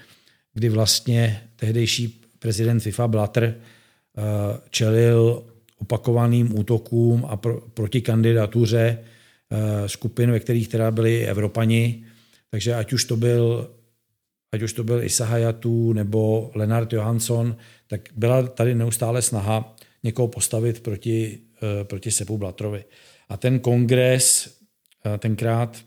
kdy 0.54 0.68
vlastně 0.68 1.48
tehdejší 1.56 2.20
prezident 2.38 2.80
FIFA 2.80 3.08
Blatter 3.08 3.54
čelil 4.70 5.44
opakovaným 5.78 6.58
útokům 6.58 7.24
a 7.28 7.36
pro, 7.36 7.60
proti 7.60 8.00
kandidatuře 8.00 8.98
skupin, 9.86 10.30
ve 10.30 10.40
kterých 10.40 10.68
teda 10.68 10.90
byli 10.90 11.26
Evropani. 11.26 12.04
Takže 12.50 12.74
ať 12.74 12.92
už 12.92 13.04
to 13.04 13.16
byl 13.16 13.70
ať 14.54 14.62
už 14.62 14.72
to 14.72 14.84
byl 14.84 15.02
Hayatu 15.20 15.92
nebo 15.92 16.50
Lenard 16.54 16.92
Johansson, 16.92 17.56
tak 17.86 18.08
byla 18.16 18.42
tady 18.42 18.74
neustále 18.74 19.22
snaha 19.22 19.76
někoho 20.02 20.28
postavit 20.28 20.80
proti, 20.80 21.38
uh, 21.62 21.84
proti 21.84 22.10
Sepu 22.10 22.38
Blatrovi. 22.38 22.84
A 23.28 23.36
ten 23.36 23.60
kongres 23.60 24.46
uh, 25.06 25.16
tenkrát 25.16 25.84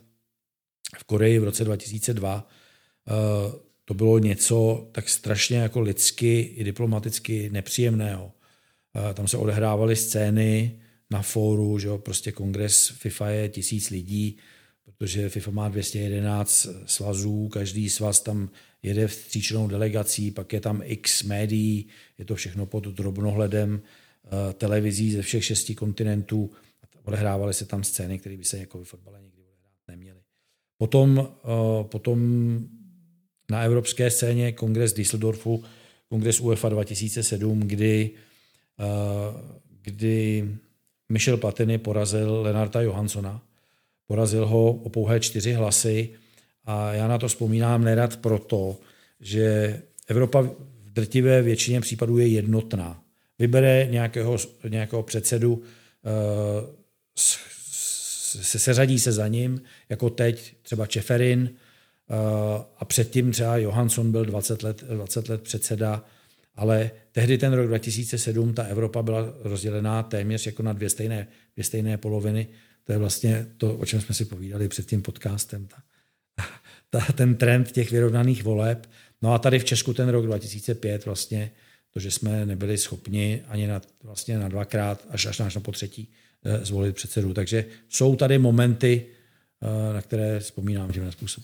v 0.97 1.03
Koreji 1.03 1.39
v 1.39 1.43
roce 1.43 1.63
2002 1.63 2.35
uh, 2.35 2.41
eh, 3.13 3.59
to 3.85 3.93
bylo 3.93 4.19
něco 4.19 4.87
tak 4.91 5.09
strašně 5.09 5.57
jako 5.57 5.81
lidsky 5.81 6.39
i 6.39 6.63
diplomaticky 6.63 7.49
nepříjemného. 7.49 8.31
Tam 9.13 9.27
se 9.27 9.37
odehrávaly 9.37 9.95
scény 9.95 10.79
na 11.09 11.21
fóru, 11.21 11.79
že 11.79 11.87
jo, 11.87 11.97
prostě 11.97 12.31
kongres 12.31 12.87
FIFA 12.87 13.29
je 13.29 13.49
tisíc 13.49 13.89
lidí, 13.89 14.37
protože 14.97 15.29
FIFA 15.29 15.51
má 15.51 15.69
211 15.69 16.67
svazů, 16.85 17.47
každý 17.47 17.89
svaz 17.89 18.21
tam 18.21 18.49
jede 18.83 19.07
vstříčnou 19.07 19.67
delegací, 19.67 20.31
pak 20.31 20.53
je 20.53 20.61
tam 20.61 20.81
x 20.85 21.23
médií, 21.23 21.87
je 22.17 22.25
to 22.25 22.35
všechno 22.35 22.65
pod 22.65 22.87
drobnohledem 22.87 23.81
eh, 23.81 24.53
televizí 24.53 25.11
ze 25.11 25.21
všech 25.21 25.45
šesti 25.45 25.75
kontinentů. 25.75 26.51
Odehrávaly 27.03 27.53
se 27.53 27.65
tam 27.65 27.83
scény, 27.83 28.19
které 28.19 28.37
by 28.37 28.45
se 28.45 28.57
jako 28.57 28.83
v 28.83 28.83
fotbale 28.83 29.21
nikdy 29.21 29.41
odehrát 29.41 29.87
neměly. 29.87 30.19
Potom, 30.77 31.27
eh, 31.43 31.83
potom 31.83 32.19
na 33.51 33.61
evropské 33.61 34.11
scéně 34.11 34.51
kongres 34.51 34.93
Düsseldorfu, 34.93 35.63
kongres 36.09 36.39
UEFA 36.39 36.69
2007, 36.69 37.59
kdy, 37.59 38.11
eh, 38.79 38.85
kdy 39.81 40.49
Michel 41.09 41.37
Platini 41.37 41.77
porazil 41.77 42.41
Lenarta 42.41 42.81
Johanssona. 42.81 43.46
Porazil 44.07 44.45
ho 44.45 44.71
o 44.71 44.89
pouhé 44.89 45.19
čtyři 45.19 45.53
hlasy 45.53 46.09
a 46.65 46.93
já 46.93 47.07
na 47.07 47.17
to 47.17 47.27
vzpomínám 47.27 47.83
nerad 47.83 48.17
proto, 48.17 48.77
že 49.19 49.79
Evropa 50.07 50.41
v 50.41 50.91
drtivé 50.93 51.41
většině 51.41 51.81
případů 51.81 52.17
je 52.17 52.27
jednotná. 52.27 53.01
Vybere 53.39 53.87
nějakého, 53.91 54.37
nějakého 54.69 55.03
předsedu, 55.03 55.63
eh, 56.05 56.77
se 58.41 58.59
seřadí 58.59 58.99
se 58.99 59.11
za 59.11 59.27
ním, 59.27 59.61
jako 59.89 60.09
teď 60.09 60.55
třeba 60.61 60.85
Čeferin, 60.85 61.49
eh, 61.49 62.13
a 62.77 62.85
předtím 62.85 63.31
třeba 63.31 63.57
Johansson 63.57 64.11
byl 64.11 64.25
20 64.25 64.63
let, 64.63 64.83
20 64.83 65.29
let 65.29 65.41
předseda, 65.41 66.03
ale 66.55 66.91
tehdy 67.11 67.37
ten 67.37 67.53
rok 67.53 67.67
2007 67.67 68.53
ta 68.53 68.63
Evropa 68.63 69.01
byla 69.01 69.33
rozdělená 69.43 70.03
téměř 70.03 70.45
jako 70.45 70.63
na 70.63 70.73
dvě 70.73 70.89
stejné, 70.89 71.27
dvě 71.55 71.63
stejné 71.63 71.97
poloviny. 71.97 72.47
To 72.87 72.93
je 72.93 72.99
vlastně 72.99 73.47
to, 73.57 73.75
o 73.77 73.85
čem 73.85 74.01
jsme 74.01 74.15
si 74.15 74.25
povídali 74.25 74.67
před 74.67 74.85
tím 74.85 75.01
podcastem. 75.01 75.67
Ta, 75.67 75.77
ta, 76.89 76.99
ten 77.13 77.35
trend 77.35 77.71
těch 77.71 77.91
vyrovnaných 77.91 78.43
voleb. 78.43 78.89
No 79.21 79.33
a 79.33 79.39
tady 79.39 79.59
v 79.59 79.65
Česku 79.65 79.93
ten 79.93 80.09
rok 80.09 80.25
2005 80.25 81.05
vlastně 81.05 81.51
to, 81.93 81.99
že 81.99 82.11
jsme 82.11 82.45
nebyli 82.45 82.77
schopni 82.77 83.43
ani 83.47 83.67
na, 83.67 83.81
vlastně 84.03 84.37
na 84.37 84.47
dvakrát, 84.47 85.05
až, 85.09 85.25
až 85.25 85.55
na 85.55 85.61
po 85.61 85.71
třetí 85.71 86.11
eh, 86.45 86.65
zvolit 86.65 86.95
předsedu. 86.95 87.33
Takže 87.33 87.65
jsou 87.89 88.15
tady 88.15 88.37
momenty, 88.37 89.05
eh, 89.61 89.93
na 89.93 90.01
které 90.01 90.39
vzpomínám 90.39 90.91
tímhle 90.91 91.11
způsob. 91.11 91.43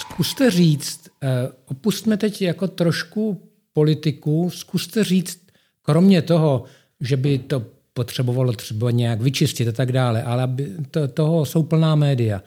Zkuste 0.00 0.50
říct, 0.50 1.08
eh, 1.22 1.28
opustme 1.64 2.16
teď 2.16 2.42
jako 2.42 2.68
trošku 2.68 3.50
politiku, 3.72 4.50
zkuste 4.50 5.04
říct, 5.04 5.46
kromě 5.82 6.22
toho, 6.22 6.64
že 7.04 7.16
by 7.16 7.38
to 7.38 7.66
potřebovalo 7.92 8.52
třeba 8.52 8.90
nějak 8.90 9.20
vyčistit 9.20 9.68
a 9.68 9.72
tak 9.72 9.92
dále, 9.92 10.22
ale 10.22 10.56
to, 10.90 11.08
toho 11.08 11.46
jsou 11.46 11.62
plná 11.62 11.94
média. 11.94 12.42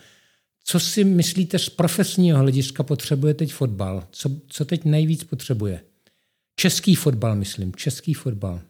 Co 0.64 0.80
si 0.80 1.04
myslíte 1.04 1.60
z 1.60 1.70
profesního 1.70 2.40
hlediska 2.40 2.84
potřebuje 2.84 3.34
teď 3.34 3.54
fotbal? 3.54 4.08
Co, 4.12 4.32
co 4.48 4.66
teď 4.66 4.86
nejvíc 4.86 5.24
potřebuje? 5.24 5.82
Český 6.56 6.96
fotbal, 6.96 7.36
myslím. 7.36 7.76
Český 7.76 8.14
fotbal. 8.14 8.62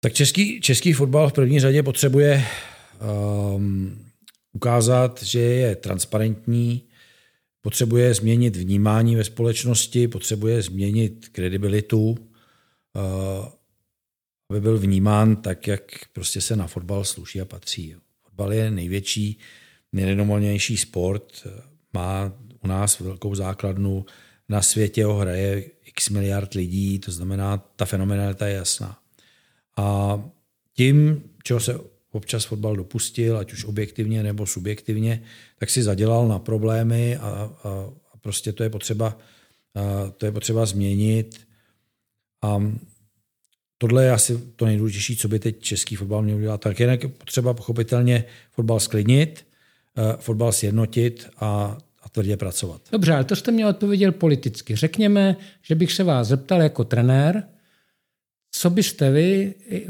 Tak 0.00 0.12
český, 0.12 0.60
český 0.60 0.92
fotbal 0.92 1.30
v 1.30 1.32
první 1.32 1.60
řadě 1.60 1.82
potřebuje 1.82 2.44
um, 3.54 3.98
ukázat, 4.52 5.22
že 5.22 5.40
je 5.40 5.76
transparentní, 5.76 6.82
potřebuje 7.60 8.14
změnit 8.14 8.56
vnímání 8.56 9.16
ve 9.16 9.24
společnosti, 9.24 10.08
potřebuje 10.08 10.62
změnit 10.62 11.28
kredibilitu. 11.28 12.10
Uh, 12.10 13.46
aby 14.54 14.60
byl 14.60 14.78
vnímán 14.78 15.36
tak, 15.36 15.66
jak 15.66 15.82
prostě 16.12 16.40
se 16.40 16.56
na 16.56 16.66
fotbal 16.66 17.04
sluší 17.04 17.40
a 17.40 17.44
patří. 17.44 17.94
Fotbal 18.22 18.52
je 18.52 18.70
největší, 18.70 19.38
nejrenomovanější 19.92 20.76
sport, 20.76 21.46
má 21.92 22.32
u 22.64 22.66
nás 22.66 23.00
velkou 23.00 23.34
základnu, 23.34 24.06
na 24.48 24.62
světě 24.62 25.04
ho 25.04 25.14
hraje 25.14 25.64
x 25.84 26.08
miliard 26.08 26.54
lidí, 26.54 26.98
to 26.98 27.12
znamená, 27.12 27.56
ta 27.76 27.84
fenomenalita 27.84 28.46
je 28.46 28.54
jasná. 28.54 28.98
A 29.76 30.18
tím, 30.72 31.22
čeho 31.42 31.60
se 31.60 31.80
občas 32.12 32.44
fotbal 32.44 32.76
dopustil, 32.76 33.38
ať 33.38 33.52
už 33.52 33.64
objektivně 33.64 34.22
nebo 34.22 34.46
subjektivně, 34.46 35.22
tak 35.58 35.70
si 35.70 35.82
zadělal 35.82 36.28
na 36.28 36.38
problémy 36.38 37.16
a, 37.16 37.20
a, 37.20 37.50
a 38.12 38.16
prostě 38.20 38.52
to 38.52 38.62
je 38.62 38.70
potřeba, 38.70 39.18
a 39.74 40.10
to 40.10 40.26
je 40.26 40.32
potřeba 40.32 40.66
změnit. 40.66 41.46
A 42.42 42.62
tohle 43.78 44.04
je 44.04 44.10
asi 44.10 44.38
to 44.56 44.64
nejdůležitější, 44.66 45.16
co 45.16 45.28
by 45.28 45.38
teď 45.38 45.60
český 45.60 45.96
fotbal 45.96 46.22
měl 46.22 46.36
udělat. 46.36 46.60
Tak 46.60 46.80
je 46.80 46.98
potřeba 47.08 47.54
pochopitelně 47.54 48.24
fotbal 48.52 48.80
sklidnit, 48.80 49.46
eh, 49.96 50.16
fotbal 50.18 50.52
sjednotit 50.52 51.28
a, 51.36 51.78
a 52.02 52.08
tvrdě 52.08 52.36
pracovat. 52.36 52.80
Dobře, 52.92 53.12
ale 53.12 53.24
to 53.24 53.36
jste 53.36 53.52
mě 53.52 53.66
odpověděl 53.66 54.12
politicky. 54.12 54.76
Řekněme, 54.76 55.36
že 55.62 55.74
bych 55.74 55.92
se 55.92 56.04
vás 56.04 56.28
zeptal 56.28 56.62
jako 56.62 56.84
trenér, 56.84 57.42
co 58.50 58.70
byste 58.70 59.10
vy 59.10 59.54
eh, 59.70 59.80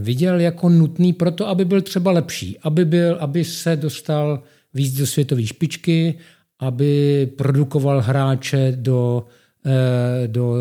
viděl 0.00 0.40
jako 0.40 0.68
nutný 0.68 1.12
pro 1.12 1.30
to, 1.30 1.48
aby 1.48 1.64
byl 1.64 1.82
třeba 1.82 2.12
lepší, 2.12 2.58
aby, 2.62 2.84
byl, 2.84 3.16
aby 3.20 3.44
se 3.44 3.76
dostal 3.76 4.42
víc 4.74 4.98
do 4.98 5.06
světové 5.06 5.46
špičky, 5.46 6.18
aby 6.58 7.28
produkoval 7.36 8.00
hráče 8.00 8.72
do, 8.76 9.26
eh, 9.66 10.28
do 10.28 10.54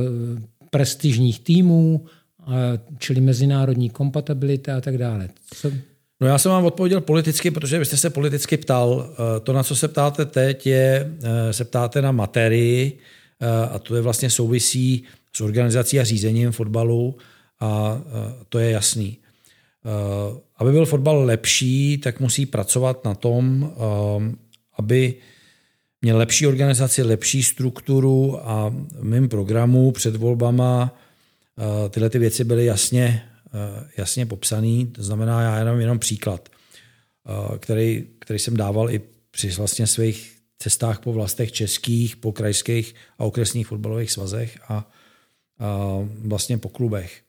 prestižních 0.69 1.39
týmů, 1.39 2.05
čili 2.97 3.21
mezinárodní 3.21 3.89
kompatibilita 3.89 4.77
a 4.77 4.81
tak 4.81 4.97
dále. 4.97 5.29
Co? 5.55 5.71
No 6.21 6.27
já 6.27 6.37
jsem 6.37 6.51
vám 6.51 6.65
odpověděl 6.65 7.01
politicky, 7.01 7.51
protože 7.51 7.79
vy 7.79 7.85
jste 7.85 7.97
se 7.97 8.09
politicky 8.09 8.57
ptal. 8.57 9.09
Eh, 9.13 9.39
to, 9.39 9.53
na 9.53 9.63
co 9.63 9.75
se 9.75 9.87
ptáte 9.87 10.25
teď, 10.25 10.67
je, 10.67 11.11
eh, 11.23 11.53
se 11.53 11.65
ptáte 11.65 12.01
na 12.01 12.11
materii 12.11 12.99
eh, 13.41 13.47
a 13.69 13.79
to 13.79 13.95
je 13.95 14.01
vlastně 14.01 14.29
souvisí 14.29 15.03
s 15.35 15.41
organizací 15.41 15.99
a 15.99 16.03
řízením 16.03 16.51
fotbalu 16.51 17.17
a 17.59 18.01
to 18.49 18.59
je 18.59 18.71
jasný. 18.71 19.17
Aby 20.57 20.71
byl 20.71 20.85
fotbal 20.85 21.23
lepší, 21.23 21.97
tak 21.97 22.19
musí 22.19 22.45
pracovat 22.45 23.05
na 23.05 23.15
tom, 23.15 23.73
aby 24.77 25.13
měl 26.01 26.17
lepší 26.17 26.47
organizaci, 26.47 27.03
lepší 27.03 27.43
strukturu 27.43 28.49
a 28.49 28.69
v 28.99 29.03
mém 29.03 29.29
programu 29.29 29.91
před 29.91 30.15
volbama 30.15 30.97
tyhle 31.89 32.09
ty 32.09 32.19
věci 32.19 32.43
byly 32.43 32.65
jasně, 32.65 33.23
eh, 33.53 33.87
jasně 33.97 34.25
popsané. 34.25 34.85
To 34.91 35.03
znamená, 35.03 35.41
já 35.41 35.59
jenom, 35.59 35.79
jenom 35.79 35.99
příklad, 35.99 36.49
eh, 36.49 37.57
který, 37.57 38.07
který 38.19 38.39
jsem 38.39 38.57
dával 38.57 38.91
i 38.91 39.01
při 39.31 39.49
vlastně 39.49 39.87
svých 39.87 40.37
cestách 40.59 40.99
po 40.99 41.13
vlastech 41.13 41.51
českých, 41.51 42.15
po 42.15 42.31
krajských 42.31 42.95
a 43.19 43.23
okresních 43.23 43.67
fotbalových 43.67 44.11
svazech 44.11 44.59
a, 44.67 44.73
a 45.59 45.97
vlastně 46.17 46.57
po 46.57 46.69
klubech. 46.69 47.21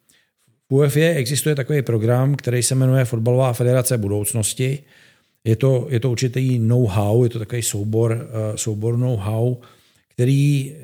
V 0.71 0.75
UEFA 0.75 1.01
existuje 1.01 1.55
takový 1.55 1.83
program, 1.83 2.35
který 2.35 2.63
se 2.63 2.75
jmenuje 2.75 3.05
Fotbalová 3.05 3.53
federace 3.53 3.99
budoucnosti. 3.99 4.85
Je 5.45 5.57
to, 5.57 5.87
je 5.91 6.01
to 6.01 6.11
určitý 6.11 6.59
know-how, 6.59 7.25
je 7.25 7.31
to 7.31 7.39
takový 7.39 7.63
soubor, 7.63 8.29
soubor 8.57 8.97
know-how, 8.97 9.57
který, 10.13 10.77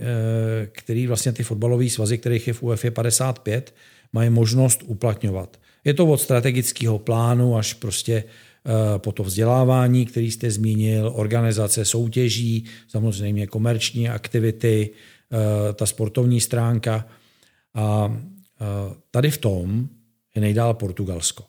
který 0.72 1.06
vlastně 1.06 1.32
ty 1.32 1.42
fotbalové 1.42 1.90
svazy, 1.90 2.18
kterých 2.18 2.46
je 2.46 2.52
v 2.52 2.62
UEFA 2.62 2.90
55, 2.90 3.74
mají 4.12 4.30
možnost 4.30 4.82
uplatňovat. 4.86 5.56
Je 5.84 5.94
to 5.94 6.06
od 6.06 6.20
strategického 6.20 6.98
plánu 6.98 7.56
až 7.56 7.74
prostě 7.74 8.24
eh, 8.24 8.98
po 8.98 9.12
to 9.12 9.22
vzdělávání, 9.22 10.06
který 10.06 10.30
jste 10.30 10.50
zmínil, 10.50 11.12
organizace 11.14 11.84
soutěží, 11.84 12.64
samozřejmě 12.88 13.46
komerční 13.46 14.08
aktivity, 14.08 14.90
eh, 14.90 15.72
ta 15.72 15.86
sportovní 15.86 16.40
stránka. 16.40 17.06
A 17.74 18.16
eh, 18.60 18.94
tady 19.10 19.30
v 19.30 19.38
tom 19.38 19.88
je 20.34 20.40
nejdál 20.40 20.74
Portugalsko. 20.74 21.44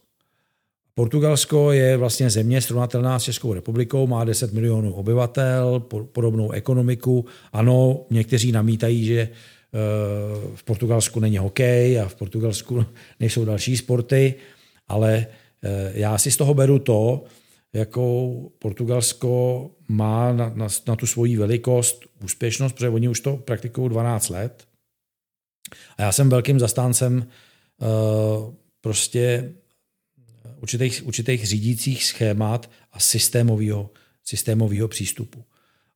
Portugalsko 0.96 1.72
je 1.72 1.98
vlastně 1.98 2.30
země 2.30 2.62
srovnatelná 2.62 3.20
s 3.20 3.24
Českou 3.24 3.54
republikou, 3.54 4.08
má 4.08 4.24
10 4.24 4.54
milionů 4.54 4.94
obyvatel, 4.94 5.80
podobnou 6.12 6.52
ekonomiku. 6.52 7.26
Ano, 7.54 8.06
někteří 8.10 8.52
namítají, 8.52 9.06
že 9.06 9.30
Eh, 9.74 10.56
v 10.56 10.64
Portugalsku 10.64 11.20
není 11.20 11.38
hokej 11.38 12.02
a 12.02 12.08
v 12.08 12.16
Portugalsku 12.16 12.86
nejsou 13.20 13.46
další 13.46 13.78
sporty, 13.78 14.36
ale 14.88 15.28
eh, 15.64 15.92
já 15.94 16.18
si 16.18 16.32
z 16.32 16.38
toho 16.38 16.54
beru 16.54 16.80
to, 16.80 17.24
jakou 17.74 18.52
Portugalsko 18.60 19.72
má 19.88 20.34
na, 20.34 20.52
na, 20.56 20.68
na 20.88 20.96
tu 20.96 21.06
svoji 21.06 21.38
velikost, 21.38 22.06
úspěšnost, 22.24 22.74
protože 22.74 22.90
oni 22.90 23.08
už 23.08 23.20
to 23.20 23.38
praktikují 23.38 23.90
12 23.90 24.30
let. 24.30 24.68
A 25.98 26.02
já 26.02 26.12
jsem 26.12 26.30
velkým 26.30 26.60
zastáncem 26.60 27.18
uh, 27.78 28.54
prostě 28.82 29.54
určitých, 30.62 31.04
určitých 31.06 31.48
řídících 31.48 32.04
schémat 32.04 32.72
a 32.92 33.00
systémového, 33.00 33.90
systémového 34.24 34.88
přístupu 34.88 35.44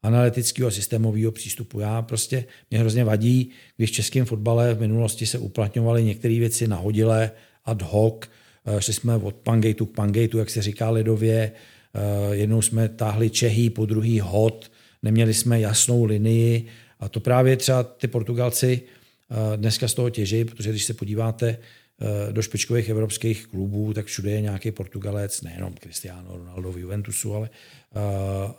analytického 0.03 0.67
a 0.67 0.71
systémového 0.71 1.31
přístupu. 1.31 1.79
Já 1.79 2.01
prostě, 2.01 2.45
mě 2.71 2.79
hrozně 2.79 3.03
vadí, 3.03 3.49
když 3.77 3.89
v 3.89 3.93
českém 3.93 4.25
fotbale 4.25 4.73
v 4.73 4.79
minulosti 4.79 5.25
se 5.25 5.37
uplatňovaly 5.37 6.03
některé 6.03 6.39
věci 6.39 6.67
nahodile, 6.67 7.31
ad 7.65 7.81
hoc, 7.81 8.25
eh, 8.65 8.81
šli 8.81 8.93
jsme 8.93 9.15
od 9.15 9.35
pangateu 9.35 9.85
k 9.85 9.95
pangateu, 9.95 10.37
jak 10.37 10.49
se 10.49 10.61
říká 10.61 10.89
lidově, 10.89 11.51
eh, 11.51 12.35
jednou 12.35 12.61
jsme 12.61 12.89
táhli 12.89 13.29
Čehy, 13.29 13.69
po 13.69 13.85
druhý 13.85 14.19
hod, 14.19 14.71
neměli 15.03 15.33
jsme 15.33 15.59
jasnou 15.59 16.03
linii 16.03 16.65
a 16.99 17.09
to 17.09 17.19
právě 17.19 17.57
třeba 17.57 17.83
ty 17.83 18.07
Portugalci 18.07 18.81
eh, 19.31 19.57
dneska 19.57 19.87
z 19.87 19.93
toho 19.93 20.09
těží, 20.09 20.45
protože 20.45 20.69
když 20.69 20.85
se 20.85 20.93
podíváte 20.93 21.57
do 22.31 22.41
špičkových 22.41 22.89
evropských 22.89 23.47
klubů, 23.47 23.93
tak 23.93 24.05
všude 24.05 24.31
je 24.31 24.41
nějaký 24.41 24.71
Portugalec, 24.71 25.41
nejenom 25.41 25.73
Cristiano 25.73 26.37
Ronaldo 26.37 26.71
v 26.71 26.77
Juventusu, 26.77 27.35
ale 27.35 27.49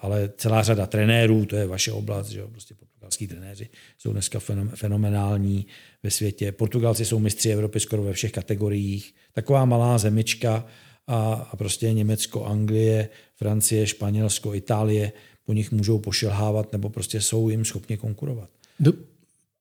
ale 0.01 0.31
celá 0.37 0.63
řada 0.63 0.87
trenérů, 0.87 1.47
to 1.47 1.57
je 1.57 1.67
vaše 1.67 1.93
oblast, 1.93 2.29
že 2.29 2.39
jo, 2.39 2.49
prostě 2.49 2.75
portugalský 2.75 3.27
trenéři 3.27 3.69
jsou 3.99 4.13
dneska 4.13 4.41
fenomenální 4.75 5.67
ve 6.03 6.11
světě. 6.11 6.53
Portugalci 6.53 7.05
jsou 7.05 7.19
mistři 7.19 7.51
Evropy 7.51 7.81
skoro 7.81 8.03
ve 8.03 8.13
všech 8.13 8.33
kategoriích. 8.33 9.15
Taková 9.33 9.65
malá 9.65 9.99
zemička 9.99 10.67
a, 11.07 11.35
a 11.35 11.57
prostě 11.57 11.93
Německo, 11.93 12.45
Anglie, 12.45 13.09
Francie, 13.37 13.87
Španělsko, 13.87 14.55
Itálie 14.55 15.13
po 15.45 15.53
nich 15.53 15.73
můžou 15.73 15.99
pošilhávat 15.99 16.73
nebo 16.73 16.91
prostě 16.91 17.21
jsou 17.21 17.49
jim 17.49 17.65
schopni 17.65 17.97
konkurovat. 17.97 18.51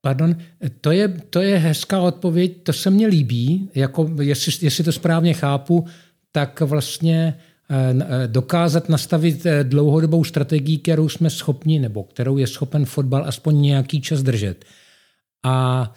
Pardon, 0.06 0.36
to 0.82 0.92
je, 0.92 1.08
to 1.08 1.42
je 1.42 1.58
hezká 1.58 2.00
odpověď, 2.00 2.64
to 2.64 2.74
se 2.74 2.90
mně 2.90 3.08
líbí, 3.08 3.70
jako 3.76 4.10
jestli, 4.22 4.66
jestli 4.66 4.84
to 4.84 4.92
správně 4.92 5.34
chápu, 5.34 5.86
tak 6.32 6.62
vlastně 6.62 7.36
Eh, 7.70 7.96
eh, 8.00 8.28
dokázat 8.28 8.90
nastavit 8.90 9.46
eh, 9.46 9.64
dlouhodobou 9.64 10.24
strategii, 10.24 10.78
kterou 10.78 11.10
jsme 11.10 11.30
schopni, 11.30 11.80
nebo 11.80 12.04
kterou 12.04 12.38
je 12.38 12.48
schopen 12.48 12.86
fotbal 12.86 13.26
aspoň 13.26 13.62
nějaký 13.62 14.02
čas 14.02 14.24
držet. 14.24 14.66
A 15.44 15.92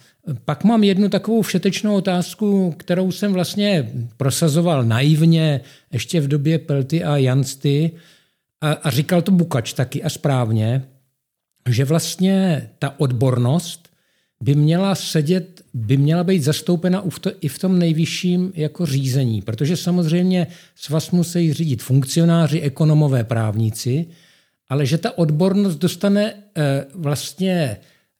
pak 0.45 0.63
mám 0.63 0.83
jednu 0.83 1.09
takovou 1.09 1.41
všetečnou 1.41 1.95
otázku, 1.95 2.75
kterou 2.77 3.11
jsem 3.11 3.33
vlastně 3.33 3.91
prosazoval 4.17 4.83
naivně 4.83 5.61
ještě 5.91 6.21
v 6.21 6.27
době 6.27 6.59
Pelty 6.59 7.03
a 7.03 7.17
Jansty 7.17 7.91
a, 8.61 8.71
a 8.71 8.89
říkal 8.89 9.21
to 9.21 9.31
Bukač 9.31 9.73
taky 9.73 10.03
a 10.03 10.09
správně, 10.09 10.83
že 11.69 11.85
vlastně 11.85 12.69
ta 12.79 12.99
odbornost 12.99 13.89
by 14.43 14.55
měla 14.55 14.95
sedět, 14.95 15.61
by 15.73 15.97
měla 15.97 16.23
být 16.23 16.43
zastoupena 16.43 17.01
i 17.41 17.47
v 17.47 17.59
tom 17.59 17.79
nejvyšším 17.79 18.51
jako 18.55 18.85
řízení, 18.85 19.41
protože 19.41 19.77
samozřejmě 19.77 20.47
svaz 20.75 21.11
musí 21.11 21.53
řídit 21.53 21.83
funkcionáři, 21.83 22.61
ekonomové, 22.61 23.23
právníci, 23.23 24.05
ale 24.69 24.85
že 24.85 24.97
ta 24.97 25.17
odbornost 25.17 25.75
dostane 25.75 26.33
eh, 26.33 26.85
vlastně 26.93 27.77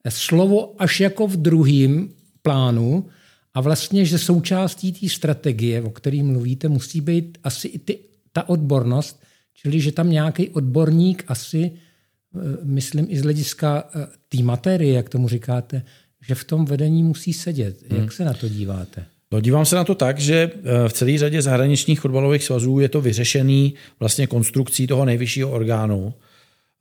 slovo 0.10 0.82
až 0.82 1.00
jako 1.00 1.28
v 1.28 1.38
druhém 1.38 2.10
plánu 2.42 3.06
a 3.54 3.62
vlastně, 3.62 4.06
že 4.06 4.20
součástí 4.20 4.92
té 4.92 5.10
strategie, 5.10 5.82
o 5.82 5.90
které 5.90 6.24
mluvíte, 6.24 6.68
musí 6.68 7.02
být 7.02 7.38
asi 7.44 7.68
i 7.68 7.80
ty, 7.80 8.00
ta 8.32 8.50
odbornost, 8.50 9.24
čili 9.54 9.82
že 9.82 9.92
tam 9.92 10.10
nějaký 10.10 10.50
odborník 10.50 11.24
asi, 11.28 11.72
eh, 11.72 12.40
myslím 12.64 13.06
i 13.10 13.20
z 13.20 13.24
hlediska 13.24 13.90
eh, 13.96 14.08
té 14.30 14.44
materie, 14.44 14.94
jak 14.94 15.10
tomu 15.10 15.28
říkáte, 15.28 15.84
že 16.28 16.36
v 16.36 16.44
tom 16.44 16.66
vedení 16.66 17.04
musí 17.04 17.34
sedět. 17.34 17.84
Jak 17.90 18.00
hmm. 18.00 18.10
se 18.10 18.26
na 18.26 18.34
to 18.34 18.50
díváte? 18.50 19.06
No, 19.32 19.42
dívám 19.42 19.66
se 19.66 19.76
na 19.76 19.84
to 19.84 19.96
tak, 19.96 20.20
že 20.20 20.52
eh, 20.56 20.90
v 20.90 20.94
celé 20.94 21.18
řadě 21.18 21.42
zahraničních 21.42 22.00
fotbalových 22.00 22.44
svazů 22.44 22.80
je 22.80 22.90
to 22.90 23.02
vyřešený 23.02 23.74
vlastně 24.00 24.28
konstrukcí 24.28 24.88
toho 24.88 25.06
nejvyššího 25.06 25.52
orgánu, 25.52 26.14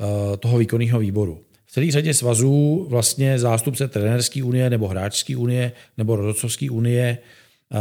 eh, 0.01 0.37
toho 0.37 0.59
výkonného 0.59 0.99
výboru. 0.99 1.41
V 1.67 1.73
celé 1.73 1.91
řadě 1.91 2.15
svazů 2.15 2.87
vlastně 2.91 3.39
zástupce 3.39 3.89
trenérské 3.89 4.43
unie 4.43 4.71
nebo 4.71 4.89
hráčské 4.89 5.37
unie 5.37 5.73
nebo 5.99 6.17
rodocovské 6.17 6.71
unie 6.71 7.19
eh, 7.19 7.79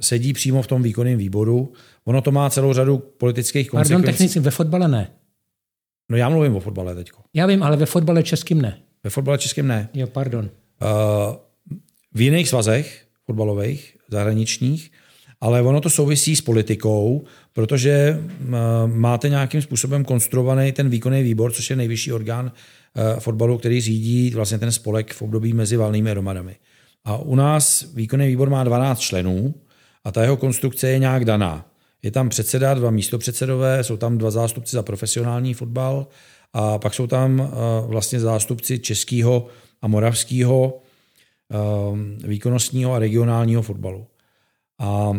sedí 0.00 0.32
přímo 0.32 0.62
v 0.62 0.66
tom 0.66 0.82
výkonném 0.82 1.18
výboru. 1.18 1.72
Ono 2.04 2.20
to 2.22 2.30
má 2.32 2.50
celou 2.50 2.72
řadu 2.72 2.98
politických 2.98 3.70
konsekvencí. 3.70 4.02
Pardon, 4.02 4.12
technici, 4.12 4.40
ve 4.40 4.50
fotbale 4.50 4.88
ne. 4.88 5.10
No 6.10 6.16
já 6.16 6.28
mluvím 6.28 6.56
o 6.56 6.60
fotbale 6.60 6.94
teď. 6.94 7.10
Já 7.34 7.46
vím, 7.46 7.62
ale 7.62 7.76
ve 7.76 7.86
fotbale 7.86 8.22
českým 8.22 8.62
ne. 8.62 8.78
Ve 9.04 9.10
fotbale 9.10 9.38
českým 9.38 9.66
ne. 9.66 9.88
Jo, 9.94 10.06
pardon. 10.06 10.50
V 12.14 12.20
jiných 12.20 12.48
svazech 12.48 13.04
fotbalových, 13.26 13.96
zahraničních, 14.08 14.90
ale 15.40 15.62
ono 15.62 15.80
to 15.80 15.90
souvisí 15.90 16.36
s 16.36 16.40
politikou, 16.40 17.24
protože 17.52 18.22
máte 18.86 19.28
nějakým 19.28 19.62
způsobem 19.62 20.04
konstruovaný 20.04 20.72
ten 20.72 20.88
výkonný 20.88 21.22
výbor, 21.22 21.52
což 21.52 21.70
je 21.70 21.76
nejvyšší 21.76 22.12
orgán 22.12 22.52
e, 22.94 23.20
fotbalu, 23.20 23.58
který 23.58 23.80
řídí 23.80 24.30
vlastně 24.30 24.58
ten 24.58 24.72
spolek 24.72 25.14
v 25.14 25.22
období 25.22 25.52
mezi 25.52 25.76
valnými 25.76 26.10
hromadami. 26.10 26.56
A 27.04 27.16
u 27.16 27.34
nás 27.34 27.86
výkonný 27.94 28.26
výbor 28.26 28.50
má 28.50 28.64
12 28.64 29.00
členů 29.00 29.54
a 30.04 30.12
ta 30.12 30.22
jeho 30.22 30.36
konstrukce 30.36 30.88
je 30.88 30.98
nějak 30.98 31.24
daná. 31.24 31.66
Je 32.02 32.10
tam 32.10 32.28
předseda, 32.28 32.74
dva 32.74 32.90
místopředsedové, 32.90 33.84
jsou 33.84 33.96
tam 33.96 34.18
dva 34.18 34.30
zástupci 34.30 34.76
za 34.76 34.82
profesionální 34.82 35.54
fotbal 35.54 36.06
a 36.52 36.78
pak 36.78 36.94
jsou 36.94 37.06
tam 37.06 37.52
vlastně 37.86 38.20
zástupci 38.20 38.78
českého 38.78 39.46
a 39.82 39.88
moravského 39.88 40.82
ehm, 41.50 42.18
výkonnostního 42.24 42.92
a 42.92 42.98
regionálního 42.98 43.62
fotbalu. 43.62 44.06
A 44.78 45.12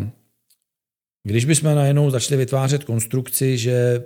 když 1.22 1.44
bychom 1.44 1.74
najednou 1.74 2.10
začali 2.10 2.36
vytvářet 2.38 2.84
konstrukci, 2.84 3.58
že 3.58 4.04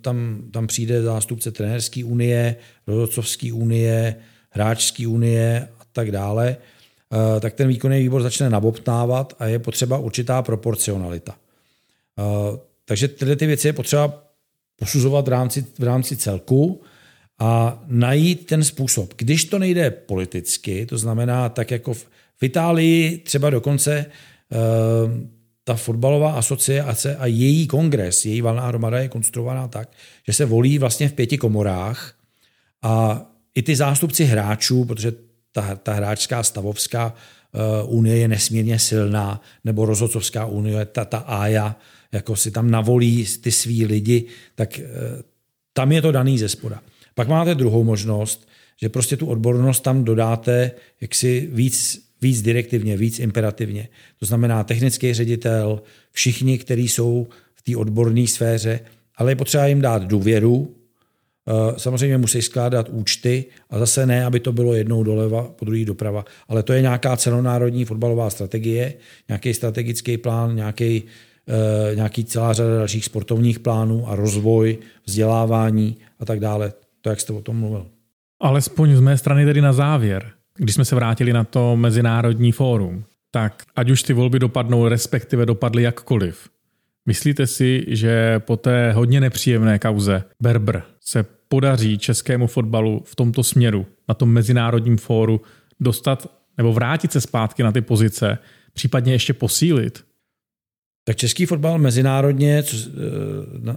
tam, 0.00 0.42
tam 0.52 0.66
přijde 0.66 1.02
zástupce 1.02 1.50
trenérské 1.50 2.04
unie, 2.04 2.56
rozhodcovské 2.86 3.52
unie, 3.52 4.16
hráčské 4.50 5.06
unie 5.06 5.68
a 5.80 5.82
tak 5.92 6.10
dále, 6.10 6.56
eh, 7.36 7.40
tak 7.40 7.54
ten 7.54 7.68
výkonný 7.68 8.00
výbor 8.00 8.22
začne 8.22 8.50
nabobtnávat 8.50 9.34
a 9.38 9.46
je 9.46 9.58
potřeba 9.58 9.98
určitá 9.98 10.42
proporcionalita. 10.42 11.36
Eh, 12.18 12.58
takže 12.84 13.08
tyhle 13.08 13.36
ty 13.36 13.46
věci 13.46 13.68
je 13.68 13.72
potřeba 13.72 14.24
posuzovat 14.76 15.26
v 15.26 15.28
rámci, 15.28 15.66
v 15.78 15.82
rámci 15.82 16.16
celku 16.16 16.82
a 17.40 17.82
najít 17.86 18.46
ten 18.46 18.64
způsob. 18.64 19.14
Když 19.16 19.44
to 19.44 19.58
nejde 19.58 19.90
politicky, 19.90 20.86
to 20.86 20.98
znamená 20.98 21.48
tak 21.48 21.70
jako 21.70 21.94
v, 21.94 22.06
v 22.36 22.42
Itálii 22.42 23.18
třeba 23.18 23.50
dokonce 23.50 24.06
uh, 24.06 25.10
ta 25.64 25.74
fotbalová 25.74 26.32
asociace 26.32 27.16
a 27.16 27.26
její 27.26 27.66
kongres, 27.66 28.24
její 28.24 28.40
valná 28.40 28.66
hromada 28.66 28.98
je 28.98 29.08
konstruovaná 29.08 29.68
tak, 29.68 29.88
že 30.26 30.32
se 30.32 30.44
volí 30.44 30.78
vlastně 30.78 31.08
v 31.08 31.12
pěti 31.12 31.38
komorách 31.38 32.14
a 32.82 33.26
i 33.54 33.62
ty 33.62 33.76
zástupci 33.76 34.24
hráčů, 34.24 34.84
protože 34.84 35.12
ta, 35.52 35.76
ta 35.76 35.92
hráčská 35.92 36.42
stavovská 36.42 37.14
uh, 37.84 37.98
unie 37.98 38.16
je 38.16 38.28
nesmírně 38.28 38.78
silná, 38.78 39.40
nebo 39.64 39.86
rozhodcovská 39.86 40.46
unie, 40.46 40.84
ta, 40.84 41.04
ta 41.04 41.18
AJA, 41.18 41.76
jako 42.12 42.36
si 42.36 42.50
tam 42.50 42.70
navolí 42.70 43.26
ty 43.40 43.52
svý 43.52 43.86
lidi, 43.86 44.24
tak 44.54 44.78
uh, 44.78 45.22
tam 45.72 45.92
je 45.92 46.02
to 46.02 46.12
daný 46.12 46.38
ze 46.38 46.48
spoda. 46.48 46.82
Pak 47.14 47.28
máte 47.28 47.54
druhou 47.54 47.84
možnost, 47.84 48.48
že 48.80 48.88
prostě 48.88 49.16
tu 49.16 49.26
odbornost 49.26 49.80
tam 49.80 50.04
dodáte 50.04 50.70
jaksi 51.00 51.48
víc, 51.52 52.04
víc 52.22 52.42
direktivně, 52.42 52.96
víc 52.96 53.18
imperativně. 53.18 53.88
To 54.18 54.26
znamená 54.26 54.64
technický 54.64 55.14
ředitel, 55.14 55.82
všichni, 56.12 56.58
kteří 56.58 56.88
jsou 56.88 57.26
v 57.54 57.62
té 57.62 57.76
odborné 57.76 58.26
sféře, 58.26 58.80
ale 59.16 59.30
je 59.30 59.36
potřeba 59.36 59.66
jim 59.66 59.80
dát 59.80 60.02
důvěru, 60.04 60.74
Eh, 61.50 61.74
samozřejmě 61.76 62.18
musí 62.18 62.42
skládat 62.42 62.88
účty 62.88 63.44
a 63.70 63.78
zase 63.78 64.06
ne, 64.06 64.24
aby 64.24 64.40
to 64.40 64.52
bylo 64.52 64.74
jednou 64.74 65.02
doleva, 65.02 65.42
po 65.42 65.64
druhý 65.64 65.84
doprava, 65.84 66.24
ale 66.48 66.62
to 66.62 66.72
je 66.72 66.82
nějaká 66.82 67.16
celonárodní 67.16 67.84
fotbalová 67.84 68.30
strategie, 68.30 68.94
nějaký 69.28 69.54
strategický 69.54 70.16
plán, 70.16 70.56
nějaký, 70.56 71.02
eh, 71.48 71.94
nějaký 71.94 72.24
celá 72.24 72.52
řada 72.52 72.76
dalších 72.76 73.04
sportovních 73.04 73.58
plánů 73.58 74.08
a 74.08 74.16
rozvoj, 74.16 74.78
vzdělávání 75.06 75.96
a 76.18 76.24
tak 76.24 76.40
dále. 76.40 76.72
To, 77.00 77.10
jak 77.10 77.20
jste 77.20 77.32
o 77.32 77.42
tom 77.42 77.56
mluvil. 77.56 77.86
Alespoň 78.40 78.96
z 78.96 79.00
mé 79.00 79.18
strany 79.18 79.44
tedy 79.44 79.60
na 79.60 79.72
závěr, 79.72 80.30
když 80.56 80.74
jsme 80.74 80.84
se 80.84 80.94
vrátili 80.94 81.32
na 81.32 81.44
to 81.44 81.76
mezinárodní 81.76 82.52
fórum, 82.52 83.04
tak 83.30 83.62
ať 83.76 83.90
už 83.90 84.02
ty 84.02 84.12
volby 84.12 84.38
dopadnou, 84.38 84.88
respektive 84.88 85.46
dopadly 85.46 85.82
jakkoliv, 85.82 86.48
Myslíte 87.06 87.46
si, 87.46 87.84
že 87.88 88.38
po 88.38 88.56
té 88.56 88.92
hodně 88.92 89.20
nepříjemné 89.20 89.78
kauze 89.78 90.24
Berber 90.42 90.82
se 91.00 91.24
podaří 91.48 91.98
českému 91.98 92.46
fotbalu 92.46 93.02
v 93.06 93.16
tomto 93.16 93.42
směru, 93.44 93.86
na 94.08 94.14
tom 94.14 94.30
mezinárodním 94.30 94.96
fóru, 94.96 95.40
dostat 95.80 96.30
nebo 96.58 96.72
vrátit 96.72 97.12
se 97.12 97.20
zpátky 97.20 97.62
na 97.62 97.72
ty 97.72 97.80
pozice, 97.80 98.38
případně 98.72 99.12
ještě 99.12 99.32
posílit? 99.32 100.04
Tak 101.04 101.16
český 101.16 101.46
fotbal 101.46 101.78
mezinárodně 101.78 102.62
eh, 102.62 102.96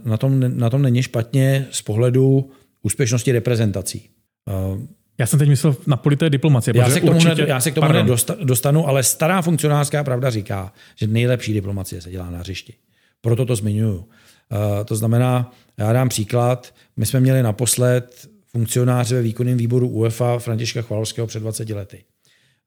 na 0.03 0.17
tom, 0.17 0.57
na 0.59 0.69
tom 0.69 0.81
není 0.81 1.03
špatně 1.03 1.67
z 1.71 1.81
pohledu 1.81 2.51
úspěšnosti 2.83 3.31
reprezentací. 3.31 4.09
Eh, 4.49 4.87
já 5.17 5.25
jsem 5.27 5.39
teď 5.39 5.49
myslel 5.49 5.75
na 5.87 5.97
polité 5.97 6.29
diplomacie. 6.29 6.73
Já 6.77 6.89
se 6.89 6.99
k 6.99 7.03
tomu, 7.03 7.15
určitě, 7.15 7.33
hned, 7.33 7.49
já 7.49 7.59
se 7.59 7.71
k 7.71 7.75
tomu 7.75 7.87
hned 7.87 8.07
dostanu, 8.43 8.87
ale 8.87 9.03
stará 9.03 9.41
funkcionářská 9.41 10.03
pravda 10.03 10.29
říká, 10.29 10.73
že 10.95 11.07
nejlepší 11.07 11.53
diplomacie 11.53 12.01
se 12.01 12.11
dělá 12.11 12.29
na 12.29 12.39
hřišti. 12.39 12.73
Proto 13.21 13.45
to 13.45 13.55
zmiňuju. 13.55 14.07
Eh, 14.51 14.83
to 14.83 14.95
znamená, 14.95 15.51
já 15.77 15.93
dám 15.93 16.09
příklad, 16.09 16.73
my 16.97 17.05
jsme 17.05 17.19
měli 17.19 17.43
naposled 17.43 18.27
funkcionáře 18.47 19.15
ve 19.15 19.21
výkonném 19.21 19.57
výboru 19.57 19.87
UEFA 19.87 20.39
Františka 20.39 20.81
Chvalovského 20.81 21.27
před 21.27 21.39
20 21.39 21.69
lety. 21.69 22.03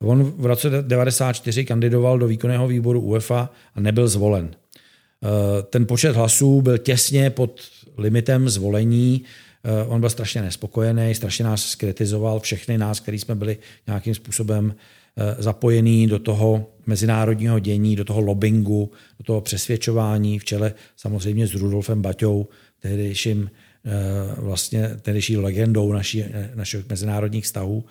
On 0.03 0.25
v 0.25 0.47
roce 0.47 0.69
1994 0.69 1.65
kandidoval 1.65 2.19
do 2.19 2.27
výkonného 2.27 2.69
výboru 2.69 3.01
UEFA 3.01 3.51
a 3.75 3.81
nebyl 3.81 4.09
zvolen. 4.09 4.51
Eh, 4.51 5.63
ten 5.63 5.87
počet 5.87 6.17
hlasů 6.17 6.63
byl 6.63 6.79
těsně 6.79 7.31
pod 7.31 7.61
limitem 7.99 8.49
zvolení. 8.49 9.25
Eh, 9.67 9.85
on 9.87 10.01
byl 10.01 10.11
strašně 10.11 10.43
nespokojený, 10.43 11.15
strašně 11.15 11.45
nás 11.45 11.67
skritizoval, 11.67 12.41
všechny 12.41 12.79
nás, 12.79 13.01
kteří 13.01 13.19
jsme 13.19 13.35
byli 13.35 13.59
nějakým 13.87 14.15
způsobem 14.15 14.75
Eh, 15.19 15.43
zapojený 15.43 16.07
do 16.07 16.19
toho 16.19 16.67
mezinárodního 16.87 17.59
dění, 17.59 17.97
do 17.97 18.05
toho 18.05 18.21
lobbingu, 18.21 18.91
do 19.19 19.25
toho 19.25 19.41
přesvědčování 19.41 20.39
v 20.39 20.45
čele 20.45 20.75
samozřejmě 20.97 21.47
s 21.47 21.55
Rudolfem 21.55 22.03
Baťou, 22.03 22.49
tehdejším 22.81 23.51
eh, 23.85 23.91
vlastně 24.37 24.91
tehdejší 25.03 25.37
legendou 25.37 25.93
naší, 25.93 26.25
našich 26.55 26.89
mezinárodních 26.89 27.45
vztahů. 27.45 27.85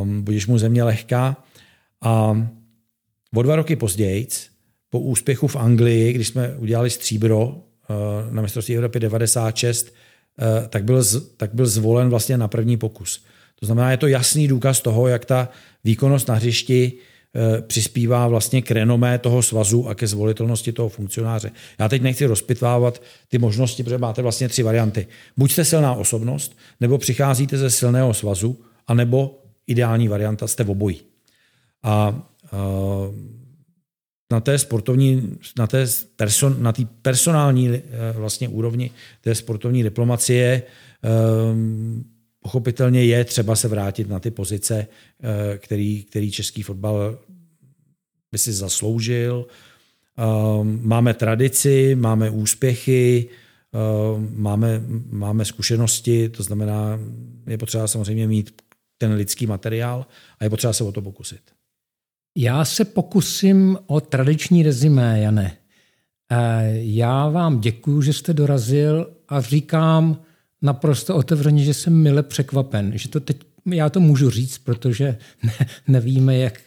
Um, 0.00 0.22
budeš 0.22 0.46
mu 0.46 0.58
země 0.58 0.82
lehká. 0.82 1.44
A 2.00 2.42
o 3.34 3.42
dva 3.42 3.56
roky 3.56 3.76
později, 3.76 4.28
po 4.90 5.00
úspěchu 5.00 5.46
v 5.46 5.56
Anglii, 5.56 6.12
když 6.12 6.28
jsme 6.28 6.54
udělali 6.56 6.90
stříbro 6.90 7.62
na 8.30 8.42
mistrovství 8.42 8.76
Evropy 8.76 9.00
96, 9.00 9.94
tak 10.68 10.84
byl, 10.84 11.04
tak 11.36 11.54
byl 11.54 11.66
zvolen 11.66 12.10
vlastně 12.10 12.38
na 12.38 12.48
první 12.48 12.76
pokus. 12.76 13.24
To 13.60 13.66
znamená, 13.66 13.90
je 13.90 13.96
to 13.96 14.06
jasný 14.06 14.48
důkaz 14.48 14.80
toho, 14.80 15.08
jak 15.08 15.24
ta 15.24 15.48
výkonnost 15.84 16.28
na 16.28 16.34
hřišti 16.34 16.92
eh, 16.92 17.62
přispívá 17.62 18.28
vlastně 18.28 18.62
k 18.62 18.70
renomé 18.70 19.18
toho 19.18 19.42
svazu 19.42 19.88
a 19.88 19.94
ke 19.94 20.06
zvolitelnosti 20.06 20.72
toho 20.72 20.88
funkcionáře. 20.88 21.50
Já 21.78 21.88
teď 21.88 22.02
nechci 22.02 22.26
rozpitvávat 22.26 23.02
ty 23.28 23.38
možnosti, 23.38 23.82
protože 23.82 23.98
máte 23.98 24.22
vlastně 24.22 24.48
tři 24.48 24.62
varianty. 24.62 25.06
Buď 25.36 25.52
jste 25.52 25.64
silná 25.64 25.94
osobnost, 25.94 26.56
nebo 26.80 26.98
přicházíte 26.98 27.58
ze 27.58 27.70
silného 27.70 28.14
svazu, 28.14 28.60
anebo 28.86 29.42
ideální 29.66 30.08
varianta 30.08 30.46
jste 30.46 30.64
v 30.64 30.70
obojí. 30.70 31.00
A 31.82 32.08
uh, 32.52 33.14
na 34.32 34.40
té 34.40 34.58
sportovní, 34.58 35.38
na 35.58 35.66
té, 35.66 35.86
person, 36.16 36.62
na 36.62 36.72
té 36.72 36.82
personální 37.02 37.68
uh, 37.70 37.76
vlastně 38.14 38.48
úrovni 38.48 38.90
té 39.20 39.34
sportovní 39.34 39.82
diplomacie 39.82 40.62
uh, 41.04 42.02
Pochopitelně 42.42 43.04
je 43.04 43.24
třeba 43.24 43.56
se 43.56 43.68
vrátit 43.68 44.08
na 44.08 44.20
ty 44.20 44.30
pozice, 44.30 44.86
eh, 45.22 45.58
který, 45.58 46.02
který 46.02 46.30
český 46.30 46.62
fotbal 46.62 47.18
by 48.32 48.38
si 48.38 48.52
zasloužil. 48.52 49.46
Ehm, 50.16 50.80
máme 50.82 51.14
tradici, 51.14 51.94
máme 51.94 52.30
úspěchy, 52.30 53.28
ehm, 53.72 54.32
máme, 54.36 54.82
máme 55.10 55.44
zkušenosti, 55.44 56.28
to 56.28 56.42
znamená, 56.42 56.98
je 57.46 57.58
potřeba 57.58 57.88
samozřejmě 57.88 58.26
mít 58.26 58.62
ten 58.98 59.12
lidský 59.12 59.46
materiál 59.46 60.06
a 60.38 60.44
je 60.44 60.50
potřeba 60.50 60.72
se 60.72 60.84
o 60.84 60.92
to 60.92 61.02
pokusit. 61.02 61.42
Já 62.36 62.64
se 62.64 62.84
pokusím 62.84 63.78
o 63.86 64.00
tradiční 64.00 64.62
rezimé, 64.62 65.20
Jane. 65.20 65.56
Eh, 66.30 66.72
já 66.74 67.28
vám 67.28 67.60
děkuji, 67.60 68.02
že 68.02 68.12
jste 68.12 68.32
dorazil 68.32 69.10
a 69.28 69.40
říkám, 69.40 70.22
naprosto 70.62 71.16
otevřeně, 71.16 71.64
že 71.64 71.74
jsem 71.74 72.02
mile 72.02 72.22
překvapen, 72.22 72.92
že 72.98 73.08
to 73.08 73.20
teď, 73.20 73.36
já 73.66 73.90
to 73.90 74.00
můžu 74.00 74.30
říct, 74.30 74.58
protože 74.58 75.18
ne, 75.42 75.52
nevíme, 75.88 76.36
jak 76.36 76.60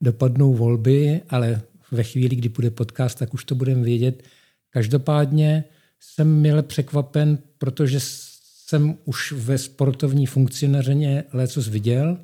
dopadnou 0.00 0.54
volby, 0.54 1.20
ale 1.28 1.62
ve 1.90 2.02
chvíli, 2.02 2.36
kdy 2.36 2.48
bude 2.48 2.70
podcast, 2.70 3.18
tak 3.18 3.34
už 3.34 3.44
to 3.44 3.54
budeme 3.54 3.82
vědět. 3.82 4.22
Každopádně 4.70 5.64
jsem 6.00 6.40
mile 6.40 6.62
překvapen, 6.62 7.38
protože 7.58 7.98
jsem 8.00 8.96
už 9.04 9.32
ve 9.32 9.58
sportovní 9.58 10.26
funkcionařině 10.26 11.24
lécos 11.32 11.68
viděl, 11.68 12.18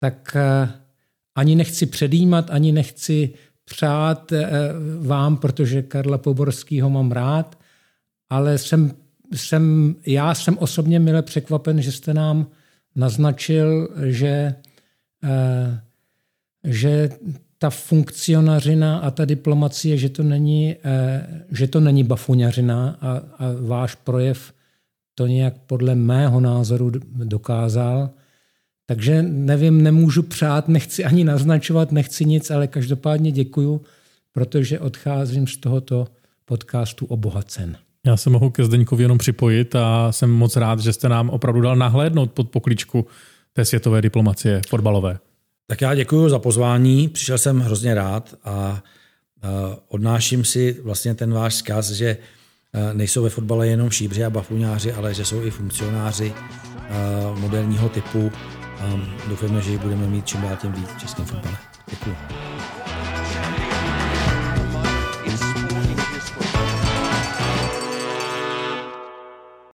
tak 0.00 0.36
eh, 0.36 0.72
ani 1.38 1.56
nechci 1.56 1.86
předjímat, 1.86 2.50
ani 2.50 2.72
nechci 2.72 3.30
přát 3.64 4.32
eh, 4.32 4.48
vám, 5.00 5.36
protože 5.36 5.82
Karla 5.82 6.18
Poborského 6.18 6.90
mám 6.90 7.12
rád, 7.12 7.58
ale 8.30 8.58
jsem 8.58 8.92
jsem, 9.34 9.94
já 10.06 10.34
jsem 10.34 10.58
osobně 10.58 10.98
mile 10.98 11.22
překvapen, 11.22 11.82
že 11.82 11.92
jste 11.92 12.14
nám 12.14 12.46
naznačil, 12.96 13.88
že, 14.04 14.54
eh, 15.24 15.80
že 16.64 17.10
ta 17.58 17.70
funkcionařina 17.70 18.98
a 18.98 19.10
ta 19.10 19.24
diplomacie, 19.24 19.96
že 19.96 20.08
to 20.08 20.22
není, 20.22 20.76
eh, 20.84 21.44
že 21.50 21.66
to 21.68 21.80
není 21.80 22.04
bafuňařina 22.04 22.98
a, 23.00 23.10
a 23.12 23.44
váš 23.60 23.94
projev 23.94 24.52
to 25.14 25.26
nějak 25.26 25.54
podle 25.66 25.94
mého 25.94 26.40
názoru 26.40 26.92
dokázal. 27.14 28.10
Takže 28.90 29.22
nevím, 29.22 29.82
nemůžu 29.82 30.22
přát, 30.22 30.68
nechci 30.68 31.04
ani 31.04 31.24
naznačovat, 31.24 31.92
nechci 31.92 32.24
nic, 32.24 32.50
ale 32.50 32.66
každopádně 32.66 33.32
děkuju, 33.32 33.80
protože 34.32 34.80
odcházím 34.80 35.46
z 35.46 35.56
tohoto 35.56 36.06
podcastu 36.44 37.06
obohacen. 37.06 37.76
Já 38.06 38.16
se 38.16 38.30
mohu 38.30 38.50
ke 38.50 38.64
Zdeňkovi 38.64 39.04
jenom 39.04 39.18
připojit 39.18 39.74
a 39.76 40.12
jsem 40.12 40.30
moc 40.30 40.56
rád, 40.56 40.80
že 40.80 40.92
jste 40.92 41.08
nám 41.08 41.30
opravdu 41.30 41.60
dal 41.60 41.76
nahlédnout 41.76 42.32
pod 42.32 42.50
pokličku 42.50 43.06
té 43.52 43.64
světové 43.64 44.02
diplomacie 44.02 44.60
fotbalové. 44.68 45.18
Tak 45.66 45.80
já 45.80 45.94
děkuji 45.94 46.28
za 46.28 46.38
pozvání, 46.38 47.08
přišel 47.08 47.38
jsem 47.38 47.60
hrozně 47.60 47.94
rád 47.94 48.34
a 48.44 48.82
odnáším 49.88 50.44
si 50.44 50.80
vlastně 50.84 51.14
ten 51.14 51.32
váš 51.32 51.54
zkaz, 51.54 51.90
že 51.90 52.16
nejsou 52.92 53.22
ve 53.22 53.30
fotbale 53.30 53.68
jenom 53.68 53.90
šíbři 53.90 54.24
a 54.24 54.30
bafuňáři, 54.30 54.92
ale 54.92 55.14
že 55.14 55.24
jsou 55.24 55.42
i 55.42 55.50
funkcionáři 55.50 56.32
moderního 57.34 57.88
typu. 57.88 58.30
Doufáme, 59.28 59.60
že 59.60 59.70
ji 59.70 59.78
budeme 59.78 60.06
mít 60.06 60.26
čím 60.26 60.42
dál 60.42 60.56
tím 60.56 60.72
víc 60.72 60.88
v 60.88 60.98
českém 60.98 61.24
fotbale. 61.24 61.56
Děkuji. 61.90 62.16